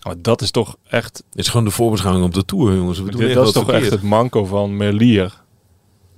Maar 0.05 0.15
dat 0.21 0.41
is 0.41 0.51
toch 0.51 0.75
echt, 0.89 1.23
Het 1.29 1.39
is 1.39 1.47
gewoon 1.47 1.65
de 1.65 1.71
voorbeschouwing 1.71 2.25
op 2.25 2.33
de 2.33 2.45
Tour, 2.45 2.75
jongens. 2.75 2.97
We 2.99 3.09
doen 3.11 3.19
dit, 3.19 3.25
echt 3.29 3.35
dat 3.37 3.47
is 3.47 3.53
toch 3.53 3.71
echt 3.71 3.89
het 3.89 4.01
manco 4.01 4.45
van 4.45 4.77
Merlier. 4.77 5.33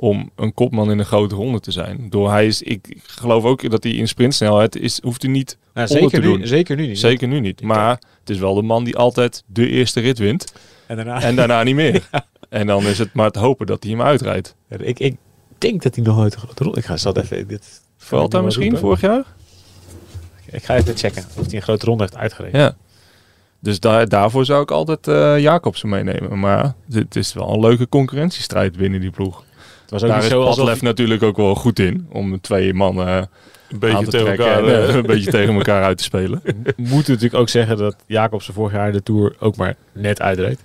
Om 0.03 0.29
een 0.35 0.53
kopman 0.53 0.91
in 0.91 0.99
een 0.99 1.05
grote 1.05 1.35
ronde 1.35 1.59
te 1.59 1.71
zijn. 1.71 2.07
Door 2.09 2.29
hij 2.31 2.45
is, 2.45 2.61
ik, 2.61 2.97
geloof 3.03 3.43
ook 3.43 3.69
dat 3.69 3.83
hij 3.83 3.91
in 3.93 4.07
sprintsnelheid 4.07 4.75
is, 4.75 4.99
hoeft 5.01 5.21
hij 5.21 5.31
niet 5.31 5.57
Nou, 5.73 5.87
onder 5.89 6.01
zeker, 6.09 6.21
te 6.21 6.27
nu, 6.27 6.37
doen. 6.37 6.47
zeker 6.47 6.75
nu 6.75 6.87
niet. 6.87 6.99
Zeker 6.99 7.27
nu 7.27 7.39
niet. 7.39 7.61
Maar 7.61 7.89
het 8.19 8.29
is 8.29 8.37
wel 8.37 8.53
de 8.53 8.61
man 8.61 8.83
die 8.83 8.97
altijd 8.97 9.43
de 9.45 9.67
eerste 9.69 9.99
rit 9.99 10.17
wint. 10.17 10.53
En 10.87 10.95
daarna, 10.95 11.21
En 11.21 11.35
daarna 11.35 11.63
niet 11.63 11.75
meer. 11.75 12.09
En 12.49 12.67
dan 12.67 12.83
is 12.85 12.97
het 12.97 13.13
maar 13.13 13.31
te 13.31 13.39
hopen 13.39 13.65
dat 13.65 13.83
hij 13.83 13.91
hem 13.91 14.01
uitrijdt. 14.01 14.55
ik, 14.69 14.99
ik 14.99 15.15
denk 15.57 15.81
dat 15.83 15.95
hij 15.95 16.03
nog 16.03 16.15
nooit 16.17 16.33
een 16.33 16.39
grote 16.39 16.63
ronde... 16.63 16.79
Ik 16.79 16.85
ga 16.85 16.97
zat 16.97 17.17
even... 17.17 17.47
Dit, 17.47 17.81
Vuelta 17.97 18.35
maar 18.35 18.45
misschien 18.45 18.63
roepen. 18.71 18.81
vorig 18.81 19.01
jaar? 19.01 19.25
Ik 20.51 20.63
ga 20.63 20.75
even 20.75 20.97
checken 20.97 21.23
of 21.37 21.45
hij 21.45 21.55
een 21.55 21.61
grote 21.61 21.85
ronde 21.85 22.03
heeft 22.03 22.15
uitgereden. 22.17 22.59
Ja. 22.59 22.75
Dus 23.59 23.79
daar, 23.79 24.07
daarvoor 24.09 24.45
zou 24.45 24.61
ik 24.61 24.71
altijd 24.71 25.07
eh 25.07 25.39
Jacobsen 25.39 25.89
meenemen. 25.89 26.39
Maar 26.39 26.73
het 26.91 27.15
is 27.15 27.33
wel 27.33 27.53
een 27.53 27.59
leuke 27.59 27.89
concurrentiestrijd 27.89 28.77
binnen 28.77 29.01
die 29.01 29.11
ploeg. 29.11 29.43
Het 29.83 29.91
was 29.91 30.03
ook 30.03 30.09
Daar 30.09 30.21
niet 30.21 30.29
zo. 30.29 30.43
Padlef 30.45 30.81
natuurlijk 30.81 31.23
ook 31.23 31.37
wel 31.37 31.55
goed 31.55 31.79
in. 31.79 32.07
Om 32.11 32.41
twee 32.41 32.73
mannen 32.73 33.07
eh, 33.07 33.13
Een 33.15 33.21
aan 33.71 33.79
beetje 33.79 34.03
te 34.05 34.09
tegen 34.11 34.25
trekken 34.25 34.45
elkaar. 34.45 34.63
en, 34.83 34.87
eh, 34.89 34.95
een 34.95 35.01
beetje 35.05 35.31
tegen 35.31 35.53
elkaar 35.55 35.83
uit 35.83 35.97
te 35.97 36.03
spelen. 36.03 36.41
We 36.43 36.73
moeten 36.75 37.13
natuurlijk 37.13 37.41
ook 37.41 37.49
zeggen 37.49 37.77
dat 37.77 37.95
Jacobsen 38.05 38.53
vorig 38.53 38.73
jaar 38.73 38.91
de 38.91 39.03
Tour 39.03 39.35
ook 39.39 39.55
maar 39.55 39.75
net 39.91 40.21
uitreed. 40.21 40.59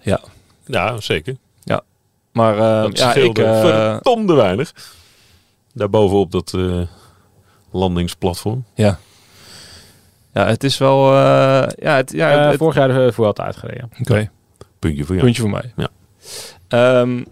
Ja. 0.00 0.20
Ja, 0.64 1.00
zeker. 1.00 1.36
Maar 2.32 2.54
eh, 2.54 2.82
Dat 2.82 2.98
ja, 2.98 3.14
ik, 3.14 3.38
eh, 3.38 3.60
verdomde 3.60 4.34
weinig. 4.34 4.72
Daarbovenop 5.72 6.30
dat 6.32 6.54
eh, 6.54 6.80
landingsplatform. 7.70 8.64
ja. 8.74 8.98
ja, 10.34 10.46
het 10.46 10.64
is 10.64 10.78
wel... 10.78 11.06
eh, 11.12 11.12
ja, 11.78 11.96
het, 11.96 12.12
ja, 12.12 12.30
Ja, 12.32 12.48
het- 12.48 12.56
vorig 12.58 12.74
jaar 12.76 12.88
de 12.88 13.12
Vuelta 13.12 13.44
uitgereden. 13.44 13.90
Oké. 14.00 14.30
Puntje 14.78 15.04
voor 15.04 15.14
jou. 15.14 15.24
Puntje 15.26 15.42
voor 15.42 15.50
mij. 15.50 15.72
Ja. 15.76 15.88
Ehm, 16.68 17.22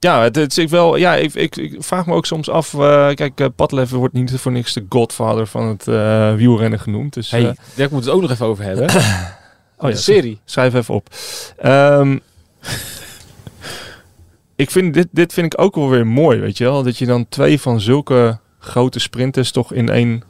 ja, 0.00 0.22
het, 0.22 0.36
het 0.36 0.50
is 0.50 0.58
ik 0.58 0.68
wel. 0.68 0.96
Ja, 0.96 1.14
ik, 1.14 1.34
ik, 1.34 1.56
ik 1.56 1.74
vraag 1.78 2.06
me 2.06 2.14
ook 2.14 2.26
soms 2.26 2.50
af. 2.50 2.74
eh, 2.74 3.08
kijk, 3.14 3.40
uh, 3.40 3.46
Padlef 3.56 3.90
wordt 3.90 4.14
niet 4.14 4.32
voor 4.32 4.52
niks 4.52 4.72
de 4.72 4.86
godfather 4.88 5.46
van 5.46 5.66
het 5.66 5.88
eh, 5.88 6.34
wielrennen 6.34 6.80
genoemd. 6.80 7.14
Dus 7.14 7.30
Hey, 7.30 7.40
eh, 7.40 7.52
daar 7.74 7.88
moeten 7.90 7.96
we 7.96 7.96
het 7.96 8.08
ook 8.08 8.20
nog 8.20 8.30
even 8.30 8.46
over 8.46 8.64
hebben. 8.64 8.84
oh 8.90 8.94
ja, 9.78 9.88
de 9.88 9.96
serie. 9.96 10.40
schrijf 10.44 10.74
even 10.74 10.94
op. 10.94 11.08
Ehm, 11.56 12.18
ik 14.56 14.70
vind 14.70 14.94
dit, 14.94 15.08
dit 15.10 15.32
vind 15.32 15.52
ik 15.52 15.60
ook 15.60 15.74
wel 15.74 15.88
weer 15.90 16.06
mooi, 16.06 16.38
weet 16.38 16.58
je 16.58 16.64
wel. 16.64 16.82
Dat 16.82 16.98
je 16.98 17.06
dan 17.06 17.28
twee 17.28 17.60
van 17.60 17.80
zulke 17.80 18.38
grote 18.58 18.98
sprinters 18.98 19.50
toch 19.50 19.72
in 19.72 19.88
één 19.88 20.22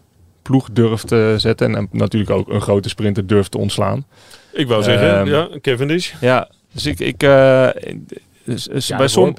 ploeg 0.42 0.68
durft 0.72 1.08
te 1.08 1.34
zetten. 1.36 1.68
En, 1.68 1.74
en 1.76 1.88
natuurlijk 1.90 2.30
ook 2.30 2.48
een 2.48 2.60
grote 2.60 2.88
sprinter 2.88 3.26
durft 3.26 3.50
te 3.50 3.58
ontslaan. 3.58 4.06
Ik 4.52 4.68
wou 4.68 4.82
zeggen, 4.82 5.18
Ehm, 5.18 5.26
ja, 5.28 5.48
Cavendish. 5.60 6.12
Ja, 6.20 6.48
dus 6.72 6.86
ik... 6.86 7.00
ik 7.00 7.22
eh, 7.22 7.68
dus- 8.54 8.64
dus 8.64 8.86
Ja, 8.86 8.96
bij, 8.96 9.06
dat 9.06 9.14
som, 9.14 9.34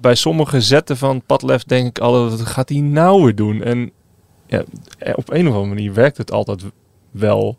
bij 0.00 0.14
sommige 0.14 0.60
zetten 0.60 0.96
van 0.96 1.22
Padlef 1.26 1.64
denk 1.64 1.86
ik 1.88 1.98
altijd, 1.98 2.38
wat 2.40 2.48
gaat 2.48 2.68
hij 2.68 2.80
nou 2.80 3.22
weer 3.24 3.34
doen? 3.34 3.62
En 3.62 3.90
ja, 4.46 4.62
eh, 4.98 5.12
op 5.16 5.30
een 5.32 5.46
of 5.48 5.54
andere 5.54 5.74
manier 5.74 5.92
werkt 5.94 6.16
het 6.16 6.30
altijd 6.32 6.64
wel. 7.10 7.58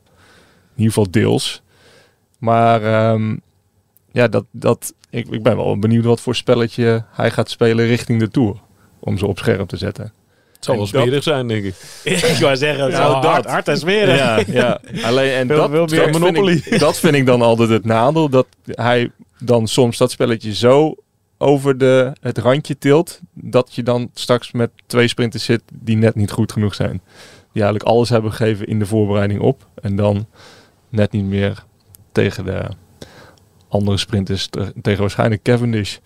In 0.75 0.85
ieder 0.85 0.93
geval 0.93 1.11
deels. 1.11 1.61
Maar 2.39 2.83
ehm, 2.83 3.35
ja, 4.11 4.27
dat, 4.27 4.45
dat, 4.51 4.93
ik, 5.09 5.27
ik 5.27 5.43
ben 5.43 5.55
wel 5.57 5.79
benieuwd 5.79 6.05
wat 6.05 6.21
voor 6.21 6.35
spelletje 6.35 7.03
hij 7.11 7.31
gaat 7.31 7.49
spelen 7.49 7.85
richting 7.85 8.19
de 8.19 8.29
Tour. 8.29 8.55
Om 8.99 9.17
ze 9.17 9.27
op 9.27 9.37
scherp 9.37 9.67
te 9.67 9.77
zetten. 9.77 10.13
Het 10.53 10.65
zal 10.65 10.75
wel 10.75 10.87
dat- 10.91 11.01
smerig 11.01 11.23
zijn, 11.23 11.47
denk 11.47 11.63
ik. 11.63 11.75
ik 12.03 12.37
wou 12.39 12.55
zeggen, 12.57 12.83
het 12.83 12.91
dat. 12.93 13.23
hard, 13.25 13.45
hard 13.45 13.67
en 13.67 13.77
smerig. 13.77 14.17
Ja, 14.17 14.43
ja. 14.47 14.79
Alleen, 15.07 15.31
en 15.33 15.47
Veel- 15.47 15.57
dat, 15.57 15.69
veel 15.69 15.79
dat, 15.87 16.21
vind 16.21 16.65
ik, 16.65 16.79
dat 16.79 16.99
vind 16.99 17.15
ik 17.15 17.25
dan 17.25 17.41
altijd 17.41 17.69
het 17.69 17.85
nadeel. 17.85 18.29
Dat 18.29 18.47
hij 18.65 19.11
dan 19.43 19.67
soms 19.67 19.97
dat 19.97 20.11
spelletje 20.11 20.53
zo 20.53 20.95
over 21.37 21.77
de, 21.77 22.13
het 22.21 22.37
randje 22.37 22.77
tilt. 22.77 23.19
Dat 23.33 23.75
je 23.75 23.83
dan 23.83 24.09
straks 24.13 24.51
met 24.51 24.69
twee 24.85 25.07
sprinters 25.07 25.43
zit 25.43 25.61
die 25.73 25.97
net 25.97 26.15
niet 26.15 26.31
goed 26.31 26.51
genoeg 26.51 26.75
zijn. 26.75 27.01
Die 27.53 27.61
eigenlijk 27.63 27.83
alles 27.83 28.09
hebben 28.09 28.31
gegeven 28.31 28.67
in 28.67 28.79
de 28.79 28.85
voorbereiding 28.85 29.39
op. 29.41 29.67
En 29.81 29.95
dan 29.95 30.27
net 30.89 31.11
niet 31.11 31.23
meer 31.23 31.63
tegen 32.11 32.45
de 32.45 32.65
andere 33.67 33.97
sprinters. 33.97 34.47
te- 34.47 34.73
Tegen 34.81 35.01
waarschijnlijk 35.01 35.41
Cavendish. 35.43 35.97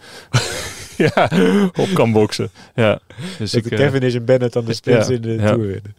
ja, 0.97 1.29
op 1.75 1.89
kan 1.93 2.11
boksen. 2.11 2.49
Ja. 2.75 2.99
Dus 3.37 3.51
Dat 3.51 3.63
ik, 3.65 3.69
de 3.69 3.75
eh, 3.75 3.81
Kevin 3.85 4.01
is 4.01 4.15
en 4.15 4.25
Bennett 4.25 4.53
dan 4.53 4.65
de 4.65 4.73
sprints 4.73 5.07
ja, 5.07 5.13
in 5.13 5.21
de 5.21 5.31
ja. 5.31 5.47
Tour 5.47 5.67
winnen. 5.67 5.95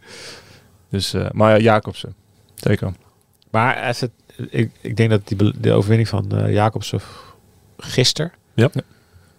dus, 0.90 1.14
eh, 1.14 1.30
maar 1.30 1.50
ja, 1.50 1.58
Jacobsen. 1.58 2.14
Zeker. 2.54 2.92
Maar 3.50 3.82
als 3.86 4.00
het, 4.00 4.10
ik, 4.50 4.70
ik 4.80 4.96
denk 4.96 5.10
dat 5.10 5.28
die, 5.28 5.60
de 5.60 5.72
overwinning 5.72 6.08
van 6.08 6.32
eh 6.32 6.52
Jacobsen 6.52 7.00
gisteren, 7.78 8.32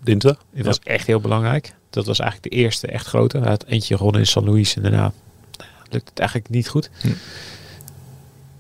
Dinsdag. 0.04 0.38
die 0.54 0.64
was 0.64 0.80
echt 0.80 1.08
heel 1.08 1.20
belangrijk. 1.20 1.74
Dat 1.90 2.06
was 2.06 2.20
eigenlijk 2.20 2.54
de 2.54 2.60
eerste 2.62 2.88
echt 2.88 3.06
grote. 3.06 3.38
Hij 3.38 3.50
had 3.50 3.66
eentje 3.66 3.98
gewonnen 3.98 4.22
in 4.22 4.28
San 4.28 4.46
Luis 4.50 4.76
en 4.76 4.82
daarna 4.82 4.98
nou 4.98 5.12
ja, 5.58 5.66
lukt 5.90 6.10
het 6.10 6.20
eigenlijk 6.20 6.50
niet 6.50 6.70
goed. 6.70 6.90
Hm. 7.02 7.08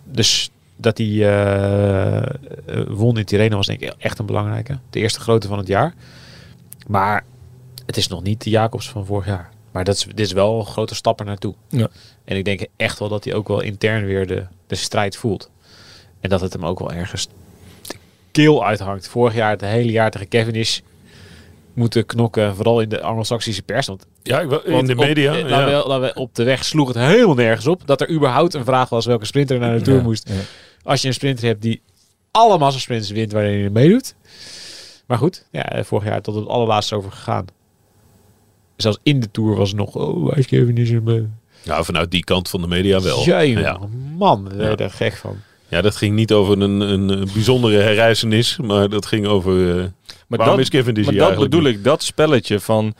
Dus 0.03 0.49
dat 0.75 0.97
hij 0.97 1.07
eh, 1.07 2.23
eh, 2.23 2.27
won 2.87 3.17
in 3.17 3.25
Tirreno 3.25 3.55
was 3.55 3.67
denk 3.67 3.79
ik 3.79 3.93
echt 3.97 4.19
een 4.19 4.25
belangrijke. 4.25 4.77
De 4.89 4.99
eerste 4.99 5.19
grote 5.19 5.47
van 5.47 5.57
het 5.57 5.67
jaar. 5.67 5.93
Maar 6.87 7.25
het 7.85 7.97
is 7.97 8.07
nog 8.07 8.23
niet 8.23 8.43
de 8.43 8.49
Jacobs 8.49 8.89
van 8.89 9.05
vorig 9.05 9.25
jaar. 9.25 9.49
Maar 9.71 9.83
dat 9.83 9.95
is, 9.95 10.03
dit 10.03 10.19
is 10.19 10.31
wel 10.31 10.59
een 10.59 10.65
grote 10.65 10.95
stap 10.95 11.19
er 11.19 11.25
naartoe. 11.25 11.53
Ja. 11.69 11.89
En 12.23 12.37
ik 12.37 12.45
denk 12.45 12.65
echt 12.75 12.99
wel 12.99 13.09
dat 13.09 13.23
hij 13.23 13.33
ook 13.33 13.47
wel 13.47 13.61
intern 13.61 14.05
weer 14.05 14.27
de, 14.27 14.45
de 14.67 14.75
strijd 14.75 15.17
voelt. 15.17 15.49
En 16.25 16.31
dat 16.31 16.41
het 16.41 16.53
hem 16.53 16.65
ook 16.65 16.79
wel 16.79 16.91
ergens 16.91 17.27
de 17.87 17.95
keel 18.31 18.65
uithangt. 18.65 19.07
Vorig 19.07 19.33
jaar, 19.35 19.49
het 19.51 19.61
hele 19.61 19.91
jaar 19.91 20.11
tegen 20.11 20.27
Kevin 20.27 20.53
is 20.55 20.81
moeten 21.73 22.05
knokken. 22.05 22.55
Vooral 22.55 22.81
in 22.81 22.89
de 22.89 23.01
Anglo-Saxische 23.01 23.61
pers. 23.61 23.87
Want, 23.87 24.05
Ja, 24.23 24.39
ik, 24.39 24.51
in 24.63 24.71
want 24.71 24.87
de 24.87 24.93
op- 24.93 24.99
media. 25.05 25.33
eh, 25.35 25.49
ja. 25.49 25.99
we- 25.99 26.13
op 26.13 26.35
de 26.35 26.43
weg 26.43 26.63
sloeg 26.65 26.87
het 26.87 26.97
helemaal 26.97 27.35
nergens 27.35 27.67
op. 27.67 27.81
Dat 27.85 28.01
er 28.01 28.09
überhaupt 28.11 28.53
een 28.53 28.65
vraag 28.65 28.89
was 28.89 29.05
welke 29.05 29.25
sprinter 29.25 29.55
er 29.55 29.61
naar 29.61 29.77
de 29.77 29.83
Tour 29.83 29.97
Ja, 29.99 30.03
moest. 30.05 30.29
ja. 30.29 30.35
Als 30.83 31.01
je 31.01 31.07
een 31.07 31.13
sprinter 31.13 31.45
hebt 31.45 31.61
die 31.61 31.81
alle 32.31 32.57
massasprints 32.57 33.09
wint 33.09 33.31
waarin 33.31 33.59
hij 33.59 33.69
meedoet. 33.69 34.15
Maar 35.07 35.17
goed, 35.17 35.45
ja, 35.51 35.69
eh, 35.71 35.83
vorig 35.83 36.05
jaar 36.07 36.21
tot 36.21 36.35
het 36.35 36.47
allerlaatste 36.47 36.95
over 36.95 37.11
gegaan. 37.11 37.45
Zelfs 38.77 38.97
in 39.03 39.19
de 39.19 39.31
Tour 39.31 39.55
was 39.55 39.67
het 39.69 39.77
nog, 39.77 39.95
oh, 39.95 40.29
hij 40.29 40.39
is 40.39 40.45
Kevin 40.47 40.77
is 40.77 40.89
een... 40.89 41.33
Nou, 41.63 41.85
vanuit 41.85 42.11
die 42.11 42.23
kant 42.23 42.49
van 42.49 42.61
de 42.61 42.67
media 42.67 43.01
wel. 43.01 43.23
Jee, 43.23 43.49
ja. 43.57 43.79
man, 44.17 44.51
daar 44.57 44.79
er 44.79 44.89
gek 44.91 45.13
van. 45.15 45.35
Ja, 45.67 45.81
dat 45.81 45.95
ging 45.95 46.15
niet 46.15 46.31
over 46.31 46.61
een, 46.61 46.79
een, 46.79 47.27
bijzondere 47.33 47.77
herreizenis, 47.81 48.57
maar 48.57 48.89
dat 48.89 49.05
ging 49.05 49.25
over... 49.27 49.69
eh 49.69 49.85
Maar 50.27 50.37
waarom 50.37 50.57
dat, 50.57 50.65
is 50.65 50.83
maar 50.83 50.93
dat 50.93 51.05
eigenlijk 51.05 51.39
bedoel 51.39 51.61
niet? 51.61 51.77
ik, 51.77 51.83
dat 51.83 52.03
spelletje 52.03 52.59
van 52.59 52.93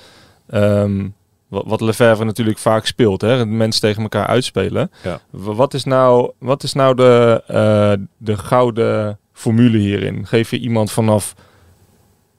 ehm, 0.50 1.08
wat, 1.48 1.64
wat 1.66 1.82
Lefebvre 1.82 2.26
natuurlijk 2.26 2.58
vaak 2.58 2.86
speelt, 2.86 3.22
hè, 3.22 3.46
mensen 3.46 3.82
tegen 3.82 4.02
elkaar 4.02 4.28
uitspelen. 4.28 4.92
Ja. 5.04 5.20
Wat 5.30 5.74
is 5.74 5.84
nou, 5.84 6.32
wat 6.40 6.64
is 6.64 6.74
nou 6.74 6.96
de, 6.96 7.44
eh, 7.48 7.94
de 8.18 8.38
gouden 8.38 9.20
formule 9.34 9.78
hierin? 9.78 10.28
Geef 10.28 10.50
je 10.50 10.60
iemand 10.60 10.92
vanaf 10.92 11.36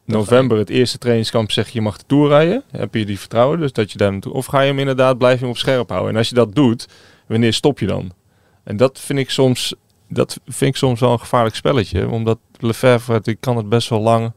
november 0.04 0.58
het 0.58 0.70
eerste 0.70 0.98
trainingskamp 0.98 1.50
zeg 1.50 1.66
je 1.66 1.72
je 1.74 1.80
mag 1.80 1.96
de 1.96 2.04
tour 2.06 2.28
rijden? 2.28 2.62
Heb 2.70 2.94
je 2.94 3.06
die 3.06 3.18
vertrouwen 3.18 3.58
dus 3.58 3.72
dat 3.72 3.92
je 3.92 3.98
daar 3.98 4.12
naartoe? 4.12 4.32
Of 4.32 4.46
ga 4.46 4.60
je 4.60 4.68
hem 4.68 4.78
inderdaad 4.78 5.18
blijf 5.18 5.34
je 5.34 5.40
hem 5.40 5.50
op 5.50 5.58
scherp 5.58 5.88
houden? 5.88 6.10
En 6.10 6.16
als 6.16 6.28
je 6.28 6.34
dat 6.34 6.54
doet, 6.54 6.88
wanneer 7.26 7.52
stop 7.52 7.78
je 7.78 7.86
dan? 7.86 8.12
En 8.64 8.76
dat 8.76 9.00
vind 9.00 9.18
ik 9.18 9.30
soms, 9.30 9.74
dat 10.08 10.40
vind 10.46 10.70
ik 10.70 10.76
soms 10.76 11.00
wel 11.00 11.12
een 11.12 11.18
gevaarlijk 11.20 11.54
spelletje, 11.56 12.08
omdat 12.08 12.38
Lefebvre 12.58 13.20
die 13.20 13.34
kan 13.40 13.56
het 13.56 13.68
best 13.68 13.88
wel 13.88 14.00
lang. 14.00 14.32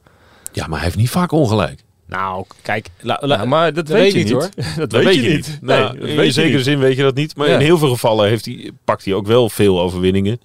Ja, 0.52 0.68
maar 0.68 0.76
hij 0.76 0.86
heeft 0.86 0.98
niet 1.00 1.10
vaak 1.10 1.32
ongelijk. 1.32 1.84
Nou, 2.06 2.46
kijk, 2.62 2.90
la, 3.02 3.18
la- 3.22 3.36
Ja, 3.36 3.46
maar 3.46 3.74
dat, 3.74 3.88
dat 3.88 3.98
weet 3.98 4.14
weet 4.14 4.28
je 4.28 4.36
niet. 4.36 4.56
niet, 4.56 4.78
dat 4.92 5.04
weet, 5.04 5.16
je 5.16 5.30
niet. 5.30 5.58
Nee, 5.62 5.80
Nou, 5.80 5.98
dat 6.00 6.08
in 6.10 6.16
weet 6.16 6.26
je 6.26 6.32
zekere 6.32 6.56
niet. 6.56 6.66
zin 6.66 6.80
weet 6.80 6.96
je 6.98 7.04
dat 7.04 7.16
niet. 7.16 7.36
Maar 7.36 7.48
Ja. 7.48 7.54
in 7.54 7.60
heel 7.60 7.78
veel 7.78 7.90
gevallen 7.90 8.28
heeft 8.30 8.46
hij, 8.46 8.72
pakt 8.84 9.06
hij 9.06 9.14
ook 9.14 9.28
wel 9.28 9.50
veel 9.50 9.80
overwinningen. 9.82 10.42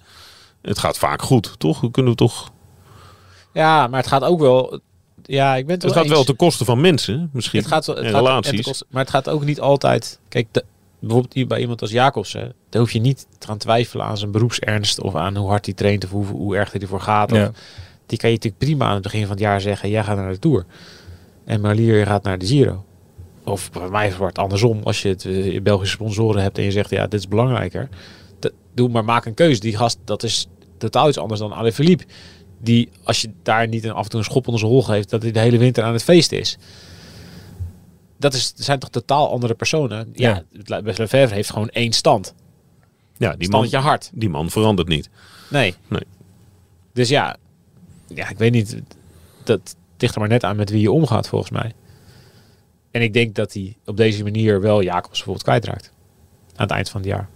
Het 0.61 0.79
gaat 0.79 0.97
vaak 0.97 1.21
goed, 1.21 1.55
toch? 1.59 1.81
We 1.81 1.91
kunnen 1.91 2.11
we 2.11 2.17
toch... 2.17 2.51
ja, 3.53 3.87
maar 3.87 3.99
het 3.99 4.09
gaat 4.09 4.23
ook 4.23 4.39
wel... 4.39 4.79
Ja, 5.23 5.55
ik 5.55 5.65
ben 5.65 5.73
het, 5.75 5.83
Het 5.83 5.93
wel 5.93 6.01
gaat 6.03 6.11
wel 6.11 6.23
ten 6.23 6.35
koste 6.35 6.65
van 6.65 6.81
mensen, 6.81 7.29
misschien. 7.33 7.59
Het 7.59 7.67
gaat, 7.67 7.85
wel- 7.85 7.95
het 7.95 8.05
en 8.05 8.11
gaat 8.11 8.19
relaties. 8.21 8.51
het 8.57 8.65
kost- 8.65 8.85
maar 8.89 9.01
het 9.01 9.11
gaat 9.11 9.29
ook 9.29 9.45
niet 9.45 9.59
altijd... 9.59 10.19
Kijk, 10.29 10.47
de- 10.51 10.63
bijvoorbeeld 11.07 11.33
hier 11.33 11.47
bij 11.47 11.59
iemand 11.59 11.81
als 11.81 11.91
Jacobsen... 11.91 12.53
daar 12.69 12.81
hoef 12.81 12.91
je 12.91 12.99
niet 12.99 13.27
te 13.37 13.47
gaan 13.47 13.57
twijfelen 13.57 14.05
aan 14.05 14.17
zijn 14.17 14.31
beroepsernst... 14.31 15.01
of 15.01 15.15
aan 15.15 15.35
hoe 15.35 15.49
hard 15.49 15.65
hij 15.65 15.75
traint 15.75 16.03
of 16.03 16.09
hoe, 16.09 16.25
hoe 16.25 16.55
erg 16.55 16.71
hij 16.71 16.81
ervoor 16.81 17.01
gaat. 17.01 17.31
Of. 17.31 17.37
Die 18.05 18.17
kan 18.17 18.29
je 18.29 18.35
natuurlijk 18.35 18.63
prima 18.63 18.85
aan 18.85 18.93
het 18.93 19.03
begin 19.03 19.21
van 19.21 19.29
het 19.29 19.39
jaar 19.39 19.61
zeggen... 19.61 19.89
jij 19.89 20.03
gaat 20.03 20.17
naar 20.17 20.31
de 20.31 20.39
Tour. 20.39 20.65
En 21.45 21.61
Marlier 21.61 22.05
gaat 22.05 22.23
naar 22.23 22.37
de 22.37 22.45
Giro. 22.45 22.83
Of 23.43 23.71
bij 23.71 23.89
mij 23.89 24.09
wordt 24.09 24.35
het 24.35 24.43
andersom. 24.45 24.79
Als 24.83 25.01
je 25.01 25.09
het 25.09 25.25
eh, 25.25 25.51
je 25.51 25.61
Belgische 25.61 25.95
sponsoren 25.95 26.41
hebt 26.41 26.57
en 26.57 26.63
je 26.63 26.71
zegt... 26.71 26.89
ja, 26.89 27.07
dit 27.07 27.19
is 27.19 27.27
belangrijker. 27.27 27.89
Dat- 28.39 28.53
doe 28.73 28.89
maar, 28.89 29.05
maak 29.05 29.25
een 29.25 29.33
keuze. 29.33 29.59
Die 29.59 29.77
gast, 29.77 29.97
dat 30.03 30.23
is 30.23 30.47
totaal 30.77 31.07
iets 31.07 31.17
anders 31.17 31.39
dan 31.39 31.53
Alain 31.53 31.73
Philippe. 31.73 32.03
Die, 32.61 32.89
als 33.03 33.21
je 33.21 33.29
daar 33.43 33.67
niet 33.67 33.83
een, 33.83 33.91
af 33.91 34.03
en 34.03 34.09
toe 34.09 34.19
een 34.19 34.25
schop 34.25 34.45
onder 34.45 34.59
zijn 34.59 34.71
hol 34.71 34.83
geeft... 34.83 35.09
dat 35.09 35.21
hij 35.21 35.31
de 35.31 35.39
hele 35.39 35.57
winter 35.57 35.83
aan 35.83 35.93
het 35.93 36.03
feesten 36.03 36.39
is. 36.39 36.57
Dat 38.25 38.33
is, 38.33 38.53
zijn 38.55 38.79
toch 38.79 38.89
totaal 38.89 39.31
andere 39.31 39.53
personen? 39.53 40.09
Ja, 40.13 40.43
ja. 40.51 40.81
Lefebvre 40.81 41.33
heeft 41.33 41.49
gewoon 41.49 41.69
één 41.69 41.93
stand. 41.93 42.33
Ja, 43.17 43.35
die 43.35 43.49
man, 43.49 43.73
hard. 43.73 44.11
die 44.13 44.29
man 44.29 44.49
verandert 44.49 44.87
niet. 44.87 45.09
Nee. 45.49 45.75
Nee. 45.87 46.03
Dus 46.93 47.09
ja, 47.09 47.35
ja, 48.07 48.29
ik 48.29 48.37
weet 48.37 48.51
niet. 48.51 48.81
Dat 49.43 49.75
ligt 49.97 50.13
er 50.13 50.19
maar 50.19 50.29
net 50.29 50.43
aan 50.43 50.55
met 50.55 50.69
wie 50.69 50.81
je 50.81 50.91
omgaat, 50.91 51.27
volgens 51.27 51.51
mij. 51.51 51.73
En 52.91 53.01
ik 53.01 53.13
denk 53.13 53.35
dat 53.35 53.53
hij 53.53 53.77
op 53.85 53.97
deze 53.97 54.23
manier 54.23 54.61
wel 54.61 54.83
Jacobs 54.83 55.07
bijvoorbeeld 55.07 55.43
kwijtraakt. 55.43 55.91
Aan 56.55 56.65
het 56.65 56.71
eind 56.71 56.89
van 56.89 57.01
het 57.01 57.09
jaar. 57.09 57.29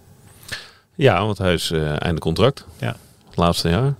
Ja, 0.95 1.25
want 1.25 1.37
hij 1.37 1.53
is 1.53 1.71
eh 1.71 2.01
einde 2.01 2.21
contract. 2.21 2.65
Ja. 2.79 2.95
Het 3.27 3.37
laatste 3.37 3.69
jaar. 3.69 3.95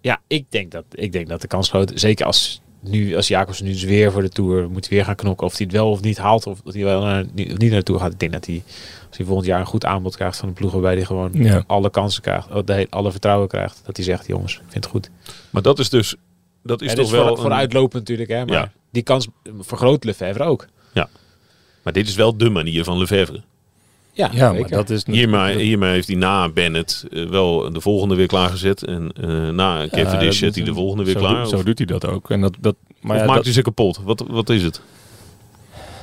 Ja, 0.00 0.20
ik 0.26 0.44
denk 0.48 0.70
dat, 0.70 0.84
ik 0.90 1.12
denk 1.12 1.28
dat 1.28 1.40
de 1.40 1.46
kans 1.46 1.68
groot 1.68 1.92
Zeker 1.94 2.26
als, 2.26 2.62
nu, 2.82 3.16
als 3.16 3.28
Jacobs 3.28 3.60
nu 3.60 3.72
dus 3.72 3.82
weer 3.84 4.12
voor 4.12 4.22
de 4.22 4.28
Tour 4.28 4.70
moet 4.70 4.88
weer 4.88 5.04
gaan 5.04 5.14
knokken. 5.14 5.46
Of 5.46 5.56
hij 5.56 5.66
het 5.66 5.74
wel 5.74 5.90
of 5.90 6.00
niet 6.00 6.18
haalt. 6.18 6.46
Of 6.46 6.60
dat 6.64 6.74
hij 6.74 6.84
wel 6.84 7.02
naar, 7.02 7.24
niet, 7.34 7.52
of 7.52 7.58
niet 7.58 7.70
naar 7.70 7.78
de 7.78 7.84
Tour 7.84 8.00
gaat. 8.00 8.12
Ik 8.12 8.18
denk 8.20 8.32
dat 8.32 8.46
hij, 8.46 8.62
als 9.08 9.16
hij 9.16 9.26
volgend 9.26 9.46
jaar 9.46 9.60
een 9.60 9.66
goed 9.66 9.84
aanbod 9.84 10.16
krijgt 10.16 10.36
van 10.36 10.48
de 10.48 10.54
ploeg. 10.54 10.72
Waarbij 10.72 10.94
hij 10.94 11.04
gewoon 11.04 11.30
Ja. 11.32 11.64
alle 11.66 11.90
kansen 11.90 12.22
krijgt. 12.22 12.50
oh, 12.50 12.64
De, 12.64 12.72
hele- 12.72 12.86
alle 12.90 13.10
vertrouwen 13.10 13.48
krijgt. 13.48 13.82
Dat 13.84 13.96
hij 13.96 14.04
zegt, 14.04 14.26
jongens, 14.26 14.54
ik 14.54 14.60
vind 14.68 14.84
het 14.84 14.92
goed. 14.92 15.10
Maar 15.50 15.62
dat 15.62 15.78
is 15.78 15.88
dus... 15.90 16.14
Dat 16.62 16.82
is 16.82 16.90
Ja, 16.90 16.94
toch 16.96 17.10
wel... 17.10 17.22
voor, 17.26 17.30
een- 17.36 17.42
vooruitlopen 17.42 17.98
natuurlijk. 17.98 18.28
Hè, 18.30 18.44
maar 18.44 18.54
Ja. 18.54 18.72
die 18.90 19.02
kans 19.02 19.28
vergroot 19.60 20.04
Lefebvre 20.04 20.44
ook. 20.44 20.66
maar 21.82 21.92
dit 21.92 22.08
is 22.08 22.14
wel 22.14 22.36
de 22.36 22.50
manier 22.50 22.84
van 22.84 22.98
Lefebvre. 22.98 23.42
Ja, 24.14 24.28
Ja, 24.32 24.52
maar 24.52 24.68
dat 24.68 24.90
is 24.90 25.06
Hiermee, 25.06 25.58
hiermee 25.58 25.92
heeft 25.92 26.06
hij 26.06 26.16
na 26.16 26.48
Bennett 26.48 27.04
eh, 27.10 27.28
wel 27.28 27.72
de 27.72 27.80
volgende 27.80 28.14
weer 28.14 28.26
klaargezet. 28.26 28.84
En 28.84 29.12
eh, 29.20 29.48
na 29.48 29.86
Cavendish 29.90 30.38
zet 30.38 30.54
hij 30.54 30.64
de 30.64 30.74
volgende 30.74 31.04
weer 31.04 31.12
zo 31.12 31.18
klaar. 31.20 31.42
Doet, 31.42 31.48
zo 31.48 31.62
doet 31.62 31.78
hij 31.78 31.86
dat 31.86 32.06
ook. 32.06 32.30
En 32.30 32.40
dat, 32.40 32.56
dat, 32.60 32.76
maar 33.00 33.16
of 33.16 33.20
ja, 33.20 33.26
maakt 33.26 33.34
dat- 33.36 33.44
hij 33.44 33.52
ze 33.54 33.62
kapot? 33.62 34.00
Wat, 34.02 34.24
wat 34.28 34.48
is 34.48 34.62
het? 34.62 34.80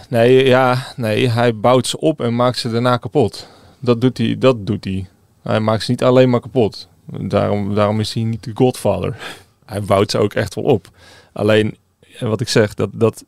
nee, 0.09 0.45
ja, 0.45 0.85
nee, 0.95 1.27
hij 1.29 1.55
bouwt 1.55 1.87
ze 1.87 1.99
op 1.99 2.21
en 2.21 2.35
maakt 2.35 2.57
ze 2.57 2.71
daarna 2.71 2.97
kapot. 2.97 3.47
Dat 3.79 4.01
doet 4.01 4.17
hij. 4.17 4.35
Dat 4.39 4.65
doet 4.67 4.83
hij. 4.83 5.07
Hij 5.43 5.59
maakt 5.59 5.83
ze 5.83 5.91
niet 5.91 6.03
alleen 6.03 6.29
maar 6.29 6.39
kapot. 6.39 6.87
Daarom, 7.05 7.75
daarom 7.75 7.99
is 7.99 8.13
hij 8.13 8.23
niet 8.23 8.43
de 8.43 8.51
godfather. 8.53 9.17
Hij 9.65 9.81
bouwt 9.81 10.11
ze 10.11 10.17
ook 10.17 10.33
echt 10.33 10.55
wel 10.55 10.63
op. 10.63 10.89
Alleen, 11.33 11.77
wat 12.19 12.41
ik 12.41 12.47
zeg, 12.49 12.73
dat, 12.73 12.89
dat, 12.93 13.23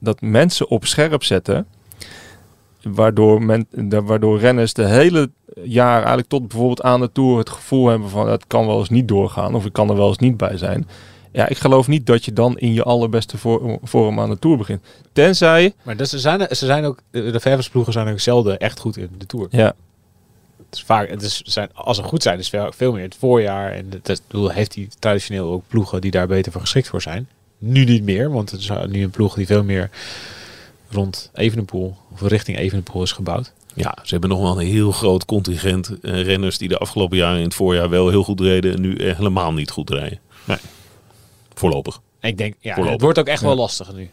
dat 0.00 0.20
mensen 0.20 0.68
op 0.68 0.84
scherp 0.86 1.22
zetten, 1.24 1.66
waardoor, 2.94 3.42
men, 3.42 3.66
de- 3.70 4.02
waardoor 4.02 4.38
renners 4.38 4.72
de 4.72 4.86
hele 4.86 5.30
jaar 5.64 5.96
eigenlijk 5.98 6.28
tot 6.28 6.48
bijvoorbeeld 6.48 6.82
aan 6.82 7.00
de 7.00 7.12
Tour 7.12 7.38
het 7.38 7.50
gevoel 7.50 7.86
hebben 7.88 8.08
van 8.08 8.28
het 8.28 8.46
kan 8.46 8.66
wel 8.66 8.78
eens 8.78 8.88
niet 8.90 9.08
doorgaan 9.08 9.54
of 9.54 9.64
ik 9.64 9.72
kan 9.72 9.90
er 9.90 9.96
wel 9.96 10.08
eens 10.08 10.18
niet 10.18 10.36
bij 10.36 10.56
zijn. 10.56 10.88
Ja, 11.32 11.48
ik 11.48 11.58
geloof 11.58 11.88
niet 11.88 12.06
dat 12.06 12.24
je 12.24 12.32
dan 12.32 12.58
in 12.58 12.72
je 12.72 12.82
allerbeste 12.82 13.36
vorm 13.82 14.20
aan 14.20 14.30
de 14.30 14.38
Tour 14.38 14.56
begint. 14.56 14.82
Tenzij, 15.12 15.74
Maar 15.82 16.06
ze, 16.06 16.18
zijn, 16.18 16.40
ze 16.56 16.66
zijn 16.66 16.84
ook, 16.84 16.98
de 17.10 17.40
Verversploegen 17.40 17.92
zijn 17.92 18.08
ook 18.08 18.20
zelden 18.20 18.58
echt 18.58 18.78
goed 18.80 18.96
in 18.96 19.08
de 19.18 19.26
Tour. 19.26 19.46
ja, 19.50 19.74
Het 20.66 20.74
is 20.74 20.82
vaak, 20.82 21.08
het 21.10 21.22
is, 21.22 21.40
zijn, 21.44 21.68
als 21.74 21.96
ze 21.96 22.02
goed 22.02 22.22
zijn, 22.22 22.38
is 22.38 22.50
het 22.50 22.74
veel, 22.76 22.92
meer 22.92 23.02
het 23.02 23.16
voorjaar. 23.18 23.72
En 23.72 23.86
ik 24.04 24.18
bedoel, 24.26 24.48
heeft 24.50 24.74
hij 24.74 24.88
traditioneel 24.98 25.50
ook 25.52 25.62
ploegen 25.68 26.00
die 26.00 26.10
daar 26.10 26.26
beter 26.26 26.52
voor 26.52 26.60
geschikt 26.60 26.88
voor 26.88 27.02
zijn. 27.02 27.28
Nu 27.58 27.84
niet 27.84 28.02
meer, 28.04 28.30
want 28.30 28.50
het 28.50 28.60
is 28.60 28.70
nu 28.88 29.02
een 29.02 29.10
ploeg 29.10 29.34
die 29.34 29.46
veel 29.46 29.64
meer 29.64 29.90
rond 30.90 31.30
Evenepoel 31.34 31.96
of 32.12 32.20
richting 32.20 32.58
Evenepoel 32.58 33.02
is 33.02 33.12
gebouwd. 33.12 33.52
Ja, 33.74 33.98
ze 34.02 34.10
hebben 34.10 34.30
nog 34.30 34.40
wel 34.40 34.60
een 34.60 34.66
heel 34.66 34.92
groot 34.92 35.24
contingent 35.24 36.00
eh, 36.02 36.22
renners 36.22 36.58
die 36.58 36.68
de 36.68 36.78
afgelopen 36.78 37.16
jaren 37.16 37.38
in 37.38 37.44
het 37.44 37.54
voorjaar 37.54 37.88
wel 37.90 38.08
heel 38.08 38.24
goed 38.24 38.40
reden 38.40 38.74
en 38.74 38.80
nu 38.80 39.02
helemaal 39.02 39.52
niet 39.52 39.70
goed 39.70 39.90
rijden. 39.90 40.18
Nee. 40.44 40.56
Voorlopig. 41.54 42.00
Ik 42.20 42.38
denk, 42.38 42.54
ja, 42.60 42.68
Voorlopig. 42.68 42.92
het 42.92 43.02
wordt 43.02 43.18
ook 43.18 43.26
echt 43.26 43.40
Ja. 43.40 43.46
wel 43.46 43.56
lastig 43.56 43.92
nu. 43.94 44.10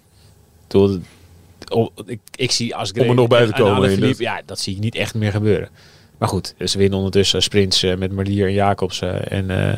Oh, 1.70 1.90
ik, 2.06 2.20
ik 2.36 2.52
zie 2.52 2.76
als 2.76 2.92
ik 2.92 3.02
Om 3.02 3.10
er 3.10 3.16
nog 3.16 3.28
bij 3.28 3.46
te 3.46 3.52
komen, 3.52 3.90
Philippe, 3.92 4.24
ja, 4.24 4.42
dat 4.46 4.60
zie 4.60 4.76
ik 4.76 4.82
niet 4.82 4.96
echt 4.96 5.14
meer 5.14 5.32
gebeuren. 5.32 5.70
Maar 6.18 6.30
goed, 6.30 6.54
ze 6.66 6.78
winnen 6.78 6.98
ondertussen 6.98 7.44
sprints 7.44 7.84
eh, 7.84 7.96
met 7.96 8.12
Marlier 8.12 8.48
en 8.48 8.54
Jacobsen 8.54 9.30
en, 9.30 9.50
eh 9.50 9.78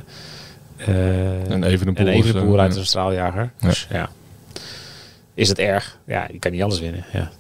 eh, 0.78 1.52
en 1.52 1.64
even 1.64 1.98
uit 2.60 2.76
een 2.76 2.86
straaljager. 2.86 3.52
Ja. 3.60 3.68
Dus 3.68 3.88
ja. 3.92 4.10
Is 5.36 5.50
het 5.50 5.60
erg? 5.60 6.00
Ja, 6.06 6.28
je 6.32 6.40
kan 6.40 6.52
niet 6.52 6.64
alles 6.64 6.80
winnen. 6.80 7.06
Ja. 7.14 7.32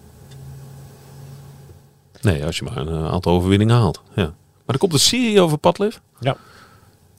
Nee, 2.22 2.46
als 2.46 2.58
je 2.58 2.64
maar 2.64 2.78
een 2.78 2.88
eh, 2.88 3.12
aantal 3.12 3.34
overwinningen 3.34 3.76
haalt. 3.76 4.02
Ja. 4.16 4.24
Maar 4.66 4.76
er 4.76 4.78
komt 4.78 4.94
een 4.94 5.00
serie 5.00 5.42
over 5.42 5.58
Padlef. 5.58 6.02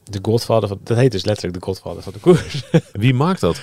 De 0.09 0.19
Godfather 0.21 0.67
van, 0.67 0.79
dat 0.83 0.97
heet 0.97 1.11
dus 1.11 1.25
letterlijk 1.25 1.59
de 1.59 1.65
Godfather 1.65 2.03
van 2.03 2.13
de 2.13 2.19
koers. 2.19 2.63
Wie 2.91 3.13
maakt 3.13 3.41
dat? 3.41 3.61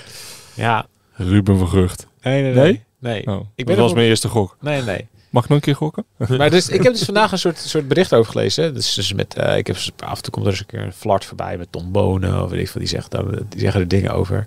ja. 0.55 0.87
Ruben 1.12 1.59
Vergucht. 1.59 2.07
Nee, 2.23 2.43
nee, 2.43 2.53
Nee? 2.53 2.83
nee. 2.99 3.25
nee. 3.25 3.37
Oh, 3.37 3.47
Ik 3.55 3.67
ben 3.67 3.77
dat 3.77 3.85
was 3.85 3.95
mijn 3.95 4.07
eerste 4.07 4.29
gok. 4.29 4.57
Nee, 4.61 4.83
nee. 4.83 5.09
Mag 5.31 5.43
ik 5.43 5.49
nog 5.49 5.59
een 5.59 5.65
keer 5.65 5.77
gokken? 5.77 6.05
Maar 6.39 6.51
dus, 6.51 6.69
ik 6.69 6.83
heb 6.83 6.93
dus 6.93 7.05
vandaag 7.05 7.33
een 7.33 7.39
soort, 7.39 7.59
soort 7.59 7.89
bericht 7.89 8.15
over 8.15 8.33
gelezen. 8.33 8.75
Dus, 8.75 8.95
dus 8.95 9.12
met, 9.12 9.35
eh, 9.35 9.57
ik 9.57 9.67
heb, 9.67 9.77
af 9.99 10.17
en 10.17 10.23
toe 10.23 10.33
komt 10.33 10.45
er 10.45 10.51
eens 10.51 10.61
een 10.61 10.67
keer 10.67 10.81
een 10.81 10.93
flart 10.93 11.25
voorbij 11.25 11.57
met 11.59 11.73
Tom 11.73 11.93
Bonen 11.93 12.43
of 12.43 12.51
weet 12.51 12.61
ik 12.61 12.69
veel. 12.69 12.81
Die, 12.81 12.91
zegt 12.91 13.11
dan, 13.11 13.45
die 13.49 13.61
zeggen 13.61 13.81
er 13.81 13.89
dingen 13.89 14.15
over. 14.15 14.47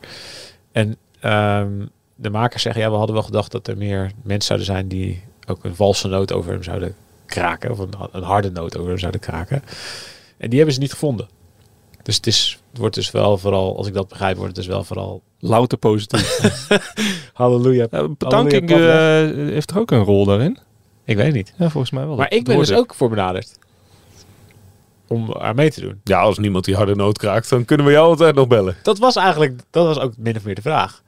En 0.72 0.95
ehm, 1.20 1.86
de 2.18 2.30
makers 2.30 2.61
zeggen, 2.61 2.82
ja, 2.82 2.89
we 2.89 2.95
hadden 2.95 3.15
wel 3.15 3.24
gedacht 3.24 3.51
dat 3.51 3.68
er 3.68 3.78
meer 3.78 4.11
mensen 4.24 4.45
zouden 4.47 4.68
zijn 4.68 4.88
die 4.88 5.24
ook 5.47 5.63
een 5.63 5.76
valse 5.76 6.07
noot 6.07 6.34
over 6.34 6.51
hem 6.51 6.63
zouden 6.63 6.95
kraken. 7.26 7.72
Of 7.72 7.80
een, 7.80 7.93
een 8.11 8.24
harde 8.24 8.51
noot 8.51 8.78
over 8.78 8.89
hem 8.89 8.99
zouden 8.99 9.22
kraken. 9.22 9.63
En 10.38 10.49
die 10.49 10.57
hebben 10.57 10.76
ze 10.76 10.82
niet 10.82 10.91
gevonden. 10.91 11.28
Dus 12.03 12.15
het, 12.15 12.28
is, 12.28 12.59
het 12.70 12.80
wordt 12.80 12.95
dus 12.95 13.11
wel 13.11 13.38
vooral, 13.38 13.78
als 13.78 13.88
ik 13.88 13.93
dat 13.93 14.07
begrijp, 14.07 14.38
wordt 14.38 14.55
het 14.55 14.65
dus 14.65 14.74
wel 14.74 14.84
vooral 14.84 15.22
Louter 15.39 15.78
positief. 15.78 16.39
halleluja. 17.34 17.88
Ja, 17.91 18.07
bedanking 18.07 18.70
Halleluja, 18.70 19.28
eh, 19.28 19.36
heeft 19.53 19.68
toch 19.68 19.78
ook 19.78 19.91
een 19.91 20.03
rol 20.03 20.26
daarin? 20.26 20.57
Ik 21.05 21.15
weet 21.15 21.34
niet. 21.34 21.53
Ja, 21.57 21.70
volgens 21.70 21.91
mij 21.91 22.05
wel. 22.05 22.15
Maar 22.15 22.32
ik 22.32 22.43
ben 22.43 22.57
dus 22.57 22.74
ook 22.74 22.93
voor 22.93 23.09
benaderd. 23.09 23.59
Om 25.07 25.34
aan 25.34 25.55
mee 25.55 25.72
te 25.72 25.82
doen. 25.82 26.01
Ja, 26.03 26.20
als 26.20 26.38
niemand 26.38 26.65
die 26.65 26.76
harde 26.76 26.95
noot 26.95 27.18
kraakt, 27.18 27.49
dan 27.49 27.65
kunnen 27.65 27.86
we 27.86 27.91
jou 27.91 28.07
altijd 28.07 28.36
nog 28.36 28.47
bellen. 28.47 28.76
Dat 28.84 28.97
was 28.97 29.15
eigenlijk, 29.15 29.61
dat 29.70 29.86
was 29.86 29.99
ook 29.99 30.13
min 30.18 30.36
of 30.36 30.43
meer 30.43 30.55
de 30.55 30.61
vraag. 30.61 31.03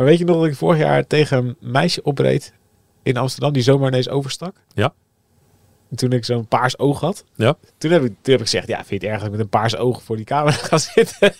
Maar 0.00 0.08
weet 0.08 0.18
je 0.18 0.24
nog 0.24 0.36
dat 0.36 0.46
ik 0.46 0.54
vorig 0.54 0.78
jaar 0.78 1.06
tegen 1.06 1.38
een 1.38 1.56
meisje 1.60 2.02
opreed 2.02 2.52
in 3.02 3.16
Amsterdam 3.16 3.52
die 3.52 3.62
zomaar 3.62 3.88
ineens 3.88 4.08
overstak? 4.08 4.56
Ja. 4.74 4.92
En 5.90 5.96
Toen 5.96 6.12
ik 6.12 6.24
zo'n 6.24 6.46
paars 6.46 6.78
oog 6.78 7.00
had. 7.00 7.24
Ja. 7.34 7.56
Toen 7.78 7.90
heb 7.90 8.02
ik, 8.02 8.08
toen 8.08 8.32
heb 8.32 8.34
ik 8.34 8.40
gezegd, 8.40 8.68
ja, 8.68 8.76
vind 8.84 8.88
je 8.88 8.94
het 8.94 9.04
erg 9.04 9.16
dat 9.16 9.24
ik 9.24 9.30
met 9.30 9.40
een 9.40 9.48
paars 9.48 9.76
oog 9.76 10.02
voor 10.02 10.16
die 10.16 10.24
camera 10.24 10.56
ga 10.68 10.78
zitten? 10.78 11.32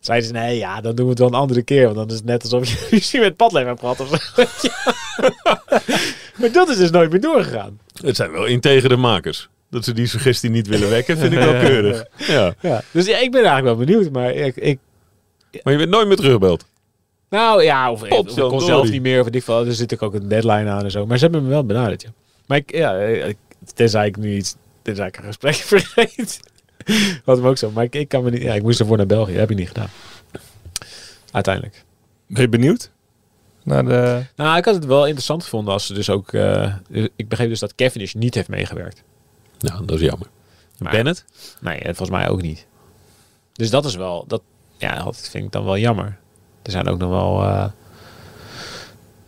Zeiden 0.00 0.28
ze, 0.28 0.32
nee, 0.32 0.58
ja, 0.58 0.80
dan 0.80 0.94
doen 0.94 1.04
we 1.04 1.10
het 1.10 1.18
wel 1.18 1.28
een 1.28 1.34
andere 1.34 1.62
keer. 1.62 1.84
Want 1.84 1.96
dan 1.96 2.08
is 2.08 2.14
het 2.14 2.24
net 2.24 2.42
alsof 2.42 2.68
je 2.68 2.86
ruzie 2.90 3.20
met 3.20 3.36
padleven 3.36 3.68
hebt 3.68 3.80
gehad 3.80 4.00
of 4.00 4.08
zo. 4.08 4.42
maar 6.40 6.52
dat 6.52 6.68
is 6.68 6.76
dus 6.76 6.90
nooit 6.90 7.10
meer 7.10 7.20
doorgegaan. 7.20 7.80
Het 8.02 8.16
zijn 8.16 8.30
wel 8.30 8.44
integere 8.44 8.96
makers. 8.96 9.48
Dat 9.70 9.84
ze 9.84 9.92
die 9.92 10.06
suggestie 10.06 10.50
niet 10.50 10.66
willen 10.66 10.90
wekken, 10.90 11.18
vind 11.18 11.32
ik 11.32 11.38
wel 11.38 11.60
keurig. 11.60 12.04
Ja. 12.16 12.54
Ja. 12.60 12.82
Dus 12.90 13.06
ja, 13.06 13.18
ik 13.18 13.30
ben 13.30 13.44
eigenlijk 13.44 13.76
wel 13.76 13.86
benieuwd. 13.86 14.12
Maar 14.12 14.32
ik, 14.32 14.56
ik 14.56 14.78
Maar 15.62 15.72
je 15.72 15.78
bent 15.78 15.90
nooit 15.90 16.06
meer 16.06 16.16
teruggebeld. 16.16 16.66
Nou 17.30 17.62
ja, 17.62 17.90
of, 17.90 18.02
of 18.02 18.36
ik 18.38 18.48
kon 18.48 18.60
zelf 18.60 18.90
niet 18.90 19.02
meer, 19.02 19.20
of 19.20 19.26
ik 19.26 19.42
veel. 19.42 19.66
Er 19.66 19.74
zit 19.74 20.02
ook 20.02 20.14
een 20.14 20.28
deadline 20.28 20.70
aan 20.70 20.84
en 20.84 20.90
zo. 20.90 21.06
Maar 21.06 21.16
ze 21.18 21.22
hebben 21.24 21.42
me 21.42 21.48
wel 21.48 21.64
benaderd, 21.64 22.02
ja. 22.02 22.08
Maar 22.46 22.56
ik, 22.58 22.74
ja, 22.74 22.94
ik, 23.00 23.36
tenzij 23.74 24.06
ik 24.06 24.16
nu 24.16 24.36
iets, 24.36 24.54
tenzij 24.82 25.06
ik 25.06 25.16
een 25.16 25.24
gesprek 25.24 25.54
vergeet. 25.74 26.40
Wat 27.24 27.36
hem 27.36 27.46
ook 27.46 27.58
zo. 27.58 27.70
Maar 27.70 27.84
ik, 27.84 27.94
ik 27.94 28.08
kan 28.08 28.22
me 28.24 28.30
niet, 28.30 28.42
ja, 28.42 28.54
ik 28.54 28.62
moest 28.62 28.80
ervoor 28.80 28.96
naar 28.96 29.06
België. 29.06 29.32
heb 29.32 29.50
ik 29.50 29.56
niet 29.56 29.68
gedaan. 29.68 29.88
Uiteindelijk. 31.32 31.84
Ben 32.26 32.42
je 32.42 32.48
benieuwd? 32.48 32.90
Naar 33.62 33.84
de... 33.84 34.22
Nou, 34.36 34.56
ik 34.58 34.64
had 34.64 34.74
het 34.74 34.84
wel 34.84 35.04
interessant 35.04 35.42
gevonden 35.42 35.72
als 35.72 35.86
ze 35.86 35.94
dus 35.94 36.10
ook, 36.10 36.32
eh, 36.32 36.74
ik 37.16 37.28
begreep 37.28 37.48
dus 37.48 37.60
dat 37.60 37.74
Cavendish 37.74 38.14
niet 38.14 38.34
heeft 38.34 38.48
meegewerkt. 38.48 39.02
Nou, 39.58 39.84
dat 39.84 39.96
is 40.00 40.02
jammer. 40.06 40.28
Maar- 40.78 40.92
Bennett? 40.92 41.24
Nee, 41.60 41.78
en 41.78 41.96
volgens 41.96 42.18
mij 42.18 42.28
ook 42.28 42.42
niet. 42.42 42.66
Dus 43.52 43.70
dat 43.70 43.84
is 43.84 43.94
wel, 43.94 44.24
dat, 44.28 44.42
ja, 44.76 45.02
dat 45.04 45.28
vind 45.30 45.44
ik 45.44 45.52
dan 45.52 45.64
wel 45.64 45.78
jammer. 45.78 46.18
Er 46.66 46.72
zijn 46.72 46.88
ook 46.88 46.98
nog 46.98 47.10
wel, 47.10 47.42
eh 47.44 47.64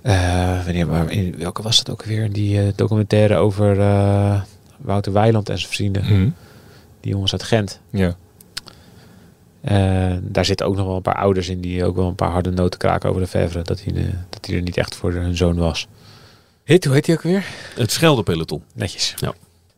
eh, 0.03 0.65
wanneer, 0.65 0.87
waar- 0.87 1.11
in, 1.11 1.35
welke 1.39 1.63
was 1.63 1.77
dat 1.77 1.91
ook 1.91 2.03
weer? 2.05 2.33
Die 2.33 2.61
eh, 2.61 2.67
documentaire 2.77 3.37
over 3.37 3.81
eh, 3.81 4.41
Wouter 4.77 5.13
Weiland 5.13 5.49
en 5.49 5.59
zijn 5.59 5.73
vrienden. 5.73 6.05
Hm. 6.05 6.29
Die 7.01 7.13
jongens 7.13 7.33
uit 7.33 7.43
Gent. 7.43 7.81
Ja. 7.91 8.17
Eh, 9.61 10.17
daar 10.23 10.45
zitten 10.45 10.67
ook 10.67 10.77
nog 10.77 10.87
wel 10.87 10.97
een 10.97 11.03
paar 11.03 11.15
ouders 11.19 11.49
in 11.49 11.61
die 11.61 11.85
ook 11.85 11.97
wel 11.97 12.07
een 12.09 12.15
paar 12.15 12.31
harde 12.31 12.51
noten 12.51 12.79
kraken 12.79 13.09
over 13.09 13.23
de 13.23 13.29
Vevre. 13.29 13.63
Dat 13.63 13.83
hij, 13.83 13.93
de, 13.93 14.11
dat 14.31 14.47
hij 14.47 14.55
er 14.57 14.63
niet 14.63 14.77
echt 14.77 14.97
voor 14.97 15.13
hun 15.13 15.37
zoon 15.37 15.57
was. 15.57 15.87
Heet, 16.65 16.85
hoe 16.85 16.95
heet 16.95 17.07
hij 17.07 17.15
ook 17.17 17.23
weer? 17.23 17.45
Het 17.75 17.93
Scheldepeloton. 17.93 18.63
Netjes. 18.75 19.15
Ja. 19.17 19.33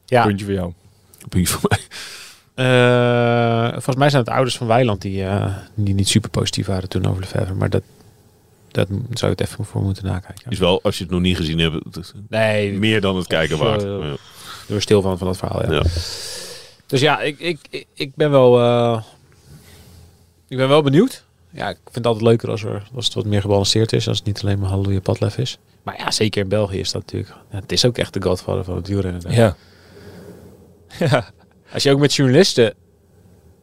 Ja, 0.04 0.24
Puntje 0.24 0.44
voor 0.44 0.54
jou. 0.54 0.72
Puntje 1.28 1.52
voor 1.54 1.68
mij. 1.70 1.78
Eh, 2.64 3.70
volgens 3.72 3.96
mij 3.96 4.10
zijn 4.10 4.22
het 4.22 4.32
ouders 4.32 4.56
van 4.56 4.66
Weiland 4.66 5.02
die, 5.02 5.24
eh, 5.24 5.54
die 5.74 5.94
niet 5.94 6.08
super 6.08 6.30
positief 6.30 6.66
waren 6.66 6.88
toen 6.88 7.06
over 7.06 7.22
de 7.22 7.28
Verver. 7.28 7.56
Maar 7.56 7.70
dat, 7.70 7.82
dat 8.70 8.86
zou 8.88 9.32
je 9.32 9.36
het 9.36 9.40
even 9.40 9.64
voor 9.64 9.82
moeten 9.82 10.04
nakijken. 10.04 10.50
Is 10.50 10.58
wel, 10.58 10.82
als 10.82 10.96
je 10.98 11.02
het 11.02 11.12
nog 11.12 11.20
niet 11.20 11.36
gezien 11.36 11.58
hebt, 11.58 12.12
Nee, 12.28 12.72
meer 12.72 13.00
dan 13.00 13.16
het 13.16 13.26
kijken 13.26 13.58
waard. 13.58 13.82
eh, 13.84 13.88
Ja. 14.68 14.74
er 14.74 14.82
stil 14.82 15.02
van, 15.02 15.18
van 15.18 15.26
dat 15.26 15.36
verhaal. 15.36 15.62
Ja. 15.66 15.72
Ja. 15.72 15.82
Dus 16.86 17.00
ja, 17.00 17.20
ik, 17.20 17.38
ik, 17.38 17.58
ik, 17.70 17.86
ik 17.94 18.14
ben 18.14 18.30
wel, 18.30 18.60
eh, 18.60 19.02
ik 20.48 20.56
ben 20.56 20.68
wel 20.68 20.82
benieuwd. 20.82 21.24
Ja, 21.52 21.68
ik 21.68 21.78
vind 21.84 21.94
het 21.94 22.06
altijd 22.06 22.24
leuker 22.24 22.50
als, 22.50 22.62
er, 22.64 22.88
als 22.94 23.04
het 23.04 23.14
wat 23.14 23.24
meer 23.24 23.40
gebalanceerd 23.40 23.92
is. 23.92 24.08
Als 24.08 24.16
het 24.18 24.26
niet 24.26 24.42
alleen 24.42 24.58
maar 24.58 24.68
halleluja 24.68 25.00
padlef 25.00 25.38
is. 25.38 25.58
Maar 25.82 25.98
ja, 25.98 26.10
zeker 26.10 26.42
in 26.42 26.48
België 26.48 26.78
is 26.78 26.90
dat 26.92 27.02
natuurlijk... 27.02 27.34
Ja, 27.50 27.58
het 27.60 27.72
is 27.72 27.84
ook 27.84 27.98
echt 27.98 28.12
de 28.12 28.22
godfather 28.22 28.64
van 28.64 28.76
het 28.76 28.88
wielrennen. 28.88 29.22
Ja. 29.32 29.56
Ja. 30.98 31.30
Als 31.72 31.82
je 31.82 31.90
ook 31.92 31.98
met 31.98 32.14
journalisten 32.14 32.74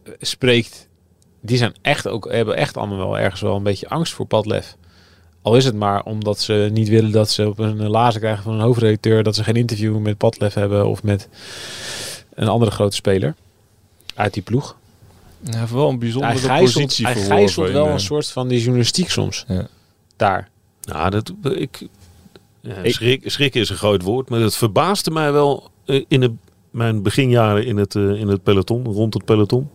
eh, 0.04 0.14
spreekt, 0.20 0.88
die 1.42 1.58
zijn 1.58 1.74
echt 1.82 2.08
ook, 2.08 2.32
hebben 2.32 2.56
echt 2.56 2.78
allemaal 2.78 2.98
wel 2.98 3.20
ergens 3.20 3.42
wel 3.42 3.56
een 3.56 3.64
beetje 3.64 3.90
angst 3.90 4.14
voor 4.14 4.26
padlef. 4.26 4.76
Al 5.42 5.56
is 5.56 5.66
het 5.66 5.76
maar 5.76 6.04
omdat 6.04 6.40
ze 6.40 6.70
niet 6.72 6.90
willen 6.90 7.12
dat 7.12 7.32
ze 7.32 7.48
op 7.48 7.60
een 7.60 7.88
lazen 7.90 8.20
krijgen 8.20 8.44
van 8.44 8.54
een 8.54 8.60
hoofdredacteur 8.60 9.24
dat 9.24 9.36
ze 9.36 9.44
geen 9.44 9.56
interview 9.56 9.98
met 9.98 10.18
padlef 10.18 10.54
hebben 10.54 10.88
of 10.88 11.04
met 11.04 11.30
een 12.34 12.48
andere 12.48 12.72
grote 12.72 12.96
speler 12.96 13.36
uit 14.16 14.34
die 14.34 14.44
ploeg. 14.44 14.78
Hij 15.50 15.60
heeft 15.60 15.72
wel 15.72 15.90
een 15.90 16.00
bijzondere 16.00 16.34
Hij 16.34 16.42
gijzelt, 16.42 16.74
positie 16.86 17.06
hij 17.06 17.16
gijzelt 17.16 17.72
wel 17.72 17.84
in, 17.86 17.92
een 17.92 17.98
eh, 17.98 18.04
soort 18.04 18.30
van 18.30 18.48
die 18.48 18.60
journalistiek 18.60 19.10
soms. 19.10 19.46
Ja. 19.48 19.68
Daar. 20.16 20.50
Nou, 20.82 21.10
dat, 21.10 21.34
ik, 21.44 21.88
ja, 22.62 22.76
Ik- 22.76 22.94
schrik, 22.94 23.22
schrikken 23.26 23.62
is 23.62 23.70
een 23.70 23.76
groot 23.76 24.02
woord, 24.02 24.30
maar 24.30 24.40
het 24.40 24.56
verbaasde 24.56 25.12
mij 25.12 25.32
wel 25.32 25.72
eh, 25.86 26.04
in 26.08 26.22
het, 26.22 26.32
mijn 26.78 27.02
beginjaren 27.02 27.66
in 27.66 27.78
het, 27.78 27.96
eh, 27.96 28.10
in 28.10 28.28
het 28.28 28.44
peloton, 28.44 28.86
rond 28.86 29.14
het 29.14 29.26
peloton. 29.26 29.70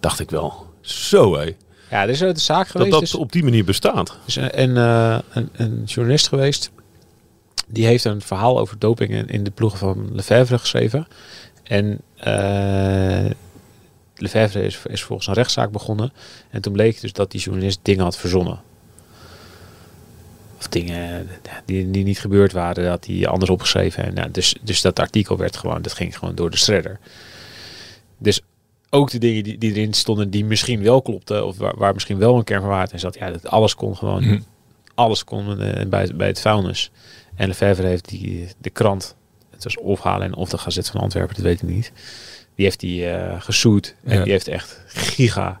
Dacht 0.00 0.20
ik 0.20 0.30
wel, 0.30 0.66
zo 0.80 1.36
hé, 1.36 1.54
Ja, 1.90 2.02
er 2.02 2.08
is 2.08 2.22
uit 2.22 2.36
de 2.36 2.42
zaak 2.42 2.62
dat 2.62 2.70
geweest. 2.70 2.90
dat 2.90 3.00
dus- 3.00 3.14
op 3.14 3.32
die 3.32 3.42
manier 3.44 3.64
bestaat. 3.64 4.18
Is 4.26 4.36
een, 4.36 4.62
een, 4.62 4.76
eh, 4.76 5.18
een, 5.30 5.48
een 5.52 5.82
journalist 5.84 6.28
geweest. 6.28 6.70
Die 7.68 7.86
heeft 7.86 8.04
een 8.04 8.20
verhaal 8.20 8.58
over 8.58 8.78
doping 8.78 9.10
in, 9.10 9.28
in 9.28 9.44
de 9.44 9.50
ploegen 9.50 9.78
van 9.78 10.08
Lefebvre 10.12 10.58
geschreven. 10.58 11.06
En 11.62 12.00
eh 12.16 13.30
Lefebvre 14.16 14.62
is, 14.62 14.80
is 14.86 15.02
volgens 15.02 15.28
een 15.28 15.34
rechtszaak 15.34 15.70
begonnen. 15.70 16.12
En 16.50 16.62
toen 16.62 16.72
bleek 16.72 17.00
dus 17.00 17.12
dat 17.12 17.30
die 17.30 17.40
journalist 17.40 17.78
dingen 17.82 18.04
had 18.04 18.16
verzonnen. 18.16 18.60
Of 20.66 20.72
dingen 20.72 21.28
die, 21.64 21.90
die 21.90 22.04
niet 22.04 22.20
gebeurd 22.20 22.52
waren, 22.52 22.84
dat 22.84 23.06
hij 23.06 23.26
anders 23.26 23.50
opgeschreven. 23.50 24.04
En, 24.04 24.14
ja, 24.14 24.28
dus, 24.28 24.56
dus 24.62 24.80
dat 24.80 24.98
artikel 25.00 25.36
werd 25.36 25.56
gewoon, 25.56 25.82
dat 25.82 25.92
ging 25.92 26.18
gewoon 26.18 26.34
door 26.34 26.50
de 26.50 26.56
shredder. 26.56 26.98
Dus 28.18 28.40
ook 28.90 29.10
de 29.10 29.18
dingen 29.18 29.44
die, 29.44 29.58
die 29.58 29.70
erin 29.72 29.92
stonden 29.92 30.30
die 30.30 30.44
misschien 30.44 30.82
wel 30.82 31.02
klopten, 31.02 31.46
of 31.46 31.56
waar, 31.56 31.76
waar 31.76 31.94
misschien 31.94 32.18
wel 32.18 32.36
een 32.36 32.44
kern 32.44 32.60
van 32.60 32.68
waarheid 32.68 32.92
in 32.92 32.98
zat, 32.98 33.14
ja, 33.14 33.30
dat 33.30 33.46
alles 33.48 33.74
kon 33.74 33.96
gewoon, 33.96 34.24
Mhm. 34.24 34.38
alles 34.94 35.24
kon 35.24 35.60
eh, 35.60 35.86
bij, 35.86 36.10
bij 36.14 36.26
het 36.26 36.40
vuilnis. 36.40 36.90
En 37.34 37.46
Lefebvre 37.48 37.86
heeft 37.86 38.08
die, 38.08 38.48
de 38.58 38.70
krant 38.70 39.14
het 39.50 39.64
was 39.64 39.76
of 39.78 40.00
Halen 40.00 40.34
of 40.34 40.48
de 40.48 40.58
Gazet 40.58 40.90
van 40.90 41.00
Antwerpen, 41.00 41.34
dat 41.34 41.44
weet 41.44 41.62
ik 41.62 41.68
niet. 41.68 41.92
Die 42.54 42.64
heeft 42.64 42.80
die 42.80 43.06
eh 43.08 43.40
gesoet 43.40 43.94
en 44.04 44.16
Ja. 44.16 44.22
die 44.22 44.32
heeft 44.32 44.48
echt 44.48 44.80
giga, 44.86 45.60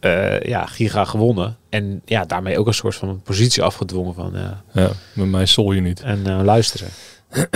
eh, 0.00 0.40
ja, 0.40 0.66
giga 0.66 1.04
gewonnen. 1.04 1.56
En 1.68 2.02
ja, 2.04 2.24
daarmee 2.24 2.58
ook 2.58 2.66
een 2.66 2.74
soort 2.74 2.94
van 2.94 3.20
positie 3.24 3.62
afgedwongen 3.62 4.14
van 4.14 4.36
eh, 4.36 4.42
Ja, 4.72 4.90
met 5.12 5.26
mij 5.28 5.46
sol 5.46 5.72
je 5.72 5.80
niet. 5.80 6.00
en 6.00 6.26
eh, 6.26 6.40
luisteren. 6.44 6.88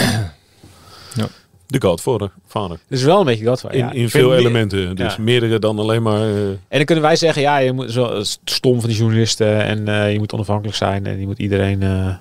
De 1.67 1.81
Godfather. 1.81 2.31
Vader. 2.47 2.79
Dus 2.89 3.03
wel 3.03 3.19
een 3.21 3.25
beetje 3.27 3.45
dat. 3.45 3.65
In, 3.71 3.79
ja, 3.79 3.93
in 3.93 4.11
veel 4.11 4.35
elementen. 4.37 4.97
Dus 4.97 5.15
Ja. 5.17 5.23
meerdere 5.23 5.59
dan 5.59 5.79
alleen 5.79 6.03
maar... 6.03 6.21
eh, 6.21 6.47
En 6.49 6.59
dan 6.69 6.85
kunnen 6.85 7.05
wij 7.05 7.17
zeggen, 7.17 7.43
ja, 7.43 7.57
je 7.59 7.73
moet 7.73 7.91
zo 7.91 8.23
stom 8.45 8.81
van 8.81 8.89
die 8.89 8.99
journalisten 8.99 9.63
en 9.65 9.89
eh, 9.89 10.13
je 10.13 10.19
moet 10.19 10.33
onafhankelijk 10.33 10.77
zijn 10.77 11.07
en 11.07 11.21
je 11.21 11.27
moet 11.27 11.39
iedereen 11.39 11.83
eh, 11.83 12.15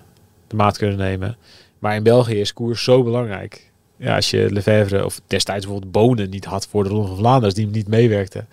de 0.48 0.56
maat 0.56 0.78
kunnen 0.78 0.98
nemen. 0.98 1.38
Maar 1.80 1.96
in 1.96 2.04
België 2.04 2.40
is 2.40 2.54
koers 2.54 2.84
zo 2.84 3.04
belangrijk. 3.04 3.71
Ja, 4.02 4.16
als 4.16 4.30
je 4.30 4.52
Lefebvre 4.52 5.06
of 5.06 5.22
destijds 5.28 5.66
bijvoorbeeld 5.66 5.92
Bonen 5.92 6.30
niet 6.30 6.46
had 6.46 6.68
voor 6.68 6.84
de 6.84 6.90
Ronde 6.90 7.08
van 7.08 7.18
Vlaanderen, 7.18 7.46
als 7.46 7.54
die 7.54 7.68
niet 7.68 7.88
meewerkte. 7.88 8.46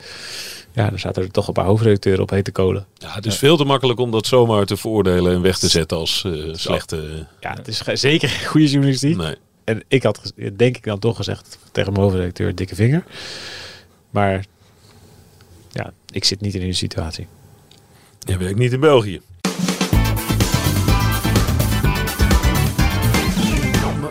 Ja, 0.73 0.91
dan 0.91 0.99
zaten 0.99 1.23
er 1.23 1.31
toch 1.31 1.47
een 1.47 1.53
paar 1.53 1.65
hoofdredacteuren 1.65 2.23
op 2.23 2.31
hete 2.31 2.51
kolen. 2.51 2.87
ja, 2.95 3.15
het 3.15 3.27
is 3.27 3.37
veel 3.37 3.57
te 3.57 3.65
makkelijk 3.65 4.01
om 4.01 4.11
dat 4.11 4.27
zomaar 4.27 4.67
te 4.67 4.77
veroordelen 4.77 5.35
en 5.35 5.41
weg 5.41 5.59
te 5.59 5.69
zetten 5.69 5.97
als 5.97 6.25
eh, 6.25 6.33
slechte... 6.53 7.27
Ja, 7.41 7.55
het 7.55 7.69
is 7.69 7.83
zeker 8.01 8.29
geen 8.29 8.49
goede 8.49 8.67
journalistiek. 8.67 9.17
Nee. 9.17 9.37
En 9.65 9.83
ik 9.89 10.03
had, 10.03 10.33
denk 10.57 10.77
ik 10.77 10.85
dan 10.85 10.99
toch 10.99 11.17
gezegd 11.17 11.59
tegen 11.73 11.93
mijn 11.93 12.05
hoofdredacteur, 12.05 12.55
dikke 12.55 12.75
vinger. 12.75 13.05
Maar 14.11 14.45
ja, 15.71 15.93
ik 16.11 16.25
zit 16.25 16.41
niet 16.41 16.55
in 16.55 16.61
die 16.61 16.73
situatie. 16.73 17.27
Je 18.19 18.37
werkt 18.37 18.59
niet 18.59 18.73
in 18.73 18.81
België. 18.81 19.21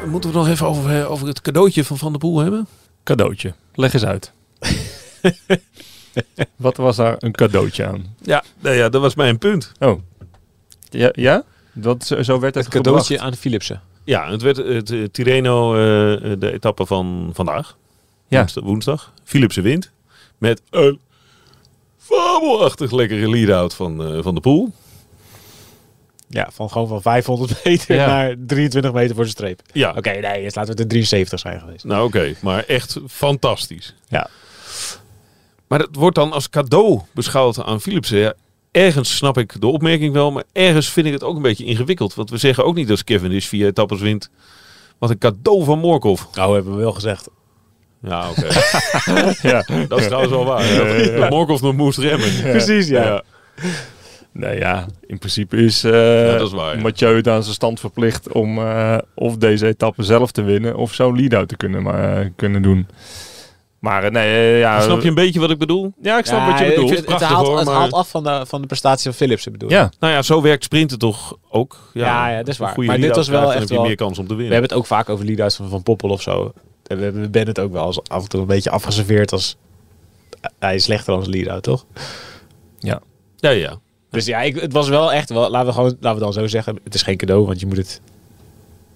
Moeten 0.10 0.32
we 0.32 0.38
nog 0.38 0.48
even 0.48 0.68
over, 0.68 1.00
eh, 1.00 1.12
over 1.12 1.28
het 1.28 1.42
cadeautje 1.42 1.84
van 1.84 1.98
Van 1.98 2.12
der 2.12 2.20
Poel 2.20 2.40
hebben? 2.40 2.68
Cadeautje. 3.04 3.54
Leg 3.74 3.94
eens 3.94 4.06
uit. 4.06 4.32
Wat 6.56 6.78
was 6.78 6.96
daar 6.96 7.16
een 7.20 7.32
cadeautje 7.32 7.86
aan? 7.86 8.16
Ja, 8.22 8.44
nou 8.60 8.76
ja, 8.76 8.90
dat 8.90 9.02
was 9.02 9.16
mijn 9.16 9.38
punt. 9.38 9.72
Oh. 9.80 10.00
Ja? 10.90 11.10
ja? 11.14 11.44
Dat, 11.74 12.06
zo 12.22 12.40
werd 12.40 12.56
het, 12.56 12.66
Het 12.66 12.74
cadeautje 12.74 13.20
aan 13.20 13.36
Philipsen. 13.36 13.82
Ja, 14.04 14.32
het 14.32 14.42
werd 14.42 14.58
het 14.58 14.90
eh, 14.90 15.04
Tirreno, 15.04 15.74
eh, 15.74 16.32
de 16.40 16.52
etappe 16.52 16.86
van 16.86 17.30
vandaag. 17.34 17.78
Ja. 18.28 18.38
Woensdag. 18.38 18.64
woensdag. 18.64 19.14
Philipsen 19.24 19.64
wint. 19.64 19.92
Met 20.38 20.62
een 20.70 21.00
fabelachtig 21.98 22.92
lekkere 22.92 23.30
lead-out 23.30 23.74
van, 23.74 24.04
eh, 24.04 24.24
van 24.24 24.36
de 24.36 24.42
Poel. 24.42 24.74
Ja, 26.30 26.50
van 26.54 26.70
gewoon 26.70 26.88
van 26.88 27.02
500 27.02 27.60
meter 27.64 27.96
Ja. 27.96 28.06
naar 28.08 28.36
23 28.48 28.94
meter 28.94 29.16
voor 29.16 29.24
de 29.24 29.30
streep. 29.30 29.62
Ja, 29.72 29.94
Oké, 29.98 30.10
nee, 30.12 30.42
eerst 30.42 30.56
laten 30.56 30.76
we 30.76 30.82
de 30.82 30.88
73 30.88 31.40
zijn 31.40 31.60
geweest. 31.60 31.84
nou 31.84 32.06
oké. 32.06 32.34
maar 32.42 32.64
echt 32.64 32.98
fantastisch. 33.08 33.96
Ja. 34.08 34.30
Maar 35.68 35.80
het 35.80 35.96
wordt 35.96 36.16
dan 36.16 36.32
als 36.32 36.50
cadeau 36.50 37.02
beschouwd 37.14 37.64
aan 37.64 37.82
Philipsen. 37.82 38.18
Ja, 38.18 38.34
ergens 38.72 39.16
snap 39.16 39.38
ik 39.38 39.62
de 39.62 39.68
opmerking 39.68 40.14
wel, 40.14 40.32
maar 40.32 40.44
ergens 40.54 40.90
vind 40.90 41.06
ik 41.08 41.14
het 41.14 41.24
ook 41.24 41.36
een 41.36 41.42
beetje 41.42 41.66
ingewikkeld. 41.66 42.14
Want 42.16 42.30
we 42.30 42.38
zeggen 42.38 42.66
ook 42.66 42.76
niet 42.76 42.90
als 42.92 43.04
Kevin 43.04 43.32
is 43.32 43.48
vier 43.48 43.68
etappes 43.68 44.00
wint. 44.00 44.30
Wat 44.98 45.10
een 45.10 45.18
cadeau 45.18 45.64
van 45.64 45.80
Morkov. 45.80 46.22
Nou, 46.34 46.54
hebben 46.56 46.74
we 46.76 46.80
wel 46.80 46.92
gezegd. 46.94 47.30
Ja, 48.02 48.30
oké. 48.30 48.48
Ja. 49.50 49.66
Dat 49.88 50.00
is 50.00 50.06
trouwens 50.06 50.32
wel 50.34 50.46
waar. 50.46 50.66
Ja. 50.66 51.20
Dat 51.20 51.30
Morkov 51.30 51.62
nog 51.62 51.74
moest 51.76 51.98
remmen. 51.98 52.42
Precies, 52.42 52.88
ja. 52.88 53.24
Nee, 54.40 54.58
ja, 54.58 54.86
in 55.08 55.18
principe 55.18 55.58
is, 55.58 55.84
eh 55.84 56.26
Ja, 56.32 56.38
dat 56.38 56.48
is 56.48 56.54
waar, 56.54 56.76
ja. 56.76 56.82
Mathieu 56.82 57.16
het 57.16 57.28
aan 57.28 57.42
zijn 57.44 57.56
stand 57.56 57.80
verplicht 57.80 58.32
om 58.32 58.58
eh, 58.58 58.98
of 59.16 59.38
deze 59.38 59.68
etappe 59.68 60.04
zelf 60.04 60.32
te 60.32 60.42
winnen 60.42 60.76
of 60.76 60.94
zo'n 60.94 61.16
lead-out 61.16 61.48
te 61.48 61.58
kunnen, 61.58 61.84
maar, 61.84 62.18
eh, 62.22 62.30
kunnen 62.36 62.62
doen. 62.62 62.88
Maar 63.80 64.12
nee, 64.12 64.58
ja. 64.58 64.82
Snap 64.82 65.02
je 65.02 65.08
een 65.08 65.14
beetje 65.16 65.40
wat 65.40 65.50
ik 65.52 65.58
bedoel? 65.58 65.94
Ja, 66.02 66.18
ik 66.18 66.26
snap 66.26 66.40
Ja, 66.40 66.50
wat 66.50 66.60
je 66.60 66.66
bedoelt. 66.66 66.88
vind- 66.88 66.98
het 66.98 67.06
Prachtig, 67.08 67.28
haalt, 67.30 67.48
hoor, 67.48 67.58
het 67.58 67.66
maar- 67.66 67.76
haalt 67.76 67.94
af 67.94 68.10
van 68.10 68.24
de, 68.24 68.46
van 68.48 68.62
de 68.62 68.68
prestatie 68.68 69.04
van 69.04 69.14
Philipsen, 69.14 69.52
bedoel. 69.52 69.70
Ja, 69.70 69.92
Nou 70.00 70.14
ja, 70.14 70.22
zo 70.22 70.42
werkt 70.42 70.64
sprinten 70.64 71.00
toch 71.00 71.38
ook. 71.50 71.90
Ja, 71.94 72.30
ja, 72.30 72.38
dat 72.38 72.48
is 72.48 72.60
als 72.62 72.76
waar. 72.76 72.86
Maar 72.86 73.00
dit 73.00 73.16
was 73.16 73.28
wel 73.28 73.54
echt 73.54 73.70
wel- 73.70 73.84
meer 73.84 73.96
kans 73.96 74.20
om 74.20 74.28
te 74.28 74.32
We 74.34 74.40
winnen. 74.40 74.52
hebben 74.54 74.70
het 74.70 74.80
ook 74.80 74.86
vaak 74.86 75.10
over 75.10 75.26
lead-outs 75.26 75.56
van 75.56 75.70
Van 75.70 75.84
Poppel 75.84 76.10
of 76.10 76.22
zo. 76.22 76.54
En 76.88 76.98
we 76.98 77.04
hebben 77.04 77.32
Bennett 77.32 77.60
ook 77.60 77.72
wel 77.72 77.84
als 77.84 78.00
af 78.10 78.24
en 78.24 78.30
toe 78.30 78.42
een 78.42 78.48
beetje 78.48 78.70
afgeserveerd 78.70 79.32
als... 79.32 79.58
Hij 80.60 80.76
is 80.76 80.84
slechter 80.84 81.14
dan 81.14 81.24
zijn 81.24 81.36
lead-out, 81.36 81.64
toch? 81.64 81.86
ja. 82.80 83.02
Ja, 83.38 83.50
ja. 83.50 83.80
Dus 84.10 84.26
ja, 84.26 84.42
ik, 84.42 84.60
het 84.60 84.74
was 84.74 84.90
wel 84.90 85.14
echt... 85.14 85.30
Wel, 85.30 85.50
laten, 85.50 85.68
we 85.68 85.74
gewoon, 85.74 85.98
laten 86.00 86.20
we 86.20 86.24
dan 86.24 86.34
zo 86.34 86.48
zeggen, 86.48 86.80
het 86.84 86.94
is 86.94 87.02
geen 87.02 87.18
cadeau, 87.18 87.46
want 87.46 87.60
je 87.60 87.66
moet 87.66 87.78
het... 87.78 88.02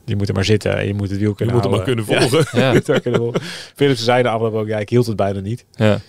Je 0.06 0.16
moet 0.16 0.28
er 0.28 0.34
maar 0.34 0.46
zitten 0.46 0.78
en 0.78 0.88
je 0.88 0.94
moet 0.94 1.10
het 1.10 1.20
wiel 1.20 1.30
Je 1.30 1.36
kunnen 1.36 1.56
moet 1.56 1.64
hem 1.64 1.74
maar 1.74 1.84
kunnen 1.84 2.06
volgen. 2.06 2.60
Ja. 2.60 2.72
Je 2.72 2.82
moet 2.88 3.02
kunnen 3.02 3.20
volgen. 3.20 3.42
Philipsen 3.76 4.06
zei 4.06 4.24
de 4.24 4.30
afgelopen 4.30 4.60
ook, 4.60 4.68
ja, 4.68 4.78
ik 4.78 4.90
hield 4.90 5.06
het 5.06 5.16
bijna 5.16 5.40
niet. 5.40 5.66
ja. 5.76 6.00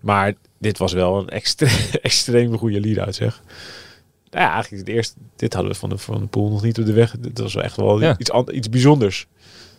Maar 0.00 0.32
dit 0.58 0.78
was 0.78 0.92
wel 0.92 1.18
een 1.18 1.28
extre 1.28 1.68
extreem 2.02 2.58
goede 2.58 2.80
lead-out, 2.80 3.14
zeg. 3.14 3.42
Nou 4.30 4.44
ja, 4.44 4.52
eigenlijk 4.52 4.86
het 4.86 4.96
eerste, 4.96 5.14
dit 5.36 5.52
hadden 5.54 5.72
we 5.72 5.78
van 5.78 5.88
de, 5.88 5.98
van 5.98 6.20
de 6.20 6.26
pool 6.26 6.48
nog 6.50 6.62
niet 6.62 6.78
op 6.78 6.86
de 6.86 6.92
weg. 6.92 7.14
Dit 7.18 7.38
was 7.38 7.54
echt 7.56 7.76
wel 7.76 8.00
Ja. 8.00 8.14
iets, 8.18 8.30
iets 8.52 8.68
bijzonders. 8.68 9.26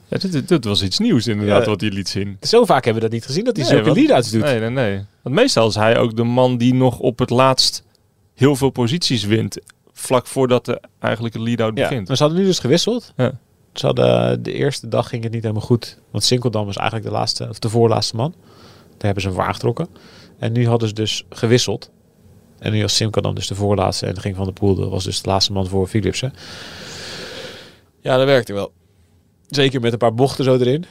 Ja, 0.08 0.18
dit, 0.18 0.32
dit- 0.32 0.48
dit 0.48 0.66
was 0.66 0.84
iets 0.84 1.00
nieuws 1.00 1.28
inderdaad 1.28 1.64
Ja. 1.64 1.70
wat 1.70 1.82
hij 1.82 1.90
liet 1.90 2.10
zien. 2.10 2.38
Zo 2.42 2.66
vaak 2.66 2.84
hebben 2.86 3.04
we 3.04 3.10
dat 3.10 3.18
niet 3.18 3.26
gezien, 3.28 3.44
dat 3.44 3.56
hij 3.58 3.66
Nee, 3.66 3.84
zulke 3.84 4.00
lead-outs 4.00 4.32
doet. 4.32 4.42
Nee, 4.42 4.60
nee, 4.60 4.70
nee. 4.70 5.02
Want 5.22 5.36
meestal 5.36 5.68
is 5.68 5.76
hij 5.76 5.98
ook 5.98 6.16
de 6.16 6.24
man 6.24 6.58
die 6.58 6.74
nog 6.74 7.00
op 7.00 7.20
het 7.20 7.30
laatst 7.30 7.84
heel 8.36 8.56
veel 8.56 8.70
posities 8.70 9.24
wint. 9.24 9.58
Vlak 9.94 10.28
voordat 10.28 10.66
de 10.66 10.82
eigenlijke 11.00 11.42
lead-out 11.42 11.78
Ja, 11.78 11.88
begint. 11.88 12.08
maar 12.08 12.18
ze 12.18 12.24
hadden 12.24 12.42
nu 12.42 12.48
dus 12.48 12.60
gewisseld. 12.60 13.14
Ja. 13.16 13.40
Ze 13.74 13.86
hadden, 13.86 14.44
de 14.44 14.54
eerste 14.54 14.88
dag 14.88 15.10
ging 15.10 15.24
het 15.24 15.32
niet 15.32 15.42
helemaal 15.42 15.64
goed. 15.66 15.98
Want 16.12 16.24
Sinkeldam 16.24 16.66
was 16.66 16.76
eigenlijk 16.76 17.08
de 17.10 17.14
laatste, 17.16 17.50
of 17.50 17.60
de 17.60 17.70
voorlaatste 17.70 18.16
man. 18.16 18.32
Daar 18.88 18.96
hebben 19.14 19.22
ze 19.22 19.28
hem 19.28 19.38
voor 19.38 19.46
aangetrokken. 19.48 19.88
En 20.40 20.52
nu 20.52 20.68
hadden 20.68 20.88
ze 20.88 20.94
dus 20.94 21.26
gewisseld. 21.30 21.92
En 22.60 22.72
nu 22.72 22.82
was 22.82 22.96
Sinkeldam 22.96 23.36
dus 23.36 23.48
de 23.48 23.56
voorlaatste. 23.56 24.06
En 24.06 24.20
ging 24.20 24.36
Van 24.36 24.46
der 24.46 24.54
Poel, 24.54 24.76
dat 24.76 24.90
was 24.90 25.04
dus 25.04 25.22
de 25.22 25.30
laatste 25.30 25.52
man 25.52 25.68
voor 25.68 25.88
Philipsen. 25.88 26.34
Ja, 28.02 28.18
dat 28.18 28.26
werkte 28.26 28.54
wel. 28.54 28.72
Zeker 29.48 29.82
met 29.82 29.92
een 29.92 29.98
paar 29.98 30.14
bochten 30.14 30.44
zo 30.44 30.58
erin. 30.58 30.86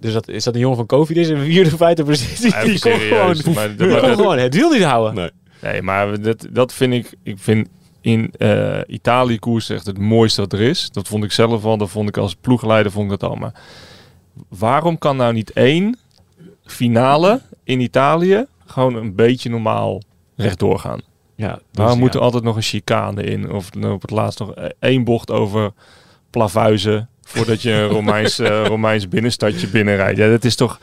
Dus 0.00 0.12
dat, 0.12 0.28
is 0.28 0.44
dat 0.44 0.54
een 0.54 0.60
jongen 0.60 0.86
van? 0.88 1.04
Dit 1.06 1.16
is 1.16 1.28
een 1.28 1.38
vierde, 1.40 1.76
vijfde 1.76 2.04
positie. 2.04 2.48
Ja, 2.50 2.64
die 2.64 2.78
kon 2.80 2.92
serieus, 2.92 3.40
gewoon, 3.40 3.54
maar- 3.54 4.00
kon 4.00 4.14
gewoon 4.16 4.38
het 4.38 4.54
wiel 4.54 4.70
niet 4.70 4.82
houden. 4.82 5.14
Nee. 5.14 5.30
Nee, 5.62 5.82
maar 5.82 6.20
dat, 6.20 6.46
dat 6.50 6.72
vind 6.72 6.92
ik... 6.92 7.14
Ik 7.22 7.38
vind 7.38 7.68
in 8.02 8.32
eh 8.38 8.80
Italië 8.86 9.38
koers 9.38 9.68
echt 9.68 9.86
het 9.86 9.98
mooiste 9.98 10.40
wat 10.40 10.52
er 10.52 10.60
is. 10.60 10.90
Dat 10.90 11.08
vond 11.08 11.24
ik 11.24 11.32
zelf 11.32 11.64
al. 11.64 11.76
Dat 11.76 11.90
vond 11.90 12.08
ik 12.08 12.16
als 12.16 12.34
ploegleider 12.34 12.92
vond 12.92 13.12
ik 13.12 13.20
dat 13.20 13.30
al. 13.30 13.36
Maar 13.36 13.54
waarom 14.48 14.98
kan 14.98 15.16
nou 15.16 15.32
niet 15.32 15.52
één 15.52 15.98
finale 16.64 17.40
in 17.64 17.80
Italië 17.80 18.46
gewoon 18.66 18.94
een 18.94 19.14
beetje 19.14 19.50
normaal 19.50 20.00
rechtdoor 20.36 20.78
gaan? 20.78 21.00
Ja, 21.34 21.58
Waarom 21.72 21.94
dus 21.94 22.02
moet 22.02 22.14
er 22.14 22.18
ja. 22.18 22.24
altijd 22.24 22.42
nog 22.42 22.56
een 22.56 22.62
chicane 22.62 23.22
in? 23.22 23.50
Of 23.50 23.70
op 23.82 24.02
het 24.02 24.10
laatst 24.10 24.38
nog 24.38 24.54
één 24.78 25.04
bocht 25.04 25.30
over 25.30 25.72
plavuizen 26.30 27.08
voordat 27.22 27.62
je 27.62 27.72
een 27.72 27.88
Romeins, 27.88 28.38
eh, 28.48 28.66
Romeins 28.66 29.08
binnenstadje 29.08 29.66
binnenrijdt. 29.66 30.18
Ja, 30.18 30.28
dat 30.28 30.44
is 30.44 30.56
toch... 30.56 30.78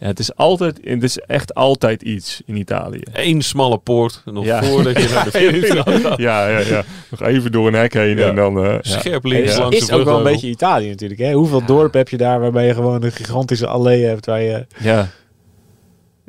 Ja, 0.00 0.06
het 0.06 0.18
is 0.18 0.34
altijd, 0.36 0.78
het 0.82 1.02
is 1.02 1.18
echt 1.18 1.54
altijd 1.54 2.02
iets 2.02 2.42
in 2.46 2.56
Italië. 2.56 3.00
Eén 3.12 3.42
smalle 3.42 3.78
poort, 3.78 4.22
nog 4.24 4.44
Ja. 4.44 4.62
voordat 4.62 5.02
je 5.02 5.08
naar 5.14 5.24
de 5.24 5.30
finish 5.38 5.70
gaat. 5.72 6.18
Ja, 6.18 6.48
ja, 6.48 6.58
ja. 6.58 6.84
Nog 7.10 7.22
even 7.22 7.52
door 7.52 7.66
een 7.66 7.74
hek 7.74 7.92
heen 7.94 8.16
Ja. 8.16 8.28
en 8.28 8.34
dan... 8.34 8.58
eh, 8.64 8.72
ja. 8.72 8.78
Scherp 8.82 9.22
Het 9.22 9.32
links 9.32 9.50
is, 9.50 9.58
langs 9.58 9.76
is 9.76 9.86
de 9.86 9.94
ook 9.96 10.04
wel 10.04 10.16
een 10.16 10.22
beetje 10.22 10.48
Italië 10.48 10.88
natuurlijk. 10.88 11.20
Hè? 11.20 11.32
Hoeveel 11.32 11.64
dorp 11.64 11.92
heb 11.94 12.08
je 12.08 12.16
daar 12.16 12.40
waarbij 12.40 12.66
je 12.66 12.74
gewoon 12.74 13.02
een 13.02 13.12
gigantische 13.12 13.66
allee 13.66 14.04
hebt 14.04 14.26
waar 14.26 14.42
je... 14.42 14.66
Ja. 14.78 15.08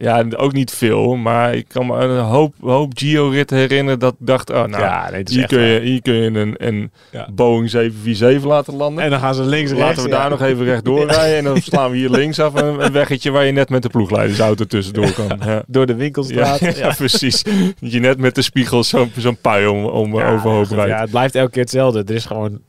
Ja, 0.01 0.25
ook 0.35 0.53
niet 0.53 0.71
veel, 0.71 1.15
maar 1.15 1.55
ik 1.55 1.67
kan 1.67 1.85
me 1.85 1.95
een 1.95 2.19
hoop, 2.19 2.53
hoop 2.61 2.91
Gio-ritten 2.95 3.57
herinneren 3.57 3.99
dat 3.99 4.13
ik 4.19 4.27
dacht, 4.27 4.49
oh 4.49 4.63
nou, 4.63 4.83
ja, 4.83 5.09
nee, 5.11 5.23
is 5.23 5.35
hier, 5.35 5.47
kun 5.47 5.61
je, 5.61 5.79
hier 5.79 6.01
kun 6.01 6.13
je 6.13 6.39
een, 6.39 6.55
een 6.57 6.91
Ja. 7.11 7.27
Boeing 7.31 7.69
747 7.69 8.49
laten 8.49 8.75
landen. 8.75 9.03
En 9.03 9.09
dan 9.09 9.19
gaan 9.19 9.35
ze 9.35 9.43
links 9.43 9.71
rechts. 9.71 9.85
Laten 9.85 10.03
we 10.03 10.09
ja. 10.09 10.17
daar 10.17 10.29
nog 10.29 10.41
even 10.41 10.65
rechtdoor 10.65 11.05
rijden 11.11 11.37
en 11.37 11.43
dan 11.43 11.61
slaan 11.61 11.91
we 11.91 11.97
hier 11.97 12.09
linksaf 12.09 12.53
een, 12.53 12.83
een 12.85 12.91
weggetje 12.91 13.31
waar 13.31 13.45
je 13.45 13.51
net 13.51 13.69
met 13.69 13.81
de 13.81 13.89
ploegleidersauto 13.89 14.65
tussendoor 14.65 15.11
kan. 15.11 15.63
Door 15.67 15.85
de 15.85 15.95
winkelstraat. 15.95 16.75
ja, 16.75 16.93
precies. 16.97 17.43
Dat 17.79 17.91
je 17.91 17.99
net 17.99 18.17
met 18.17 18.35
de 18.35 18.41
spiegel 18.41 18.83
zo'n 18.83 19.11
zo'n 19.17 19.37
pui 19.41 19.67
om, 19.67 19.85
om 19.85 20.15
overhoop 20.15 20.69
rijdt. 20.69 20.89
Ja, 20.89 20.99
het 20.99 21.09
blijft 21.09 21.35
elke 21.35 21.51
keer 21.51 21.61
hetzelfde. 21.61 22.03
Er, 22.05 22.15
is 22.15 22.25
gewoon, 22.25 22.59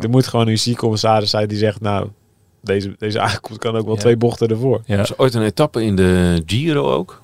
er 0.00 0.10
moet 0.10 0.26
gewoon 0.26 0.48
een 0.48 0.58
UC-commissaris 0.66 1.30
zijn 1.30 1.48
die 1.48 1.58
zegt... 1.58 1.80
Nou, 1.80 2.08
deze, 2.60 2.94
deze 2.98 3.20
aankomst 3.20 3.58
kan 3.60 3.76
ook 3.76 3.84
wel 3.84 3.94
Ja. 3.94 4.00
twee 4.00 4.16
bochten 4.16 4.48
ervoor. 4.48 4.82
Ja. 4.86 4.92
Er 4.92 4.98
was 4.98 5.18
ooit 5.18 5.34
een 5.34 5.42
etappe 5.42 5.84
in 5.84 5.96
de 5.96 6.42
Giro 6.46 6.92
ook. 6.92 7.22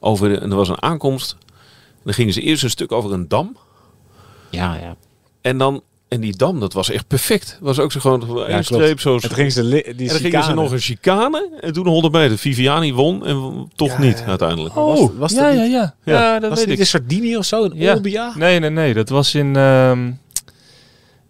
Over 0.00 0.28
de, 0.28 0.38
en 0.38 0.50
er 0.50 0.56
was 0.56 0.68
een 0.68 0.82
aankomst. 0.82 1.36
Dan 2.04 2.14
gingen 2.14 2.32
ze 2.32 2.40
eerst 2.40 2.62
een 2.62 2.70
stuk 2.70 2.92
over 2.92 3.12
een 3.12 3.28
dam. 3.28 3.56
Ja, 4.50 4.74
ja. 4.74 4.96
En 5.40 5.58
dan... 5.58 5.82
En 6.08 6.20
die 6.20 6.36
dam, 6.36 6.60
dat 6.60 6.72
was 6.72 6.90
echt 6.90 7.06
perfect. 7.06 7.58
Was 7.60 7.78
ook 7.78 7.92
zo 7.92 8.00
gewoon 8.00 8.20
klopt. 8.26 8.64
streep 8.64 9.00
zo. 9.00 9.14
En 9.14 9.30
gingen 9.30 9.52
ze 9.52 9.68
die 9.68 9.82
en 9.84 9.96
dan 10.06 10.08
gingen 10.16 10.44
ze 10.44 10.52
nog 10.52 10.70
een 10.72 10.78
chicane. 10.78 11.50
En 11.60 11.72
toen 11.72 11.86
100 11.86 12.14
meter. 12.14 12.38
Viviani 12.38 12.92
won 12.92 13.26
en 13.26 13.68
toch 13.74 13.88
Ja, 13.92 13.98
niet 14.00 14.18
ja. 14.18 14.24
uiteindelijk. 14.24 14.74
was- 14.74 14.98
Oh, 14.98 15.18
was 15.18 15.32
ja, 15.32 15.42
dat 15.46 15.54
ja, 15.54 15.62
niet- 15.62 15.72
ja, 15.72 15.94
Ja. 16.04 16.12
ja. 16.20 16.38
dat 16.38 16.50
Was 16.50 16.58
weet 16.58 16.68
ik. 16.68 16.78
in 16.78 16.86
Sardinië 16.86 17.36
of 17.36 17.44
zo? 17.44 17.64
In 17.64 17.72
Ja. 17.76 17.94
Olbia? 17.94 18.32
Nee, 18.36 18.58
nee, 18.58 18.70
nee. 18.70 18.94
Dat 18.94 19.08
was 19.08 19.34
in... 19.34 19.56
ehm, 19.56 20.10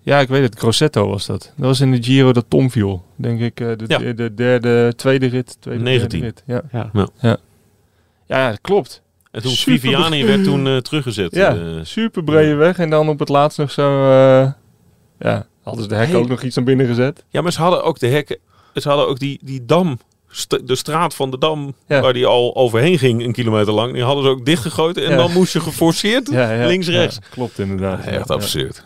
Ja, 0.07 0.18
ik 0.20 0.28
weet 0.28 0.42
het. 0.42 0.59
Grosseto 0.59 1.09
was 1.09 1.26
dat. 1.26 1.52
Dat 1.57 1.66
was 1.66 1.80
in 1.80 1.90
de 1.90 2.02
Giro 2.02 2.32
dat 2.32 2.44
Tom 2.48 2.70
viel. 2.70 3.05
Denk 3.16 3.40
ik 3.40 3.61
eh, 3.61 3.66
de, 3.76 3.84
Ja. 3.86 3.98
de, 3.98 4.14
de 4.14 4.34
derde, 4.34 4.92
tweede 4.96 5.26
rit. 5.26 5.57
Tweede, 5.61 5.82
19. 5.82 6.20
derde 6.20 6.26
rit. 6.26 6.42
Ja. 6.46 6.62
Ja. 6.72 6.90
Ja. 6.92 7.09
Ja. 7.20 7.36
ja, 8.26 8.50
dat 8.50 8.59
klopt. 8.61 9.02
En 9.30 9.42
toen 9.42 9.50
Super 9.50 9.80
Viviani 9.80 10.24
werd 10.24 10.44
toen 10.44 10.66
eh, 10.66 10.76
teruggezet. 10.76 11.34
Ja, 11.34 11.57
eh, 11.57 11.62
super 11.82 12.24
brede 12.24 12.55
weg. 12.55 12.78
En 12.78 12.90
dan 12.90 13.09
op 13.09 13.18
het 13.18 13.28
laatst 13.28 13.59
nog 13.59 13.70
zo... 13.70 14.02
eh, 14.11 14.50
ja, 15.18 15.46
hadden 15.62 15.82
ze 15.82 15.88
de 15.88 15.94
hek 15.94 16.09
Hey. 16.09 16.16
ook 16.16 16.28
nog 16.28 16.42
iets 16.42 16.57
naar 16.57 16.64
binnen 16.64 16.86
gezet. 16.86 17.24
ja, 17.28 17.40
maar 17.42 17.52
ze 17.52 17.61
hadden 17.61 17.84
ook 17.84 17.98
de 17.98 18.07
hekken. 18.07 18.38
Ze 18.74 18.88
hadden 18.88 19.09
ook 19.09 19.18
die, 19.18 19.38
die 19.42 19.64
dam. 19.64 19.98
De 20.64 20.76
straat 20.76 21.14
van 21.14 21.30
de 21.30 21.38
dam, 21.38 21.74
Ja. 21.88 22.00
waar 22.00 22.12
die 22.12 22.26
al 22.26 22.57
overheen 22.57 22.98
ging, 22.98 23.24
een 23.24 23.32
kilometer 23.32 23.72
lang. 23.72 23.92
Die 23.92 24.02
hadden 24.02 24.24
ze 24.24 24.30
ook 24.30 24.44
dichtgegooid. 24.44 24.96
En 24.96 25.11
Ja. 25.11 25.16
dan 25.16 25.32
moest 25.32 25.52
je 25.52 25.61
geforceerd 25.61 26.30
Ja, 26.30 26.52
ja, 26.52 26.66
links, 26.66 26.88
rechts. 26.88 27.16
Ja, 27.22 27.26
klopt 27.30 27.59
inderdaad. 27.59 28.05
Echt 28.05 28.28
ja. 28.28 28.34
absurd. 28.34 28.84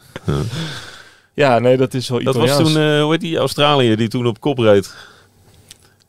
Ja, 1.38 1.58
nee, 1.58 1.76
dat 1.76 1.94
is 1.94 2.08
wel 2.08 2.22
Dat 2.22 2.34
was 2.36 2.44
Italiaans. 2.44 2.72
toen, 2.72 2.82
eh 2.82 3.02
hoe 3.02 3.10
heet 3.12 3.20
die 3.20 3.36
Australiër 3.36 3.96
die 3.96 4.08
toen 4.08 4.26
op 4.26 4.40
kop 4.40 4.58
reed? 4.58 4.94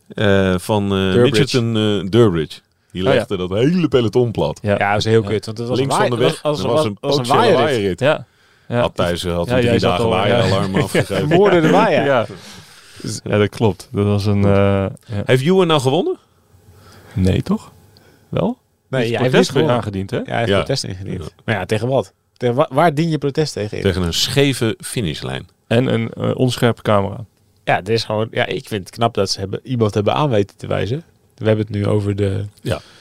Eh, 0.08 0.56
van 0.58 0.84
eh 0.84 0.90
Durbridge. 0.90 1.22
Mitchelton 1.40 1.76
eh, 1.78 2.10
Durbridge. 2.10 2.60
Die 2.92 3.02
Oh, 3.04 3.08
ja. 3.08 3.14
legde 3.14 3.38
dat 3.38 3.50
hele 3.50 3.88
peloton 3.88 4.32
plat. 4.32 4.60
Ja, 4.62 4.70
Ja, 4.72 4.78
dat 4.78 4.94
was 4.94 5.04
heel 5.04 5.24
kut. 5.24 5.46
Want 5.46 5.58
het 5.58 5.68
was 5.68 5.78
Links 5.80 5.96
een 5.96 6.02
van 6.02 6.10
de 6.10 6.16
weg. 6.18 6.44
Als, 6.44 6.58
dat 6.62 6.72
was 6.72 6.86
een 6.86 6.98
als 7.02 7.18
een 7.18 7.26
waaierrit. 7.26 7.60
waaierrit. 7.60 8.00
ja. 8.00 8.26
ja. 8.68 8.80
Had 8.80 8.96
Thijs 8.96 9.24
eh, 9.24 9.34
had 9.36 9.48
Ja, 9.50 9.60
drie 9.60 9.80
dagen 9.80 10.04
al, 10.06 10.10
ja. 10.12 10.16
waaieralarm 10.18 10.76
afgegeven. 10.84 11.28
Moorden 11.28 11.62
de 11.62 11.70
waaier. 11.70 12.06
ja. 12.06 12.26
Ja, 13.24 13.38
dat 13.38 13.50
klopt. 13.50 13.90
Dat 13.92 14.06
was 14.06 14.26
een... 14.26 14.44
eh, 14.44 14.50
ja. 14.52 14.92
Heeft 15.26 15.44
Ewan 15.46 15.68
nou 15.68 15.82
gewonnen? 15.82 16.18
Nee, 17.14 17.42
toch? 17.42 17.72
Wel? 18.30 18.58
Nee, 18.90 19.04
Is 19.04 19.10
jij 19.10 19.20
heeft 19.30 19.52
protest 19.52 19.70
aangediend, 19.70 20.12
hè? 20.12 20.18
Ja, 20.18 20.24
hij 20.26 20.38
heeft 20.38 20.50
Ja. 20.50 20.56
protest 20.58 20.84
ingediend. 20.84 21.34
Maar 21.46 21.56
ja, 21.56 21.66
tegen 21.66 21.88
wat? 21.88 22.14
Tegen 22.40 22.68
waar 22.70 22.94
dien 22.94 23.10
je 23.10 23.18
protest 23.18 23.54
tegen 23.54 23.78
in? 23.78 23.84
Tegen 23.84 24.02
een 24.02 24.14
scheve 24.14 24.78
finishlijn. 24.80 25.48
En 25.68 25.94
een 25.94 26.10
eh, 26.14 26.36
onscherpe 26.36 26.82
camera. 26.82 27.26
Ja, 27.64 27.76
het 27.76 27.90
is 27.90 28.04
gewoon, 28.04 28.28
ja, 28.32 28.46
ik 28.46 28.68
vind 28.68 28.86
het 28.86 28.96
knap 28.96 29.14
dat 29.14 29.30
ze 29.30 29.40
hebben, 29.40 29.60
iemand 29.64 29.94
hebben 29.94 30.14
aan 30.14 30.30
weten 30.30 30.58
te 30.58 30.68
wijzen. 30.68 31.04
We 31.36 31.46
hebben 31.48 31.66
het 31.66 31.76
nu 31.76 31.86
over 31.88 32.16
de 32.16 32.46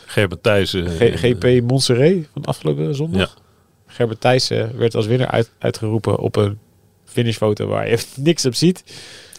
Gerbert 0.06 0.42
Thijs. 0.42 0.74
eh, 0.74 0.84
G- 0.86 1.20
GP 1.20 1.62
Montserrat 1.68 2.24
van 2.32 2.44
afgelopen 2.44 2.94
zondag. 2.94 3.20
Ja. 3.36 3.42
Gerbert 3.86 4.20
Thijssen 4.20 4.78
werd 4.78 4.94
als 4.94 5.06
winnaar 5.06 5.30
uit, 5.30 5.50
uitgeroepen 5.58 6.18
op 6.18 6.36
een 6.36 6.58
finishfoto 7.04 7.66
waar 7.66 7.88
je 7.88 7.98
niks 8.16 8.46
op 8.46 8.54
ziet. 8.54 8.78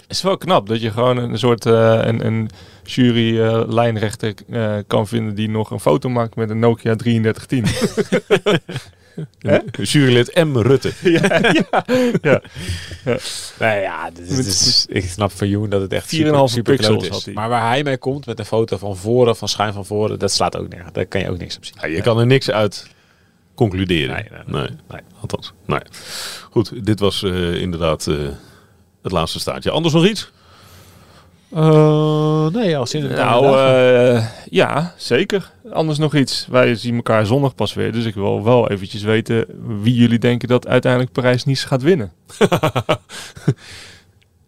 Het 0.02 0.18
is 0.18 0.22
wel 0.22 0.38
knap 0.38 0.68
dat 0.68 0.82
je 0.82 0.92
gewoon 0.92 1.18
een 1.18 1.38
soort 1.38 1.66
eh, 1.66 2.00
een, 2.04 2.26
een 2.26 2.50
jury 2.84 3.40
eh, 3.42 3.64
lijnrechter 3.68 4.34
eh, 4.50 4.76
kan 4.88 5.08
vinden 5.08 5.36
die 5.36 5.50
nog 5.50 5.72
een 5.72 5.80
foto 5.80 6.10
maakt 6.10 6.36
met 6.36 6.50
een 6.50 6.60
Nokia 6.60 6.96
3310. 6.96 7.64
Jurylid 9.92 10.36
M. 10.46 10.58
Rutte. 10.58 10.92
ja, 11.04 11.40
ja, 11.52 11.84
ja. 12.22 12.42
Nou 13.60 13.80
ja, 13.80 14.10
dit 14.12 14.30
is, 14.30 14.36
dit 14.36 14.46
is- 14.46 14.86
ik 14.90 15.04
snap 15.10 15.32
van 15.32 15.48
Joen 15.48 15.70
dat 15.70 15.82
het 15.82 15.94
echt 15.94 16.06
4,5 16.06 16.10
super, 16.10 16.50
super 16.50 16.74
pixels 16.76 16.98
kloot 16.98 17.04
is. 17.20 17.26
had. 17.26 17.34
Maar 17.34 17.50
waar 17.50 17.68
hij 17.68 17.84
mee 17.84 17.98
komt 17.98 18.26
met 18.26 18.40
een 18.40 18.46
foto 18.46 18.78
van 18.78 18.98
voren, 18.98 19.36
van 19.36 19.48
schuin 19.48 19.74
van 19.74 19.86
voren, 19.86 20.20
dat 20.20 20.32
slaat 20.32 20.58
ook 20.58 20.70
nergens. 20.70 20.94
Daar 20.94 21.06
kan 21.06 21.22
je 21.22 21.30
ook 21.30 21.38
niks 21.38 21.58
op 21.58 21.66
zien. 21.66 21.76
Ja, 21.82 21.88
je 21.88 22.02
kan 22.02 22.20
er 22.20 22.26
niks 22.26 22.50
uit 22.52 22.88
concluderen. 23.56 24.16
Nee, 24.16 24.26
nee, 24.46 24.62
nee. 24.62 24.70
nee. 24.90 25.02
Althans. 25.22 25.54
Nee. 25.66 25.80
Goed, 26.52 26.86
dit 26.86 27.00
was 27.00 27.24
eh, 27.24 27.62
inderdaad 27.62 28.08
eh, 28.08 28.16
het 29.04 29.12
laatste 29.12 29.40
staartje. 29.40 29.72
Anders 29.72 29.94
nog 29.94 30.06
iets? 30.08 30.32
Eh, 31.54 32.48
nee, 32.48 32.78
als 32.78 32.94
in 32.94 33.08
Nou, 33.08 33.58
eh, 33.58 34.26
ja, 34.50 34.94
zeker. 34.98 35.52
Anders 35.72 35.98
nog 35.98 36.16
iets. 36.16 36.48
Wij 36.50 36.76
zien 36.76 36.96
elkaar 36.96 37.26
zondag 37.26 37.56
pas 37.56 37.74
weer. 37.74 37.92
Dus 37.92 38.06
ik 38.06 38.14
wil 38.16 38.44
wel 38.44 38.70
eventjes 38.70 39.02
weten 39.04 39.46
wie 39.84 39.94
jullie 39.94 40.20
denken 40.20 40.48
dat 40.48 40.68
uiteindelijk 40.68 41.12
Parijs-Nice 41.12 41.68
gaat 41.68 41.82
winnen. 41.82 42.12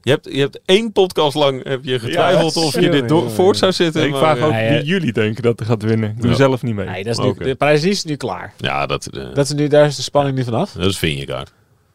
Je 0.03 0.11
hebt, 0.11 0.27
je 0.31 0.39
hebt 0.39 0.59
één 0.65 0.91
podcast 0.91 1.35
lang 1.35 1.63
heb 1.63 1.79
je 1.83 1.99
getwijfeld 1.99 2.53
Ja, 2.53 2.61
of 2.61 2.79
je 2.79 2.89
dit 2.89 3.07
door, 3.07 3.29
voort 3.31 3.57
zou 3.57 3.71
zetten. 3.71 4.03
ik 4.07 4.15
vraag 4.15 4.37
eh, 4.37 4.45
ook 4.45 4.51
wie 4.51 4.83
jullie 4.83 5.13
denken 5.13 5.43
dat 5.43 5.59
er 5.59 5.65
gaat 5.65 5.83
winnen. 5.83 6.09
Ik 6.09 6.21
doe 6.21 6.29
Ja. 6.29 6.35
zelf 6.35 6.61
niet 6.63 6.75
mee. 6.75 6.85
nee, 6.85 7.03
dat 7.03 7.17
is 7.19 7.35
nu, 7.45 7.55
prijs 7.55 7.83
is 7.83 8.03
nu 8.03 8.15
klaar. 8.15 8.53
Ja, 8.57 8.85
dat, 8.85 9.05
eh, 9.05 9.23
Dat 9.33 9.45
is 9.45 9.53
nu, 9.53 9.67
daar 9.67 9.85
is 9.85 9.95
de 9.95 10.01
spanning 10.01 10.37
nu 10.37 10.43
vanaf. 10.43 10.71
dat 10.71 10.85
is 10.85 10.97
Vingegaard. 10.97 11.51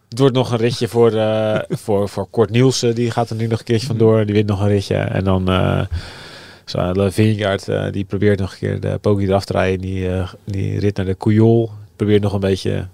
Het 0.09 0.19
wordt 0.19 0.35
nog 0.35 0.51
een 0.51 0.59
ritje 0.59 0.89
voor, 0.89 1.13
eh 1.13 1.59
voor, 1.69 2.09
voor 2.09 2.27
Kort 2.31 2.51
Nielsen. 2.51 2.95
Die 2.95 3.11
gaat 3.11 3.31
er 3.31 3.37
nu 3.37 3.47
nog 3.47 3.59
een 3.59 3.65
keertje 3.65 3.87
vandoor. 3.87 4.25
Die 4.25 4.35
wint 4.35 4.49
nog 4.49 4.61
een 4.61 4.69
ritje. 4.69 4.97
En 4.97 5.25
dan 5.25 5.49
eh 5.49 5.81
zo, 6.67 7.11
Vingegaard, 7.11 7.69
eh, 7.69 7.93
die 7.93 8.05
probeert 8.05 8.39
nog 8.39 8.53
een 8.53 8.59
keer 8.59 8.81
de 8.81 8.99
Poggi 9.01 9.27
eraf 9.27 9.45
te 9.45 9.53
rijden. 9.53 9.81
Die, 9.81 10.11
eh, 10.11 10.33
die 10.45 10.79
rit 10.79 10.97
naar 10.97 11.07
de 11.07 11.17
Couyol. 11.17 11.71
Probeert 11.97 12.23
nog 12.23 12.33
een 12.33 12.41
beetje... 12.41 12.87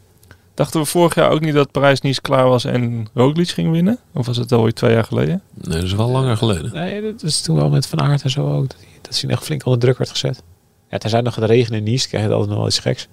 Dachten 0.55 0.81
we 0.81 0.87
vorig 0.87 1.15
jaar 1.15 1.31
ook 1.31 1.41
niet 1.41 1.55
dat 1.55 1.71
Parijs-Nice 1.71 2.21
klaar 2.21 2.49
was 2.49 2.65
en 2.65 3.07
Roglic 3.15 3.49
ging 3.49 3.71
winnen? 3.71 3.99
Of 4.13 4.27
was 4.27 4.37
het 4.37 4.53
alweer 4.53 4.73
twee 4.73 4.93
jaar 4.93 5.05
geleden? 5.05 5.43
Nee, 5.55 5.75
dat 5.75 5.83
is 5.83 5.95
wel 5.95 6.11
langer 6.11 6.37
geleden. 6.37 6.73
Nee, 6.73 7.03
dat 7.03 7.23
is 7.23 7.41
toen 7.41 7.57
wel 7.57 7.69
met 7.71 7.87
Van 7.87 8.01
Aert 8.01 8.23
en 8.23 8.31
zo 8.31 8.57
ook. 8.57 8.69
Dat 8.69 8.77
hij, 8.79 8.89
dat 9.03 9.21
hij 9.21 9.31
nog 9.31 9.45
flink 9.45 9.65
onder 9.65 9.81
druk 9.81 9.99
werd 9.99 10.11
gezet. 10.11 10.43
Ja, 10.91 10.99
tenzij 10.99 11.21
nog 11.21 11.35
het 11.35 11.45
regenen 11.45 11.79
in 11.79 11.85
Nice. 11.85 12.09
krijg 12.09 12.25
je 12.25 12.31
altijd 12.31 12.49
nog 12.49 12.59
wel 12.59 12.67
iets 12.67 12.79
geks. 12.79 13.09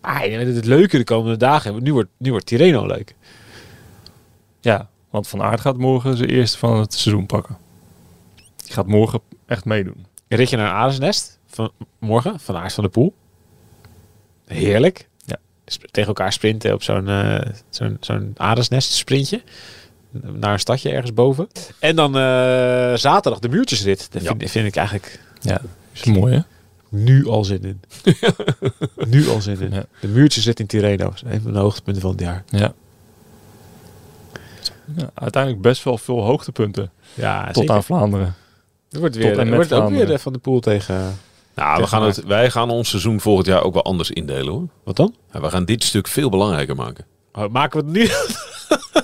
Maar 0.00 0.24
ik 0.24 0.30
denk 0.30 0.46
dat 0.46 0.54
het 0.54 0.64
leuke 0.64 0.96
de 0.96 1.04
komende 1.04 1.36
dagen. 1.36 1.72
want 1.72 1.84
Nu 1.84 1.92
wordt, 1.92 2.10
nu 2.16 2.30
wordt 2.30 2.46
Tirreno 2.46 2.86
leuk. 2.86 3.14
Ja, 4.64 4.88
want 5.10 5.28
Van 5.28 5.42
Aert 5.42 5.60
gaat 5.60 5.76
morgen 5.76 6.16
zijn 6.16 6.28
eerste 6.28 6.58
van 6.58 6.78
het 6.78 6.94
seizoen 6.94 7.26
pakken. 7.26 7.56
Die 8.56 8.72
gaat 8.72 8.86
morgen 8.86 9.20
echt 9.46 9.64
meedoen. 9.64 10.06
Een 10.28 10.36
ritje 10.36 10.56
naar 10.56 10.72
een. 10.72 11.38
Van, 11.46 11.70
morgen, 11.98 12.40
van 12.40 12.56
Aert 12.56 12.72
van 12.72 12.84
de 12.84 12.90
Poel. 12.90 13.14
Heerlijk. 14.46 15.08
Ja. 15.24 15.36
Tegen 15.90 16.08
elkaar 16.08 16.32
sprinten 16.32 16.72
op 16.72 16.82
zo'n 16.82 17.08
eh, 17.08 17.40
zo'n 17.70 17.96
zo'n 18.00 18.32
aardesnest 18.36 18.92
sprintje. 18.92 19.42
Naar 20.10 20.52
een 20.52 20.58
stadje 20.58 20.90
ergens 20.90 21.14
boven. 21.14 21.48
En 21.78 21.96
dan 21.96 22.16
eh, 22.16 22.94
zaterdag 22.94 23.38
de 23.38 23.48
muurtjesrit. 23.48 24.08
Dat 24.12 24.22
vind, 24.22 24.50
vind 24.50 24.66
ik 24.66 24.76
eigenlijk 24.76 25.20
Ja, 25.40 25.60
is 25.92 26.04
mooi 26.04 26.34
hè? 26.34 26.40
nu 26.88 27.26
al 27.26 27.44
zin 27.44 27.62
in. 27.62 27.80
nu 29.08 29.28
al 29.28 29.40
zin 29.40 29.60
in. 29.60 29.70
Ja. 29.72 29.84
De 30.00 30.08
muurtjesrit 30.08 30.60
in 30.60 30.66
Tirreno. 30.66 31.12
een 31.24 31.40
van 31.40 31.52
de 31.52 31.58
hoogtepunten 31.58 32.02
van 32.02 32.10
het 32.10 32.20
jaar. 32.20 32.44
Ja. 32.46 32.74
Ja. 34.96 35.10
Uiteindelijk 35.14 35.62
best 35.62 35.82
wel 35.82 35.98
veel 35.98 36.22
hoogtepunten 36.22 36.90
Ja, 37.14 37.46
tot 37.46 37.56
zeker. 37.56 37.74
aan 37.74 37.84
Vlaanderen. 37.84 38.34
Er 38.90 39.00
wordt, 39.00 39.16
weer, 39.16 39.38
en 39.38 39.48
er 39.48 39.54
wordt 39.54 39.72
ook 39.72 39.88
weer 39.88 40.18
van 40.18 40.32
de 40.32 40.38
Poel 40.38 40.60
tegen... 40.60 41.18
Nou, 41.54 41.80
we 41.80 41.86
gaan 41.86 42.02
het, 42.02 42.24
wij 42.24 42.50
gaan 42.50 42.70
ons 42.70 42.88
seizoen 42.88 43.20
volgend 43.20 43.46
jaar 43.46 43.62
ook 43.62 43.72
wel 43.74 43.84
anders 43.84 44.10
indelen 44.10 44.52
hoor. 44.52 44.66
Wat 44.84 44.96
dan? 44.96 45.14
Ja, 45.32 45.40
we 45.40 45.50
gaan 45.50 45.64
dit 45.64 45.84
stuk 45.84 46.08
veel 46.08 46.28
belangrijker 46.28 46.76
maken. 46.76 47.06
Oh, 47.32 47.48
maken 47.52 47.80
we 47.80 47.86
het 47.86 47.96
nu 47.96 48.08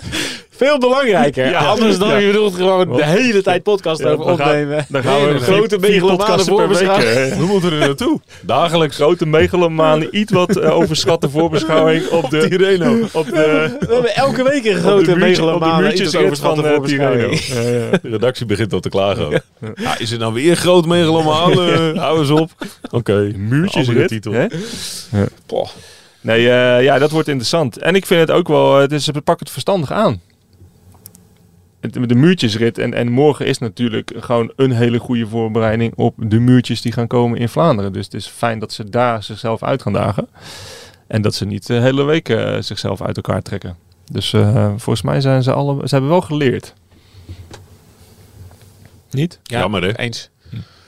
veel 0.66 0.78
belangrijker. 0.78 1.50
Ja. 1.50 1.58
Anders 1.58 1.98
dan 1.98 2.08
Ja. 2.08 2.16
je 2.16 2.26
bedoelt 2.26 2.54
gewoon 2.54 2.96
de 2.96 3.04
hele 3.04 3.42
tijd 3.42 3.62
podcast 3.62 4.00
Ja, 4.00 4.08
over 4.10 4.24
opnemen. 4.24 4.86
Dan 4.88 5.02
gaan 5.02 5.24
we 5.24 5.28
een 5.30 5.40
grote 5.40 5.78
megalomane 5.78 6.16
podcasten 6.16 6.54
per 6.56 6.68
week, 6.68 6.76
voorbeschouwing. 6.76 7.30
hè. 7.30 7.36
We 7.38 7.44
moeten 7.46 7.72
er 7.72 7.78
naartoe. 7.78 8.20
Dagelijks. 8.40 8.96
Grote 8.96 9.26
megalomane, 9.26 10.10
iets 10.10 10.32
wat 10.32 10.56
eh, 10.56 10.76
overschatte 10.76 11.30
voorbeschouwing 11.30 12.08
op 12.08 12.30
de 12.30 12.48
Tirreno. 12.48 12.98
Op 13.12 13.24
de, 13.26 13.76
We 13.80 13.92
hebben 13.94 14.14
elke 14.16 14.42
week 14.42 14.64
een 14.64 14.76
grote 14.80 15.04
de, 15.04 15.12
de 15.12 15.16
megalomane. 15.18 15.82
muurtjes 15.82 16.06
iets 16.06 16.16
overschatte 16.16 16.56
van 16.60 16.64
eh, 16.64 16.70
voorbeschouwing. 16.72 17.36
Tirreno. 17.40 17.68
Ja, 17.70 17.78
ja. 17.90 17.98
De 18.02 18.08
redactie 18.08 18.46
begint 18.46 18.72
al 18.72 18.80
te 18.80 18.88
klagen. 18.88 19.42
is 19.98 20.10
het 20.10 20.20
nou 20.20 20.32
weer 20.32 20.56
groot 20.56 20.86
megalomaan? 20.86 21.50
Eh, 21.52 21.92
hou 22.02 22.18
eens 22.18 22.30
op. 22.30 22.50
Oké. 22.90 23.32
Muurtjesrit, 23.36 23.88
Andere 23.88 24.06
titel. 24.08 24.32
hè? 24.32 24.46
Poh. 25.46 25.68
Nee, 26.20 26.40
ja, 26.82 26.98
dat 26.98 27.10
wordt 27.10 27.28
interessant. 27.28 27.78
En 27.78 27.94
ik 27.94 28.06
vind 28.06 28.20
het 28.20 28.30
ook 28.30 28.48
wel, 28.48 28.76
het 28.76 28.92
is, 28.92 29.04
ze 29.04 29.12
pakken 29.12 29.38
het 29.38 29.50
verstandig 29.50 29.92
aan. 29.92 30.20
De 31.80 32.14
muurtjesrit 32.14 32.78
en, 32.78 32.94
en 32.94 33.10
morgen 33.10 33.46
is 33.46 33.58
natuurlijk 33.58 34.12
gewoon 34.16 34.52
een 34.56 34.70
hele 34.72 34.98
goede 34.98 35.26
voorbereiding 35.26 35.92
op 35.96 36.14
de 36.18 36.38
muurtjes 36.38 36.80
die 36.82 36.92
gaan 36.92 37.06
komen 37.06 37.38
in 37.38 37.48
Vlaanderen. 37.48 37.92
Dus 37.92 38.04
het 38.04 38.14
is 38.14 38.26
fijn 38.26 38.58
dat 38.58 38.72
ze 38.72 38.90
daar 38.90 39.22
zichzelf 39.22 39.62
uit 39.62 39.82
gaan 39.82 39.92
dagen. 39.92 40.28
En 41.06 41.22
dat 41.22 41.34
ze 41.34 41.44
niet 41.44 41.66
de 41.66 41.74
hele 41.74 42.02
week 42.04 42.28
eh, 42.28 42.56
zichzelf 42.60 43.02
uit 43.02 43.16
elkaar 43.16 43.42
trekken. 43.42 43.76
Dus 44.12 44.32
eh, 44.32 44.66
volgens 44.68 45.02
mij 45.02 45.20
zijn 45.20 45.42
ze 45.42 45.52
alle, 45.52 45.74
ze 45.88 45.94
hebben 45.94 46.10
wel 46.10 46.20
geleerd. 46.20 46.74
Niet? 49.10 49.38
Ja, 49.42 49.58
Jammer, 49.58 49.82
hè? 49.82 49.98
Eens. 49.98 50.30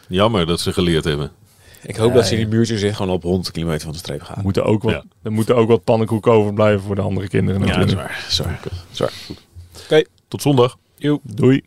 Jammer 0.09 0.47
dat 0.47 0.61
ze 0.61 0.73
geleerd 0.73 1.05
hebben. 1.05 1.31
Ik 1.83 1.97
hoop 1.97 2.09
Ja, 2.09 2.15
dat 2.15 2.27
ze 2.27 2.33
in 2.33 2.39
die 2.39 2.57
muurtjes 2.57 2.81
zit 2.81 2.95
gewoon 2.97 3.13
op 3.15 3.23
100 3.23 3.51
kilometer 3.51 3.83
van 3.83 3.93
de 3.93 3.99
streep 3.99 4.23
gaan. 4.23 4.37
Er 4.37 4.43
moeten 4.43 4.65
ook 4.65 4.83
wat, 4.83 4.93
Ja. 4.93 5.05
er 5.23 5.33
moeten 5.33 5.57
ook 5.57 5.69
wat 5.69 5.85
pannenkoeken 5.85 6.33
overblijven 6.33 6.81
voor 6.83 6.95
de 6.95 7.01
andere 7.01 7.29
kinderen 7.29 7.61
Ja, 7.61 7.67
dat 7.67 7.77
is 7.77 7.81
natuurlijk. 7.81 8.09
waar. 8.09 8.27
Sorry. 8.29 8.57
Sorry. 9.73 10.07
Tot 10.29 10.43
zondag. 10.43 10.77
Eu. 11.03 11.21
Doi. 11.25 11.63